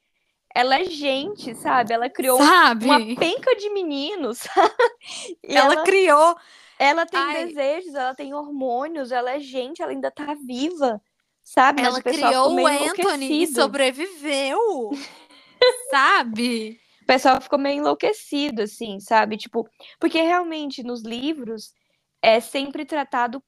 Ela 0.54 0.80
é 0.80 0.84
gente, 0.84 1.54
sabe? 1.56 1.92
Ela 1.92 2.08
criou 2.08 2.38
Sabe? 2.38 2.84
uma 2.84 3.00
penca 3.16 3.56
de 3.56 3.70
meninos. 3.70 4.40
E 5.42 5.54
Ela, 5.54 5.74
ela, 5.74 5.84
criou. 5.84 6.36
Ela 6.84 7.06
tem 7.06 7.20
Ai. 7.20 7.46
desejos, 7.46 7.94
ela 7.94 8.14
tem 8.14 8.34
hormônios, 8.34 9.10
ela 9.10 9.32
é 9.32 9.40
gente, 9.40 9.80
ela 9.82 9.90
ainda 9.92 10.10
tá 10.10 10.34
viva, 10.34 11.00
sabe? 11.42 11.82
Mas 11.82 11.90
Ela 11.90 11.98
o 12.00 12.02
pessoal 12.02 12.30
criou 12.48 12.60
o 12.60 12.66
Anthony 12.66 13.42
e 13.42 13.46
sobreviveu. 13.46 14.90
Sabe? 15.90 16.78
O 17.00 17.06
pessoal 17.06 17.40
ficou 17.40 17.58
meio 17.58 17.78
enlouquecido, 17.78 18.62
assim, 18.62 19.00
sabe? 19.00 19.38
Tipo, 19.38 19.66
porque 19.98 20.20
realmente 20.20 20.82
nos 20.82 21.02
livros 21.02 21.72
é 22.20 22.38
sempre 22.38 22.84
tratado 22.84 23.42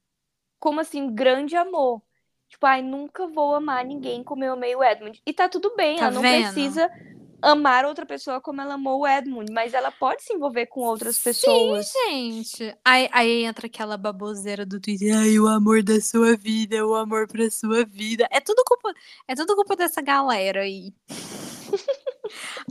como 0.58 0.80
assim, 0.80 1.14
grande 1.14 1.56
amor. 1.56 2.00
Tipo, 2.48 2.64
ai, 2.66 2.80
nunca 2.80 3.26
vou 3.26 3.54
amar 3.54 3.84
ninguém 3.84 4.22
como 4.22 4.44
eu 4.44 4.54
amei 4.54 4.74
o 4.74 4.82
Edmund. 4.82 5.20
E 5.26 5.32
tá 5.32 5.48
tudo 5.48 5.74
bem, 5.76 5.96
Tá 5.96 6.04
ela 6.04 6.12
não 6.12 6.22
vendo? 6.22 6.44
precisa 6.44 6.90
amar 7.46 7.84
outra 7.84 8.04
pessoa 8.04 8.40
como 8.40 8.60
ela 8.60 8.74
amou 8.74 9.00
o 9.00 9.06
Edmund, 9.06 9.52
mas 9.52 9.72
ela 9.72 9.92
pode 9.92 10.22
se 10.22 10.34
envolver 10.34 10.66
com 10.66 10.80
outras 10.80 11.18
pessoas. 11.18 11.90
Gente, 12.08 12.74
aí, 12.84 13.08
aí 13.12 13.44
entra 13.44 13.66
aquela 13.66 13.96
baboseira 13.96 14.66
do 14.66 14.80
Twitter. 14.80 15.16
Ai, 15.16 15.38
o 15.38 15.46
amor 15.46 15.82
da 15.82 16.00
sua 16.00 16.36
vida, 16.36 16.84
o 16.86 16.94
amor 16.94 17.26
pra 17.28 17.48
sua 17.50 17.84
vida. 17.84 18.26
É 18.30 18.40
tudo 18.40 18.62
culpa, 18.66 18.92
é 19.28 19.34
tudo 19.34 19.54
culpa 19.54 19.76
dessa 19.76 20.02
galera 20.02 20.62
aí. 20.62 20.92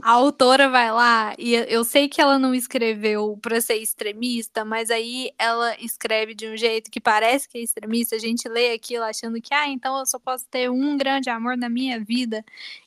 A 0.02 0.10
autora 0.12 0.68
vai 0.68 0.90
lá 0.92 1.34
e 1.38 1.54
eu 1.54 1.84
sei 1.84 2.08
que 2.08 2.20
ela 2.20 2.38
não 2.38 2.54
escreveu 2.54 3.38
pra 3.40 3.60
ser 3.60 3.76
extremista, 3.76 4.64
mas 4.64 4.90
aí 4.90 5.30
ela 5.38 5.74
escreve 5.80 6.34
de 6.34 6.46
um 6.46 6.56
jeito 6.56 6.90
que 6.90 7.00
parece 7.00 7.48
que 7.48 7.58
é 7.58 7.60
extremista. 7.62 8.16
A 8.16 8.18
gente 8.18 8.48
lê 8.48 8.72
aquilo 8.72 9.04
achando 9.04 9.40
que, 9.40 9.52
ah, 9.54 9.68
então 9.68 9.98
eu 9.98 10.06
só 10.06 10.18
posso 10.18 10.46
ter 10.48 10.70
um 10.70 10.96
grande 10.96 11.28
amor 11.30 11.56
na 11.56 11.68
minha 11.68 11.98
vida. 11.98 12.44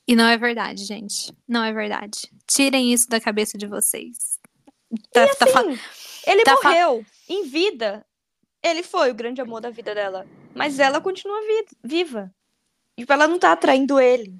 E 0.08 0.16
não 0.16 0.28
é 0.28 0.38
verdade, 0.38 0.84
gente. 0.86 1.34
Não 1.48 1.64
é 1.64 1.72
verdade. 1.74 2.32
Tirem 2.48 2.92
isso 2.94 3.10
da 3.10 3.20
cabeça 3.20 3.58
de 3.58 3.68
vocês. 3.68 4.40
Tá, 5.14 5.28
tá 5.36 5.46
fa- 5.48 5.64
Sim, 5.64 5.78
ele 6.26 6.44
tá 6.44 6.58
fa- 6.58 6.70
morreu 6.70 7.06
em 7.28 7.46
vida. 7.48 8.06
Ele 8.64 8.84
foi 8.84 9.12
o 9.12 9.16
grande 9.16 9.40
amor 9.40 9.62
da 9.62 9.70
vida 9.70 9.94
dela. 9.94 10.26
Mas 10.56 10.80
ela 10.80 11.00
continua 11.00 11.40
vi- 11.42 11.78
viva. 11.84 12.34
Tipo, 12.98 13.14
ela 13.14 13.28
não 13.28 13.40
tá 13.40 13.52
atraindo 13.54 14.00
ele. 14.00 14.36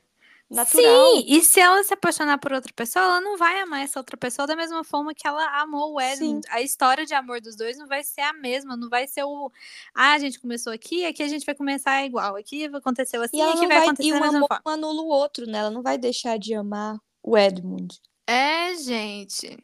Natural. 0.50 1.16
Sim, 1.18 1.26
e 1.28 1.44
se 1.44 1.60
ela 1.60 1.84
se 1.84 1.94
apaixonar 1.94 2.40
por 2.40 2.52
outra 2.52 2.74
pessoa, 2.76 3.06
ela 3.06 3.22
não 3.22 3.38
vai 3.38 3.62
amar 3.62 3.84
essa 3.84 4.00
outra 4.00 4.18
pessoa 4.18 4.48
da 4.48 4.56
mesma 4.56 4.84
forma 4.84 5.14
que 5.14 5.28
ela 5.28 5.46
amou 5.62 5.94
o 5.94 6.02
Edmund. 6.02 6.42
A 6.50 6.60
história 6.60 7.06
de 7.06 7.14
amor 7.14 7.40
dos 7.40 7.56
dois 7.56 7.78
não 7.78 7.88
vai 7.88 8.04
ser 8.04 8.22
a 8.22 8.34
mesma, 8.34 8.76
não 8.76 8.90
vai 8.90 9.06
ser 9.06 9.24
o. 9.24 9.52
Ah, 9.94 10.14
a 10.14 10.18
gente 10.18 10.40
começou 10.40 10.74
aqui, 10.74 11.06
aqui 11.06 11.22
a 11.22 11.28
gente 11.28 11.46
vai 11.46 11.54
começar 11.54 12.04
igual. 12.04 12.36
Aqui 12.36 12.66
aconteceu 12.66 13.22
assim, 13.22 13.38
E 13.38 13.42
aqui 13.42 13.60
vai, 13.60 13.68
vai, 13.68 13.78
acontecer 13.78 14.10
e 14.10 14.14
um 14.14 14.24
amor 14.24 14.48
forma. 14.48 14.62
anula 14.66 15.02
o 15.04 15.08
outro, 15.08 15.46
né? 15.46 15.60
Ela 15.60 15.70
não 15.70 15.84
vai 15.84 16.00
deixar 16.00 16.40
de 16.40 16.56
amar 16.56 17.00
o 17.22 17.38
Edmund. 17.38 18.00
É, 18.26 18.76
gente. 18.76 19.56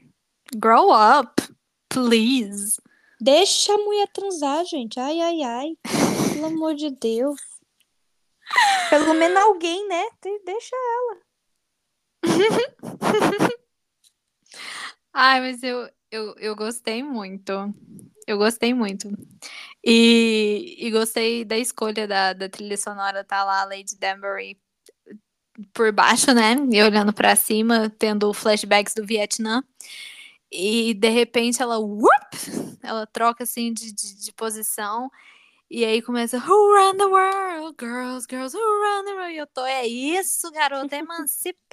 Grow 0.55 0.91
up, 0.93 1.41
please. 1.89 2.77
Deixa 3.19 3.73
a 3.73 3.77
mulher 3.77 4.07
transar, 4.13 4.63
gente. 4.65 4.99
Ai, 4.99 5.19
ai, 5.19 5.41
ai. 5.41 5.77
Pelo 6.31 6.45
amor 6.45 6.75
de 6.75 6.91
Deus. 6.91 7.54
Pelo 8.89 9.13
menos 9.13 9.37
alguém, 9.41 9.87
né? 9.87 10.03
De- 10.21 10.39
Deixa. 10.45 10.75
Ai, 15.13 15.39
mas 15.41 15.63
eu, 15.63 15.89
eu, 16.11 16.35
eu 16.37 16.55
gostei 16.55 17.01
muito. 17.03 17.51
Eu 18.27 18.37
gostei 18.37 18.73
muito. 18.73 19.07
E, 19.85 20.75
e 20.79 20.91
gostei 20.91 21.45
da 21.45 21.57
escolha 21.57 22.07
da, 22.07 22.33
da 22.33 22.49
trilha 22.49 22.77
sonora, 22.77 23.23
tá 23.23 23.43
lá, 23.43 23.65
Lady 23.65 23.97
Danbury 23.97 24.59
por 25.73 25.91
baixo, 25.91 26.33
né? 26.33 26.55
E 26.71 26.81
olhando 26.83 27.13
pra 27.13 27.35
cima, 27.35 27.89
tendo 27.97 28.33
flashbacks 28.33 28.93
do 28.93 29.05
Vietnã. 29.05 29.63
E 30.51 30.93
de 30.95 31.09
repente 31.09 31.61
ela, 31.61 31.79
whoop, 31.79 32.09
ela 32.83 33.07
troca 33.07 33.43
assim 33.43 33.73
de, 33.73 33.93
de, 33.93 34.15
de 34.25 34.33
posição. 34.33 35.09
E 35.69 35.83
aí 35.83 36.01
começa, 36.01 36.37
Who 36.37 36.75
run 36.75 36.97
the 36.97 37.05
world? 37.05 37.75
Girls, 37.79 38.27
girls, 38.29 38.55
who 38.55 38.61
run 38.61 39.05
the 39.05 39.13
world? 39.13 39.33
E 39.33 39.37
eu 39.37 39.47
tô, 39.47 39.65
é 39.65 39.87
isso, 39.87 40.51
garota, 40.51 40.95
emancipação. 40.95 41.63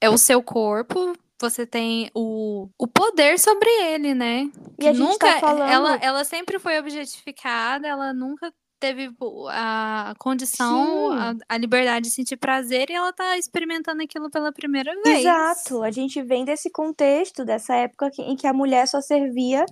É 0.00 0.08
o 0.08 0.16
seu 0.16 0.42
corpo 0.42 1.14
você 1.42 1.66
tem 1.66 2.08
o, 2.14 2.68
o 2.78 2.86
poder 2.86 3.36
sobre 3.36 3.68
ele, 3.68 4.14
né? 4.14 4.48
E 4.78 4.86
a 4.86 4.92
gente 4.92 5.02
nunca, 5.02 5.26
tá 5.34 5.40
falando... 5.40 5.68
ela, 5.68 5.96
ela 5.96 6.24
sempre 6.24 6.60
foi 6.60 6.78
objetificada, 6.78 7.88
ela 7.88 8.14
nunca 8.14 8.54
teve 8.78 9.12
a 9.48 10.14
condição, 10.18 11.12
a, 11.12 11.34
a, 11.48 11.56
liberdade 11.56 12.08
de 12.08 12.14
sentir 12.14 12.36
prazer 12.36 12.90
e 12.90 12.92
ela 12.92 13.12
tá 13.12 13.38
experimentando 13.38 14.02
aquilo 14.02 14.28
pela 14.28 14.52
primeira 14.52 14.92
vez. 15.02 15.20
Exato. 15.20 15.82
A 15.82 15.90
gente 15.90 16.20
vem 16.22 16.44
desse 16.44 16.68
contexto, 16.70 17.44
dessa 17.44 17.76
época 17.76 18.10
em 18.18 18.34
que 18.34 18.46
a 18.46 18.52
mulher 18.52 18.88
só 18.88 19.00
servia 19.00 19.64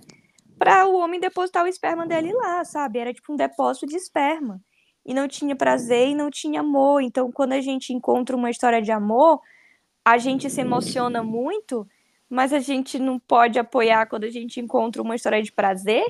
para 0.60 0.86
o 0.86 0.94
homem 0.98 1.18
depositar 1.18 1.64
o 1.64 1.66
esperma 1.66 2.06
dele 2.06 2.34
lá, 2.34 2.62
sabe? 2.66 2.98
Era 2.98 3.14
tipo 3.14 3.32
um 3.32 3.36
depósito 3.36 3.86
de 3.86 3.96
esperma. 3.96 4.60
E 5.06 5.14
não 5.14 5.26
tinha 5.26 5.56
prazer 5.56 6.08
e 6.08 6.14
não 6.14 6.30
tinha 6.30 6.60
amor. 6.60 7.00
Então, 7.00 7.32
quando 7.32 7.54
a 7.54 7.62
gente 7.62 7.94
encontra 7.94 8.36
uma 8.36 8.50
história 8.50 8.82
de 8.82 8.92
amor, 8.92 9.40
a 10.04 10.18
gente 10.18 10.50
se 10.50 10.60
emociona 10.60 11.22
muito, 11.22 11.88
mas 12.28 12.52
a 12.52 12.58
gente 12.58 12.98
não 12.98 13.18
pode 13.18 13.58
apoiar 13.58 14.04
quando 14.04 14.24
a 14.24 14.30
gente 14.30 14.60
encontra 14.60 15.00
uma 15.00 15.16
história 15.16 15.42
de 15.42 15.50
prazer? 15.50 16.04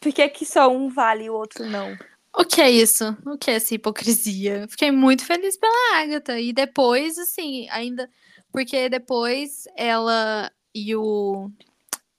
Por 0.00 0.10
que, 0.10 0.26
que 0.30 0.46
só 0.46 0.66
um 0.70 0.88
vale 0.88 1.24
e 1.24 1.30
o 1.30 1.34
outro 1.34 1.66
não? 1.66 1.94
O 2.34 2.46
que 2.46 2.62
é 2.62 2.70
isso? 2.70 3.14
O 3.26 3.36
que 3.36 3.50
é 3.50 3.56
essa 3.56 3.74
hipocrisia? 3.74 4.66
Fiquei 4.70 4.90
muito 4.90 5.26
feliz 5.26 5.54
pela 5.58 5.98
Agatha. 5.98 6.40
E 6.40 6.50
depois, 6.50 7.18
assim, 7.18 7.68
ainda. 7.68 8.08
Porque 8.50 8.88
depois 8.88 9.64
ela 9.76 10.50
e 10.74 10.96
o. 10.96 11.50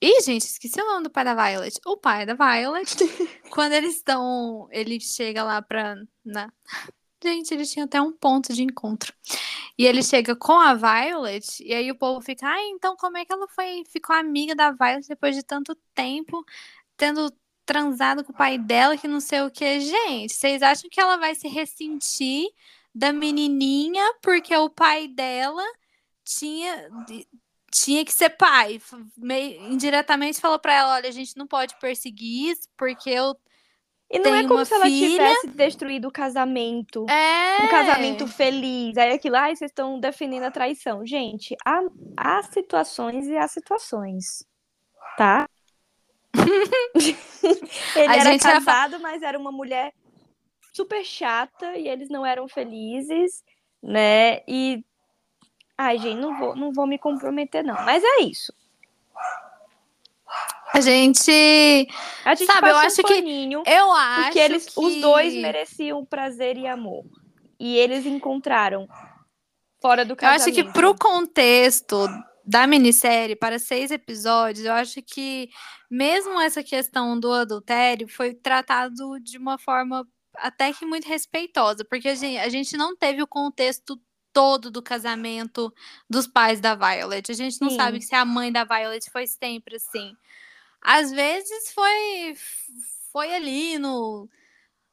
Ih, 0.00 0.20
gente, 0.22 0.44
esqueci 0.44 0.80
o 0.80 0.86
nome 0.86 1.04
do 1.04 1.10
pai 1.10 1.24
da 1.24 1.34
Violet. 1.34 1.80
O 1.86 1.96
pai 1.96 2.26
da 2.26 2.34
Violet, 2.34 2.96
quando 3.50 3.72
eles 3.72 3.96
estão. 3.96 4.68
Ele 4.70 5.00
chega 5.00 5.42
lá 5.42 5.62
pra. 5.62 5.96
Na... 6.24 6.52
Gente, 7.22 7.52
ele 7.54 7.64
tinha 7.64 7.86
até 7.86 8.00
um 8.00 8.12
ponto 8.12 8.52
de 8.52 8.62
encontro. 8.62 9.14
E 9.78 9.86
ele 9.86 10.02
chega 10.02 10.36
com 10.36 10.52
a 10.52 10.74
Violet, 10.74 11.62
e 11.62 11.74
aí 11.74 11.90
o 11.90 11.98
povo 11.98 12.20
fica, 12.22 12.46
ah, 12.46 12.62
então 12.68 12.96
como 12.96 13.18
é 13.18 13.24
que 13.24 13.32
ela 13.32 13.46
foi, 13.48 13.84
ficou 13.86 14.16
amiga 14.16 14.54
da 14.54 14.70
Violet 14.70 15.06
depois 15.08 15.34
de 15.36 15.42
tanto 15.42 15.74
tempo, 15.94 16.44
tendo 16.96 17.30
transado 17.66 18.24
com 18.24 18.32
o 18.32 18.36
pai 18.36 18.58
dela, 18.58 18.96
que 18.96 19.08
não 19.08 19.20
sei 19.20 19.42
o 19.42 19.50
que. 19.50 19.80
Gente, 19.80 20.32
vocês 20.32 20.62
acham 20.62 20.88
que 20.90 21.00
ela 21.00 21.16
vai 21.18 21.34
se 21.34 21.48
ressentir 21.48 22.48
da 22.94 23.12
menininha 23.12 24.02
porque 24.22 24.56
o 24.56 24.70
pai 24.70 25.08
dela 25.08 25.64
tinha 26.24 26.88
tinha 27.84 28.04
que 28.04 28.12
ser 28.12 28.30
pai. 28.30 28.80
Meio, 29.16 29.72
indiretamente 29.72 30.40
falou 30.40 30.58
para 30.58 30.72
ela, 30.72 30.94
olha, 30.94 31.08
a 31.08 31.12
gente 31.12 31.36
não 31.36 31.46
pode 31.46 31.78
perseguir 31.78 32.50
isso 32.50 32.68
porque 32.76 33.10
eu 33.10 33.36
e 34.08 34.20
não 34.20 34.34
é 34.34 34.46
como 34.46 34.64
se 34.64 34.72
filha... 34.82 35.22
ela 35.22 35.34
tivesse 35.34 35.48
destruído 35.48 36.08
o 36.08 36.12
casamento. 36.12 37.06
É. 37.10 37.64
Um 37.64 37.68
casamento 37.68 38.28
feliz. 38.28 38.96
Aí 38.96 39.12
aquilo, 39.12 39.36
ai, 39.36 39.56
vocês 39.56 39.70
estão 39.70 39.98
defendendo 39.98 40.44
a 40.44 40.50
traição. 40.50 41.04
Gente, 41.04 41.56
há, 41.64 41.80
há 42.16 42.42
situações 42.44 43.26
e 43.26 43.36
há 43.36 43.48
situações. 43.48 44.46
Tá? 45.18 45.48
Ele 47.96 48.08
a 48.08 48.16
era 48.16 48.38
casado, 48.38 49.00
mas 49.00 49.22
era 49.22 49.38
uma 49.38 49.50
mulher 49.50 49.92
super 50.72 51.04
chata 51.04 51.76
e 51.76 51.88
eles 51.88 52.10
não 52.10 52.24
eram 52.24 52.46
felizes, 52.46 53.42
né? 53.82 54.42
E 54.46 54.84
ai, 55.76 55.98
gente, 55.98 56.18
não 56.18 56.38
vou, 56.38 56.56
não 56.56 56.72
vou 56.72 56.86
me 56.86 56.98
comprometer 56.98 57.64
não, 57.64 57.74
mas 57.84 58.02
é 58.02 58.22
isso. 58.22 58.52
A 60.72 60.80
gente, 60.80 61.88
a 62.24 62.34
gente 62.34 62.52
sabe, 62.52 62.68
eu 62.68 62.74
um 62.74 62.78
acho 62.78 63.02
paninho, 63.02 63.62
que 63.62 63.70
eu 63.70 63.92
acho 63.92 64.22
porque 64.24 64.38
eles 64.38 64.66
que... 64.66 64.80
os 64.80 65.00
dois 65.00 65.32
mereciam 65.34 66.04
prazer 66.04 66.58
e 66.58 66.66
amor. 66.66 67.04
E 67.58 67.78
eles 67.78 68.04
encontraram 68.04 68.86
fora 69.80 70.04
do 70.04 70.14
casamento. 70.14 70.48
Eu 70.48 70.52
acho 70.52 70.52
que 70.52 70.72
pro 70.72 70.94
contexto 70.94 72.06
da 72.44 72.66
minissérie 72.66 73.34
para 73.34 73.58
seis 73.58 73.90
episódios, 73.90 74.66
eu 74.66 74.72
acho 74.72 75.00
que 75.02 75.48
mesmo 75.90 76.40
essa 76.40 76.62
questão 76.62 77.18
do 77.18 77.32
adultério 77.32 78.06
foi 78.08 78.34
tratado 78.34 79.18
de 79.20 79.38
uma 79.38 79.58
forma 79.58 80.06
até 80.36 80.72
que 80.72 80.84
muito 80.84 81.08
respeitosa, 81.08 81.84
porque 81.84 82.08
a 82.08 82.14
gente, 82.14 82.38
a 82.38 82.48
gente 82.48 82.76
não 82.76 82.94
teve 82.94 83.22
o 83.22 83.26
contexto 83.26 83.98
todo 84.36 84.70
do 84.70 84.82
casamento 84.82 85.72
dos 86.10 86.26
pais 86.26 86.60
da 86.60 86.74
Violet. 86.74 87.32
A 87.32 87.34
gente 87.34 87.58
não 87.58 87.70
Sim. 87.70 87.76
sabe 87.76 88.02
se 88.02 88.14
a 88.14 88.22
mãe 88.22 88.52
da 88.52 88.64
Violet 88.64 89.10
foi 89.10 89.26
sempre 89.26 89.76
assim. 89.76 90.14
Às 90.82 91.10
vezes 91.10 91.72
foi 91.72 92.36
foi 93.10 93.34
ali 93.34 93.78
no 93.78 94.28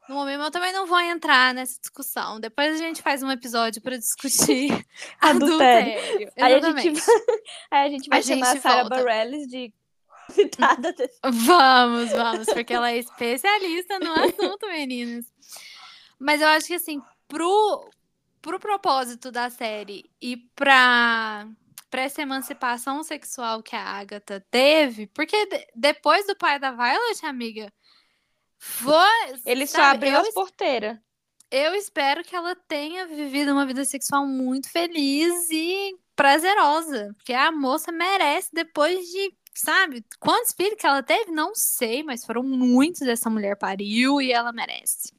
no 0.07 0.15
momento 0.15 0.43
eu 0.43 0.51
também 0.51 0.71
não 0.71 0.85
vou 0.85 0.99
entrar 1.01 1.53
nessa 1.53 1.77
discussão. 1.77 2.39
Depois 2.39 2.75
a 2.75 2.77
gente 2.77 3.01
faz 3.01 3.21
um 3.21 3.29
episódio 3.29 3.81
para 3.81 3.97
discutir 3.97 4.69
adultério. 5.19 5.99
adultério. 5.99 6.31
Aí 6.39 6.53
a 6.53 6.59
gente, 6.61 7.01
aí 7.69 7.85
a 7.85 7.89
gente 7.89 8.09
vai 8.09 8.19
a 8.19 8.21
chamar 8.21 8.45
gente 8.45 8.57
a 8.57 8.61
Sarah 8.61 8.87
Bareilles 8.87 9.45
de 9.49 9.73
citada. 10.29 10.95
Vamos, 11.21 12.11
vamos, 12.11 12.45
porque 12.45 12.73
ela 12.73 12.91
é 12.91 12.97
especialista 12.97 13.99
no 13.99 14.13
assunto, 14.13 14.67
meninas. 14.67 15.25
Mas 16.17 16.41
eu 16.41 16.47
acho 16.47 16.67
que 16.67 16.75
assim, 16.75 17.01
pro, 17.27 17.89
pro 18.43 18.59
propósito 18.59 19.31
da 19.31 19.49
série 19.49 20.11
e 20.21 20.35
pra, 20.53 21.47
pra 21.89 22.01
essa 22.01 22.21
emancipação 22.21 23.01
sexual 23.01 23.63
que 23.63 23.75
a 23.75 23.81
Agatha 23.81 24.45
teve, 24.51 25.07
porque 25.07 25.45
de, 25.45 25.65
depois 25.73 26.27
do 26.27 26.35
pai 26.35 26.59
da 26.59 26.71
Violet, 26.71 27.25
amiga, 27.25 27.73
foi. 28.59 29.39
Ele 29.45 29.65
sabe, 29.65 29.83
só 29.83 29.95
abriu 29.95 30.17
as 30.17 30.33
porteiras. 30.33 30.99
Eu 31.49 31.73
espero 31.73 32.23
que 32.23 32.35
ela 32.35 32.55
tenha 32.55 33.07
vivido 33.07 33.53
uma 33.53 33.65
vida 33.65 33.85
sexual 33.85 34.27
muito 34.27 34.69
feliz 34.69 35.49
e 35.49 35.95
prazerosa. 36.15 37.13
Porque 37.15 37.31
a 37.33 37.51
moça 37.51 37.91
merece, 37.91 38.49
depois 38.51 39.05
de, 39.05 39.33
sabe, 39.53 40.03
quantos 40.19 40.51
filhos 40.51 40.75
que 40.77 40.85
ela 40.85 41.01
teve? 41.01 41.31
Não 41.31 41.55
sei, 41.55 42.03
mas 42.03 42.25
foram 42.25 42.43
muitos 42.43 43.03
essa 43.03 43.29
mulher 43.29 43.55
pariu 43.55 44.19
e 44.19 44.33
ela 44.33 44.51
merece. 44.51 45.13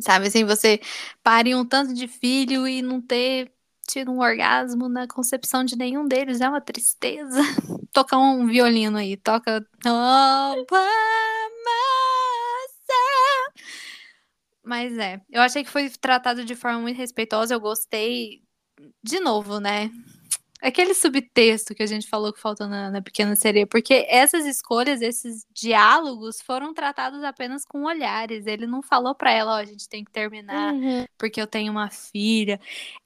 Sabe 0.00 0.26
assim, 0.28 0.44
você 0.44 0.80
parir 1.22 1.54
um 1.54 1.64
tanto 1.64 1.94
de 1.94 2.08
filho 2.08 2.66
e 2.66 2.82
não 2.82 3.00
ter 3.00 3.52
tido 3.86 4.10
um 4.10 4.20
orgasmo 4.20 4.88
na 4.88 5.06
concepção 5.06 5.64
de 5.64 5.76
nenhum 5.76 6.06
deles 6.06 6.40
é 6.40 6.48
uma 6.48 6.60
tristeza. 6.60 7.40
Toca 7.92 8.16
um 8.16 8.46
violino 8.46 8.96
aí, 8.96 9.16
toca. 9.16 9.66
Mas 14.64 14.96
é, 14.96 15.20
eu 15.28 15.42
achei 15.42 15.62
que 15.64 15.70
foi 15.70 15.90
tratado 15.90 16.44
de 16.44 16.54
forma 16.54 16.80
muito 16.80 16.96
respeitosa, 16.96 17.52
eu 17.54 17.60
gostei. 17.60 18.42
De 19.02 19.20
novo, 19.20 19.60
né? 19.60 19.90
Aquele 20.62 20.94
subtexto 20.94 21.74
que 21.74 21.82
a 21.82 21.86
gente 21.86 22.08
falou 22.08 22.32
que 22.32 22.38
faltou 22.38 22.68
na, 22.68 22.88
na 22.88 23.02
Pequena 23.02 23.34
Sereia, 23.34 23.66
porque 23.66 24.06
essas 24.08 24.46
escolhas, 24.46 25.02
esses 25.02 25.44
diálogos 25.52 26.40
foram 26.40 26.72
tratados 26.72 27.24
apenas 27.24 27.64
com 27.64 27.82
olhares. 27.82 28.46
Ele 28.46 28.64
não 28.64 28.80
falou 28.80 29.12
para 29.12 29.32
ela, 29.32 29.54
ó, 29.54 29.54
oh, 29.56 29.58
a 29.58 29.64
gente 29.64 29.88
tem 29.88 30.04
que 30.04 30.12
terminar 30.12 30.72
uhum. 30.72 31.04
porque 31.18 31.40
eu 31.40 31.48
tenho 31.48 31.72
uma 31.72 31.90
filha. 31.90 32.60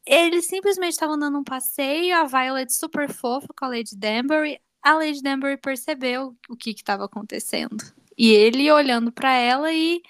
Eles 0.05 0.47
simplesmente 0.47 0.93
estavam 0.93 1.19
dando 1.19 1.39
um 1.39 1.45
passeio, 1.45 2.15
a 2.15 2.25
Violet 2.25 2.71
super 2.71 3.11
fofa 3.11 3.49
com 3.59 3.65
a 3.65 3.69
Lady 3.69 3.97
Danbury. 3.97 4.61
A 4.83 4.93
Lady 4.93 5.23
Danbury 5.23 5.57
percebeu 5.57 6.37
o 6.51 6.57
que 6.57 6.73
estava 6.73 7.07
acontecendo. 7.07 7.83
E 8.19 8.33
ele 8.33 8.71
olhando 8.71 9.11
para 9.11 9.33
ela 9.33 9.73
e 9.73 10.03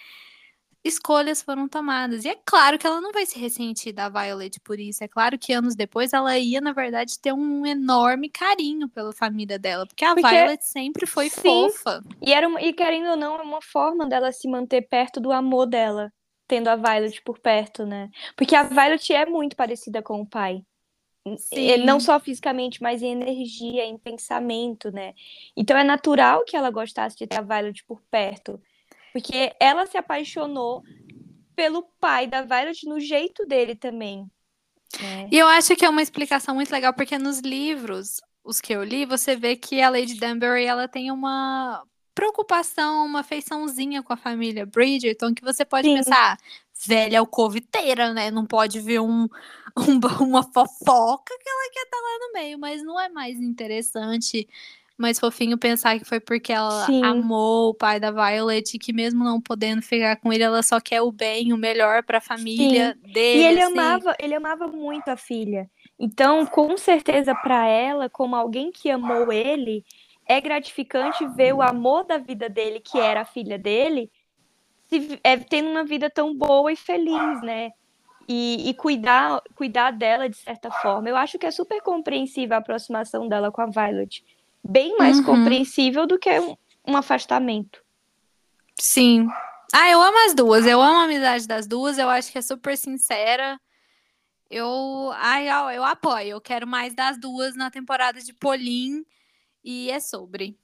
escolhas 0.87 1.43
foram 1.43 1.68
tomadas. 1.68 2.24
E 2.24 2.28
é 2.28 2.37
claro 2.45 2.78
que 2.78 2.87
ela 2.87 3.01
não 3.01 3.12
vai 3.12 3.26
se 3.26 3.39
ressentir 3.39 3.93
da 3.93 4.09
Violet 4.09 4.61
por 4.61 4.78
isso. 4.78 5.03
É 5.03 5.09
claro 5.09 5.39
que 5.39 5.53
anos 5.53 5.74
depois 5.74 6.12
ela 6.12 6.39
ia, 6.39 6.61
na 6.61 6.72
verdade, 6.72 7.18
ter 7.18 7.32
um 7.32 7.66
enorme 7.66 8.28
carinho 8.28 8.89
pela 8.89 9.12
família 9.12 9.59
dela. 9.59 9.87
Porque 9.87 10.05
a 10.05 10.14
porque, 10.14 10.28
Violet 10.28 10.64
sempre 10.64 11.07
foi 11.07 11.28
sim, 11.28 11.41
fofa. 11.41 12.03
E, 12.22 12.32
era 12.32 12.47
uma, 12.47 12.61
e 12.61 12.72
querendo 12.72 13.11
ou 13.11 13.16
não, 13.16 13.39
é 13.39 13.43
uma 13.43 13.62
forma 13.62 14.07
dela 14.07 14.32
se 14.32 14.49
manter 14.49 14.82
perto 14.82 15.20
do 15.20 15.32
amor 15.32 15.66
dela. 15.66 16.12
Tendo 16.49 16.68
a 16.68 16.76
Violet 16.76 17.20
por 17.22 17.41
perto, 17.41 17.84
né? 17.84 18.09
Porque 18.37 18.55
a 18.55 18.62
Violet 18.62 19.12
é 19.12 19.26
muito 19.26 19.57
parecida 19.57 20.01
com 20.01 20.20
o 20.20 20.26
pai. 20.26 20.62
Sim. 21.39 21.78
Não 21.78 21.99
só 21.99 22.20
fisicamente, 22.20 22.80
mas 22.80 23.03
em 23.03 23.11
energia, 23.11 23.84
em 23.84 23.99
pensamento, 23.99 24.93
né? 24.93 25.12
Então 25.57 25.76
é 25.76 25.82
natural 25.82 26.45
que 26.45 26.57
ela 26.57 26.70
gostasse 26.70 27.16
de 27.16 27.26
ter 27.26 27.39
a 27.39 27.43
Violet 27.43 27.84
por 27.84 28.01
perto. 28.09 28.61
Porque 29.17 29.51
ela 29.59 29.87
se 29.87 29.97
apaixonou 29.97 30.83
pelo 31.55 31.85
pai 31.99 32.27
da 32.27 32.43
Violet 32.43 32.87
no 32.87 33.01
jeito 33.01 33.47
dele 33.47 33.75
também. 33.75 34.31
É. 35.03 35.29
E 35.33 35.39
eu 35.39 35.47
acho 35.47 35.75
que 35.75 35.87
é 35.87 35.89
uma 35.89 36.03
explicação 36.03 36.55
muito 36.55 36.71
legal, 36.71 36.93
porque 36.93 37.17
nos 37.17 37.39
livros, 37.39 38.21
os 38.45 38.61
que 38.61 38.75
eu 38.75 38.85
li, 38.85 39.07
você 39.07 39.35
vê 39.35 39.57
que 39.57 39.81
a 39.81 39.89
Lady 39.89 40.17
Danbury 40.21 40.67
ela 40.67 40.87
tem 40.87 41.11
uma 41.11 41.83
preocupação, 42.14 43.07
uma 43.07 43.23
feiçãozinha 43.23 44.03
com 44.03 44.12
a 44.12 44.19
família 44.19 44.67
Bridgerton, 44.67 45.33
que 45.33 45.43
você 45.43 45.64
pode 45.64 45.89
Sim. 45.89 45.95
pensar, 45.95 46.37
velha 46.87 47.21
alcoviteira, 47.21 48.12
né? 48.12 48.31
Não 48.31 48.45
pode 48.45 48.81
ver 48.81 49.01
um, 49.01 49.27
um, 49.79 49.99
uma 50.21 50.43
fofoca 50.43 51.35
que 51.43 51.49
ela 51.49 51.71
quer 51.73 51.85
estar 51.85 51.97
tá 51.97 52.03
lá 52.03 52.19
no 52.27 52.33
meio, 52.35 52.59
mas 52.59 52.83
não 52.83 53.01
é 53.01 53.09
mais 53.09 53.41
interessante 53.41 54.47
mais 54.97 55.19
fofinho 55.19 55.59
pensar 55.59 55.99
que 55.99 56.05
foi 56.05 56.21
porque 56.21 56.53
ela 56.53 56.87
Sim. 56.87 57.05
amou 57.05 57.71
o 57.71 57.75
pai 57.75 58.01
da 58.01 58.11
Violet, 58.11 58.79
que 58.79 58.93
mesmo 58.93 59.23
não 59.23 59.41
podendo 59.41 59.83
ficar 59.83 60.17
com 60.17 60.33
ele, 60.33 60.43
ela 60.43 60.63
só 60.63 60.81
quer 60.81 61.03
o 61.03 61.13
bem, 61.13 61.53
o 61.53 61.57
melhor 61.57 62.03
para 62.03 62.19
a 62.19 62.21
família 62.21 62.95
Sim. 62.95 63.13
dele. 63.13 63.39
E 63.39 63.45
ele 63.45 63.63
assim. 63.63 63.79
amava, 63.79 64.17
ele 64.19 64.35
amava 64.35 64.67
muito 64.67 65.09
a 65.09 65.17
filha. 65.17 65.71
Então, 65.99 66.47
com 66.47 66.77
certeza, 66.77 67.35
para 67.35 67.67
ela, 67.67 68.09
como 68.09 68.35
alguém 68.37 68.71
que 68.71 68.91
amou 68.91 69.33
ele, 69.33 69.85
é 70.27 70.41
gratificante 70.41 71.27
ver 71.37 71.55
o 71.55 71.63
amor 71.63 72.05
da 72.05 72.19
vida 72.19 72.49
dele, 72.49 72.81
que 72.81 72.99
era 72.99 73.21
a 73.21 73.25
filha 73.25 73.59
dele, 73.59 74.11
se, 74.87 75.21
é, 75.23 75.37
tendo 75.37 75.71
uma 75.71 75.85
vida 75.85 76.11
tão 76.11 76.35
boa 76.35 76.73
e 76.73 76.77
feliz, 76.77 77.43
né? 77.43 77.71
E, 78.29 78.69
e, 78.71 78.75
cuidar, 78.75 79.41
cuidar 79.55 79.93
dela 79.93 80.29
de 80.29 80.37
certa 80.37 80.71
forma. 80.71 81.09
Eu 81.09 81.17
acho 81.17 81.39
que 81.39 81.47
é 81.47 81.51
super 81.51 81.81
compreensível 81.81 82.57
a 82.57 82.59
aproximação 82.59 83.29
dela 83.29 83.53
com 83.53 83.61
a 83.61 83.67
Violet. 83.67 84.25
Bem 84.69 84.97
mais 84.97 85.19
uhum. 85.19 85.25
compreensível 85.25 86.07
do 86.07 86.19
que 86.19 86.39
um, 86.41 86.57
um 86.87 86.97
afastamento. 86.97 87.83
Sim. 88.79 89.29
Ah, 89.73 89.91
eu 89.91 90.01
amo 90.01 90.27
as 90.27 90.35
duas. 90.35 90.67
Eu 90.67 90.81
amo 90.81 91.01
a 91.01 91.05
amizade 91.05 91.47
das 91.47 91.67
duas. 91.67 91.99
Eu 91.99 92.09
acho 92.09 92.31
que 92.31 92.39
é 92.39 92.43
super 92.43 92.77
sincera. 92.77 93.61
Eu, 94.51 95.11
ai, 95.14 95.49
eu, 95.49 95.71
eu 95.71 95.85
apoio. 95.85 96.29
Eu 96.29 96.41
quero 96.41 96.67
mais 96.67 96.95
das 96.95 97.19
duas 97.19 97.57
na 97.57 97.71
temporada 97.71 98.21
de 98.21 98.33
Polim. 98.33 99.05
E 99.64 99.91
é 99.91 99.99
sobre. 99.99 100.59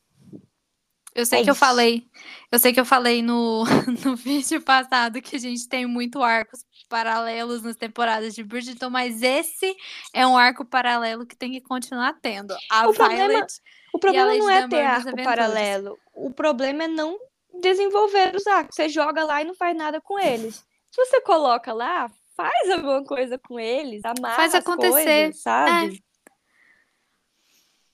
Eu 1.15 1.27
sei 1.27 1.41
é 1.41 1.43
que 1.43 1.51
isso. 1.51 1.51
eu 1.51 1.55
falei, 1.55 2.07
eu 2.51 2.59
sei 2.59 2.73
que 2.73 2.81
eu 2.81 2.87
falei 2.87 3.21
no, 3.23 3.65
no 4.03 4.17
vídeo 4.17 4.63
passado 4.63 5.21
que 5.21 5.37
a 5.37 5.39
gente 5.39 5.69
tem 5.69 5.85
muito 5.85 6.23
arcos 6.23 6.65
paralelos 6.89 7.63
nas 7.63 7.77
temporadas 7.77 8.35
de 8.35 8.43
Bridgerton, 8.43 8.89
mas 8.89 9.23
esse 9.23 9.77
é 10.15 10.27
um 10.27 10.37
arco 10.37 10.65
paralelo 10.65 11.27
que 11.27 11.37
tem 11.37 11.53
que 11.53 11.61
continuar 11.61 12.15
tendo. 12.21 12.55
A 12.71 12.89
o 12.89 12.93
Violet 12.93 13.19
problema, 13.19 13.47
o 13.93 13.99
problema 13.99 14.35
não 14.35 14.51
é 14.51 14.69
ter 14.69 14.83
arco 14.83 15.23
paralelo. 15.23 15.99
O 16.15 16.33
problema 16.33 16.85
é 16.85 16.89
não 16.89 17.19
desenvolver 17.61 18.35
os 18.35 18.47
arcos. 18.47 18.75
Você 18.75 18.89
joga 18.89 19.25
lá 19.25 19.43
e 19.43 19.45
não 19.45 19.55
faz 19.55 19.77
nada 19.77 20.01
com 20.01 20.19
eles. 20.19 20.65
Se 20.91 21.05
você 21.05 21.21
coloca 21.21 21.73
lá, 21.73 22.11
faz 22.37 22.71
alguma 22.71 23.05
coisa 23.05 23.39
com 23.39 23.59
eles, 23.59 24.05
amarra 24.05 24.37
faz 24.37 24.55
acontecer, 24.55 25.25
coisas, 25.25 25.43
sabe? 25.43 25.97
É. 25.97 26.13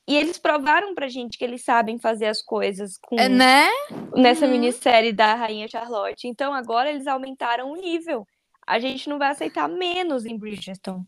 E 0.09 0.17
eles 0.17 0.39
provaram 0.39 0.95
pra 0.95 1.07
gente 1.07 1.37
que 1.37 1.45
eles 1.45 1.63
sabem 1.63 1.99
fazer 1.99 2.27
as 2.27 2.41
coisas 2.41 2.97
com 2.97 3.21
é, 3.21 3.29
né? 3.29 3.69
nessa 4.17 4.47
uhum. 4.47 4.53
minissérie 4.53 5.13
da 5.13 5.35
Rainha 5.35 5.69
Charlotte. 5.69 6.27
Então 6.27 6.55
agora 6.55 6.91
eles 6.91 7.07
aumentaram 7.07 7.71
o 7.71 7.77
nível. 7.77 8.27
A 8.67 8.79
gente 8.79 9.09
não 9.09 9.19
vai 9.19 9.31
aceitar 9.31 9.69
menos 9.69 10.25
em 10.25 10.39
Bridgerton. 10.39 11.05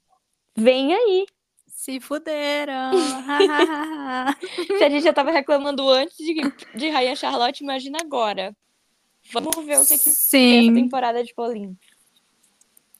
Vem 0.54 0.94
aí. 0.94 1.26
Se 1.80 1.98
fuderam. 1.98 2.92
Se 4.76 4.84
a 4.84 4.90
gente 4.90 5.02
já 5.02 5.14
tava 5.14 5.30
reclamando 5.30 5.88
antes 5.88 6.14
de, 6.14 6.34
de 6.74 6.90
Rainha 6.90 7.16
Charlotte, 7.16 7.62
imagina 7.62 7.96
agora. 8.02 8.54
Vamos 9.32 9.56
ver 9.64 9.78
o 9.78 9.86
que, 9.86 9.96
que 9.96 10.10
Sim. 10.10 10.68
essa 10.68 10.74
temporada 10.74 11.24
de 11.24 11.32
Pauline. 11.32 11.78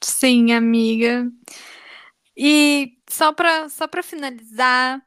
Sim, 0.00 0.54
amiga. 0.54 1.30
E 2.34 2.96
só 3.06 3.34
para 3.34 3.68
só 3.68 3.86
pra 3.86 4.02
finalizar, 4.02 4.98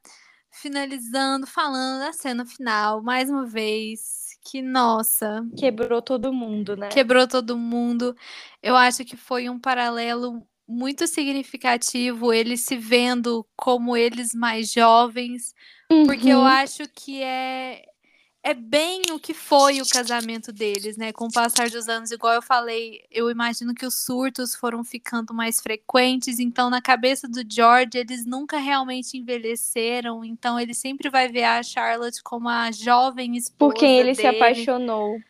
finalizando, 0.51 1.47
falando 1.47 2.01
da 2.01 2.13
cena 2.13 2.45
final, 2.45 3.01
mais 3.01 3.27
uma 3.27 3.47
vez, 3.47 4.37
que 4.45 4.61
nossa. 4.61 5.43
Quebrou 5.57 5.99
todo 5.99 6.31
mundo, 6.31 6.77
né? 6.77 6.89
Quebrou 6.89 7.27
todo 7.27 7.57
mundo. 7.57 8.15
Eu 8.61 8.75
acho 8.75 9.03
que 9.03 9.17
foi 9.17 9.49
um 9.49 9.59
paralelo 9.59 10.47
muito 10.67 11.07
significativo, 11.07 12.33
eles 12.33 12.61
se 12.61 12.77
vendo 12.77 13.45
como 13.55 13.95
eles 13.95 14.33
mais 14.33 14.71
jovens, 14.71 15.53
uhum. 15.91 16.05
porque 16.05 16.29
eu 16.29 16.39
uhum. 16.39 16.45
acho 16.45 16.87
que 16.93 17.21
é 17.21 17.85
é 18.45 18.53
bem 18.53 19.01
o 19.11 19.17
que 19.17 19.33
foi 19.33 19.81
o 19.81 19.87
casamento 19.87 20.51
deles, 20.51 20.97
né? 20.97 21.13
Com 21.13 21.27
o 21.27 21.31
passar 21.31 21.69
dos 21.69 21.87
anos, 21.87 22.11
igual 22.11 22.33
eu 22.33 22.41
falei, 22.41 23.01
eu 23.09 23.31
imagino 23.31 23.73
que 23.73 23.85
os 23.85 24.03
surtos 24.03 24.53
foram 24.53 24.83
ficando 24.83 25.33
mais 25.33 25.61
frequentes, 25.61 26.39
então 26.39 26.69
na 26.69 26.81
cabeça 26.81 27.25
do 27.25 27.41
George 27.49 27.91
eles 27.97 28.25
nunca 28.25 28.57
realmente 28.57 29.17
envelheceram, 29.17 30.25
então 30.25 30.59
ele 30.59 30.73
sempre 30.73 31.09
vai 31.09 31.29
ver 31.29 31.45
a 31.45 31.63
Charlotte 31.63 32.21
como 32.21 32.49
a 32.49 32.69
jovem 32.69 33.37
esposa 33.37 33.57
Por 33.57 33.73
quem 33.79 33.97
ele 33.97 34.13
dele. 34.13 34.15
se 34.15 34.27
apaixonou. 34.27 35.21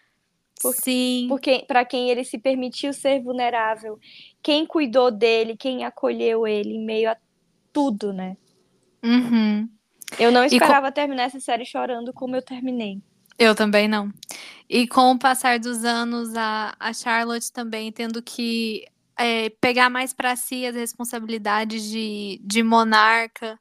Por, 0.64 0.74
Sim. 0.74 1.26
Porque 1.28 1.66
para 1.68 1.84
quem 1.84 2.10
ele 2.10 2.24
se 2.24 2.38
permitiu 2.38 2.94
ser 2.94 3.22
vulnerável, 3.22 4.00
quem 4.42 4.66
cuidou 4.66 5.12
dele, 5.12 5.58
quem 5.58 5.84
acolheu 5.84 6.48
ele 6.48 6.76
em 6.76 6.86
meio 6.86 7.12
a 7.12 7.18
tudo, 7.72 8.14
né? 8.14 8.38
Uhum. 9.04 9.70
Eu 10.18 10.32
não 10.32 10.46
esperava 10.46 10.88
com... 10.88 10.94
terminar 10.94 11.24
essa 11.24 11.40
série 11.40 11.66
chorando 11.66 12.14
como 12.14 12.36
eu 12.36 12.42
terminei. 12.42 13.02
Eu 13.38 13.54
também 13.54 13.88
não. 13.88 14.12
E 14.70 14.88
com 14.88 15.12
o 15.12 15.20
passar 15.20 15.60
dos 15.60 15.84
anos, 15.84 16.36
a, 16.36 16.74
a 16.80 16.94
Charlotte 16.94 17.52
também 17.52 17.92
tendo 17.92 18.22
que 18.22 18.86
é, 19.18 19.50
pegar 19.50 19.90
mais 19.90 20.14
para 20.14 20.36
si 20.36 20.66
as 20.66 20.76
responsabilidades 20.76 21.84
de, 21.84 22.40
de 22.44 22.64
monarca 22.64 23.60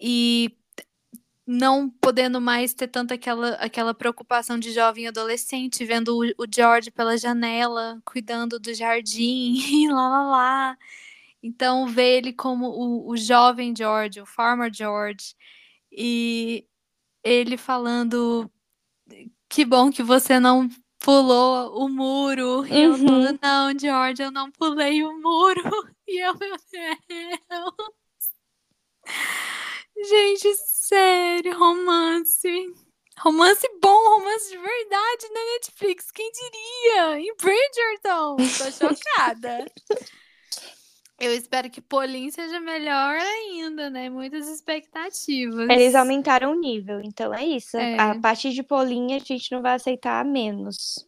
e 0.00 0.56
não 1.48 1.88
podendo 1.88 2.42
mais 2.42 2.74
ter 2.74 2.88
tanta 2.88 3.14
aquela, 3.14 3.52
aquela 3.54 3.94
preocupação 3.94 4.58
de 4.58 4.70
jovem 4.70 5.08
adolescente, 5.08 5.82
vendo 5.82 6.10
o, 6.18 6.44
o 6.44 6.46
George 6.54 6.90
pela 6.90 7.16
janela, 7.16 7.98
cuidando 8.04 8.60
do 8.60 8.74
jardim, 8.74 9.54
e 9.84 9.88
lá 9.88 10.08
lá 10.10 10.22
lá. 10.28 10.78
Então, 11.42 11.86
ver 11.86 12.18
ele 12.18 12.32
como 12.34 12.66
o, 12.68 13.10
o 13.10 13.16
jovem 13.16 13.74
George, 13.74 14.20
o 14.20 14.26
farmer 14.26 14.70
George, 14.72 15.34
e 15.90 16.66
ele 17.24 17.56
falando 17.56 18.50
que 19.48 19.64
bom 19.64 19.90
que 19.90 20.02
você 20.02 20.38
não 20.38 20.68
pulou 20.98 21.82
o 21.82 21.88
muro. 21.88 22.66
E 22.66 22.80
eu 22.80 22.98
falando, 22.98 23.30
uhum. 23.30 23.38
não, 23.42 23.78
George, 23.78 24.22
eu 24.22 24.30
não 24.30 24.50
pulei 24.50 25.02
o 25.04 25.18
muro. 25.20 25.62
E 26.10 26.24
eu, 26.24 26.34
meu 26.38 26.56
Deus. 26.72 27.90
Gente, 30.08 30.48
sério, 30.88 31.58
romance. 31.58 32.48
Romance 33.18 33.68
bom, 33.82 34.16
romance 34.16 34.48
de 34.48 34.56
verdade 34.56 35.28
na 35.34 35.44
Netflix. 35.52 36.10
Quem 36.10 36.30
diria? 36.30 37.20
Em 37.20 37.34
Bridgerton. 37.36 38.36
Tô 38.36 38.94
chocada. 38.96 39.66
Eu 41.18 41.34
espero 41.34 41.68
que 41.68 41.80
Polin 41.80 42.30
seja 42.30 42.60
melhor 42.60 43.16
ainda, 43.16 43.90
né? 43.90 44.08
Muitas 44.08 44.48
expectativas. 44.48 45.68
Eles 45.68 45.94
aumentaram 45.96 46.52
o 46.52 46.60
nível, 46.60 47.00
então 47.02 47.34
é 47.34 47.44
isso. 47.44 47.76
É. 47.76 47.98
A 47.98 48.18
partir 48.20 48.52
de 48.52 48.62
Polin 48.62 49.14
a 49.14 49.18
gente 49.18 49.50
não 49.50 49.60
vai 49.60 49.74
aceitar 49.74 50.24
menos. 50.24 51.06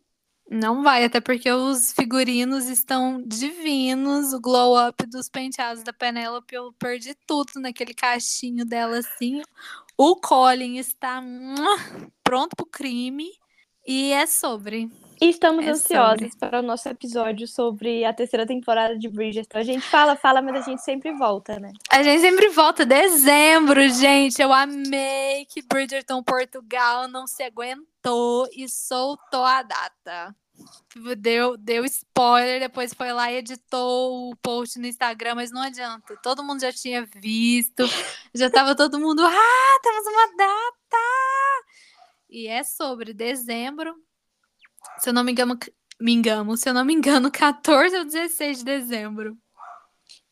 Não 0.52 0.82
vai, 0.82 1.04
até 1.04 1.20
porque 1.20 1.48
os 1.52 1.92
figurinos 1.92 2.66
estão 2.66 3.22
divinos. 3.24 4.32
O 4.32 4.40
glow 4.40 4.76
up 4.88 5.06
dos 5.06 5.28
penteados 5.28 5.84
da 5.84 5.92
Penélope, 5.92 6.52
eu 6.54 6.72
perdi 6.72 7.14
tudo 7.24 7.52
naquele 7.60 7.94
cachinho 7.94 8.64
dela 8.66 8.98
assim. 8.98 9.42
O 9.96 10.16
Colin 10.16 10.76
está 10.78 11.22
pronto 12.24 12.56
pro 12.56 12.66
crime. 12.66 13.30
E 13.86 14.12
é 14.12 14.26
sobre. 14.26 14.90
E 15.20 15.28
estamos 15.28 15.66
é 15.66 15.70
ansiosos 15.70 16.32
sobre. 16.32 16.38
para 16.38 16.60
o 16.60 16.62
nosso 16.62 16.88
episódio 16.88 17.46
sobre 17.46 18.06
a 18.06 18.12
terceira 18.12 18.46
temporada 18.46 18.96
de 18.96 19.06
Bridgerton. 19.06 19.58
A 19.58 19.62
gente 19.62 19.82
fala, 19.82 20.16
fala, 20.16 20.40
mas 20.40 20.56
a 20.56 20.70
gente 20.70 20.80
sempre 20.80 21.12
volta, 21.12 21.60
né? 21.60 21.72
A 21.90 22.02
gente 22.02 22.22
sempre 22.22 22.48
volta. 22.48 22.86
Dezembro, 22.86 23.86
gente. 23.90 24.40
Eu 24.40 24.50
amei 24.50 25.44
que 25.44 25.60
Bridgerton 25.60 26.22
Portugal 26.22 27.06
não 27.06 27.26
se 27.26 27.42
aguentou 27.42 28.48
e 28.56 28.66
soltou 28.66 29.44
a 29.44 29.62
data. 29.62 30.34
Deu, 31.18 31.56
deu 31.56 31.84
spoiler, 31.84 32.58
depois 32.58 32.94
foi 32.94 33.12
lá 33.12 33.30
e 33.30 33.36
editou 33.36 34.30
o 34.30 34.36
post 34.36 34.78
no 34.78 34.86
Instagram, 34.86 35.34
mas 35.34 35.50
não 35.50 35.60
adianta. 35.60 36.16
Todo 36.22 36.42
mundo 36.42 36.62
já 36.62 36.72
tinha 36.72 37.04
visto. 37.04 37.84
Já 38.34 38.48
tava 38.48 38.74
todo 38.74 38.98
mundo, 38.98 39.22
ah, 39.22 39.80
temos 39.82 40.06
uma 40.06 40.26
data! 40.36 40.96
E 42.28 42.46
é 42.46 42.62
sobre 42.62 43.12
dezembro, 43.12 43.94
se 44.98 45.08
eu 45.08 45.12
não 45.12 45.24
me 45.24 45.32
engano, 45.32 45.58
me 46.00 46.12
engano, 46.12 46.56
se 46.56 46.68
eu 46.68 46.74
não 46.74 46.84
me 46.84 46.94
engano, 46.94 47.30
14 47.32 47.96
ou 47.96 48.04
16 48.04 48.58
de 48.58 48.64
dezembro. 48.64 49.36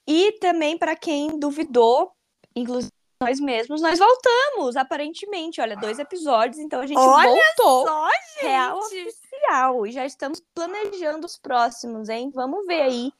E 0.06 0.32
também 0.40 0.78
para 0.78 0.96
quem 0.96 1.38
duvidou, 1.38 2.12
inclusive 2.56 2.92
nós 3.20 3.40
mesmos, 3.40 3.82
nós 3.82 3.98
voltamos, 3.98 4.76
aparentemente. 4.76 5.60
Olha, 5.60 5.76
dois 5.76 5.98
episódios, 5.98 6.58
então 6.58 6.80
a 6.80 6.86
gente 6.86 6.98
Olha 6.98 7.28
voltou. 7.56 7.86
Só, 7.86 8.08
gente. 8.08 8.42
Real 8.42 8.78
oficial. 8.78 9.86
E 9.86 9.92
já 9.92 10.06
estamos 10.06 10.40
planejando 10.54 11.26
os 11.26 11.36
próximos, 11.36 12.08
hein? 12.08 12.30
Vamos 12.32 12.64
ver 12.66 12.82
aí 12.82 13.12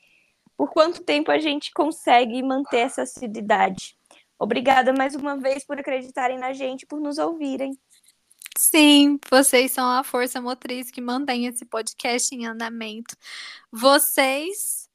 por 0.57 0.71
quanto 0.71 1.03
tempo 1.03 1.31
a 1.31 1.39
gente 1.39 1.73
consegue 1.73 2.43
manter 2.43 2.79
essa 2.79 3.03
assiduidade. 3.03 3.97
Obrigada 4.39 4.93
mais 4.93 5.17
uma 5.17 5.37
vez 5.37 5.65
por 5.65 5.79
acreditarem 5.79 6.39
na 6.39 6.53
gente, 6.53 6.87
por 6.87 7.01
nos 7.01 7.19
ouvirem. 7.19 7.77
Sim, 8.61 9.21
vocês 9.31 9.71
são 9.71 9.89
a 9.89 10.03
força 10.03 10.41
motriz 10.41 10.91
que 10.91 11.01
mantém 11.01 11.47
esse 11.47 11.65
podcast 11.65 12.35
em 12.35 12.45
andamento. 12.45 13.17
Vocês 13.71 14.91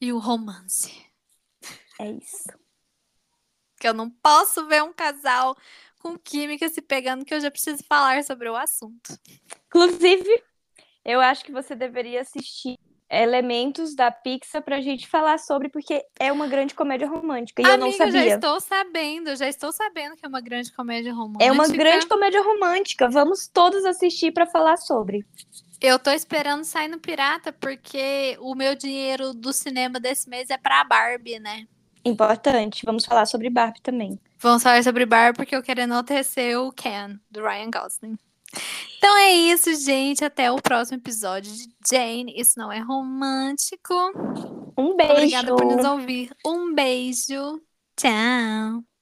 e 0.00 0.12
o 0.12 0.18
romance. 0.18 1.06
É 2.00 2.10
isso. 2.10 2.48
Que 3.78 3.86
eu 3.86 3.94
não 3.94 4.10
posso 4.10 4.66
ver 4.66 4.82
um 4.82 4.92
casal 4.92 5.56
com 6.00 6.18
química 6.18 6.68
se 6.68 6.82
pegando 6.82 7.24
que 7.24 7.32
eu 7.32 7.40
já 7.40 7.48
preciso 7.48 7.84
falar 7.84 8.24
sobre 8.24 8.48
o 8.48 8.56
assunto. 8.56 9.16
Inclusive, 9.68 10.42
eu 11.04 11.20
acho 11.20 11.44
que 11.44 11.52
você 11.52 11.76
deveria 11.76 12.22
assistir 12.22 12.76
elementos 13.10 13.94
da 13.94 14.10
Pixar 14.10 14.62
pra 14.62 14.80
gente 14.80 15.08
falar 15.08 15.38
sobre, 15.38 15.68
porque 15.68 16.04
é 16.18 16.32
uma 16.32 16.46
grande 16.46 16.74
comédia 16.74 17.08
romântica. 17.08 17.62
E 17.62 17.64
Amiga, 17.64 17.82
eu 17.82 17.86
não 17.86 17.92
sabia. 17.92 18.12
já 18.12 18.34
estou 18.34 18.60
sabendo, 18.60 19.36
já 19.36 19.48
estou 19.48 19.72
sabendo 19.72 20.16
que 20.16 20.24
é 20.24 20.28
uma 20.28 20.40
grande 20.40 20.72
comédia 20.72 21.12
romântica. 21.14 21.44
É 21.44 21.52
uma 21.52 21.68
grande 21.68 22.06
comédia 22.06 22.42
romântica. 22.42 23.08
Vamos 23.08 23.46
todos 23.46 23.84
assistir 23.84 24.32
para 24.32 24.46
falar 24.46 24.76
sobre. 24.76 25.24
Eu 25.80 25.98
tô 25.98 26.10
esperando 26.10 26.64
sair 26.64 26.88
no 26.88 26.98
Pirata, 26.98 27.52
porque 27.52 28.36
o 28.40 28.54
meu 28.54 28.74
dinheiro 28.74 29.34
do 29.34 29.52
cinema 29.52 30.00
desse 30.00 30.28
mês 30.28 30.50
é 30.50 30.56
pra 30.56 30.82
Barbie, 30.84 31.38
né? 31.38 31.66
Importante. 32.04 32.84
Vamos 32.84 33.04
falar 33.04 33.26
sobre 33.26 33.50
Barbie 33.50 33.82
também. 33.82 34.18
Vamos 34.38 34.62
falar 34.62 34.82
sobre 34.82 35.04
Barbie 35.04 35.36
porque 35.36 35.56
eu 35.56 35.62
quero 35.62 35.80
enaltecer 35.80 36.58
o 36.58 36.72
Ken, 36.72 37.18
do 37.30 37.42
Ryan 37.42 37.70
Gosling. 37.70 38.16
Então 38.98 39.16
é 39.18 39.32
isso, 39.32 39.74
gente. 39.74 40.24
Até 40.24 40.50
o 40.50 40.60
próximo 40.60 40.98
episódio 40.98 41.52
de 41.52 41.68
Jane. 41.88 42.34
Isso 42.36 42.58
não 42.58 42.72
é 42.72 42.80
romântico. 42.80 43.94
Um 44.76 44.96
beijo. 44.96 45.12
Obrigada 45.12 45.54
por 45.54 45.64
nos 45.64 45.84
ouvir. 45.84 46.30
Um 46.44 46.74
beijo. 46.74 47.60
Tchau. 47.96 48.95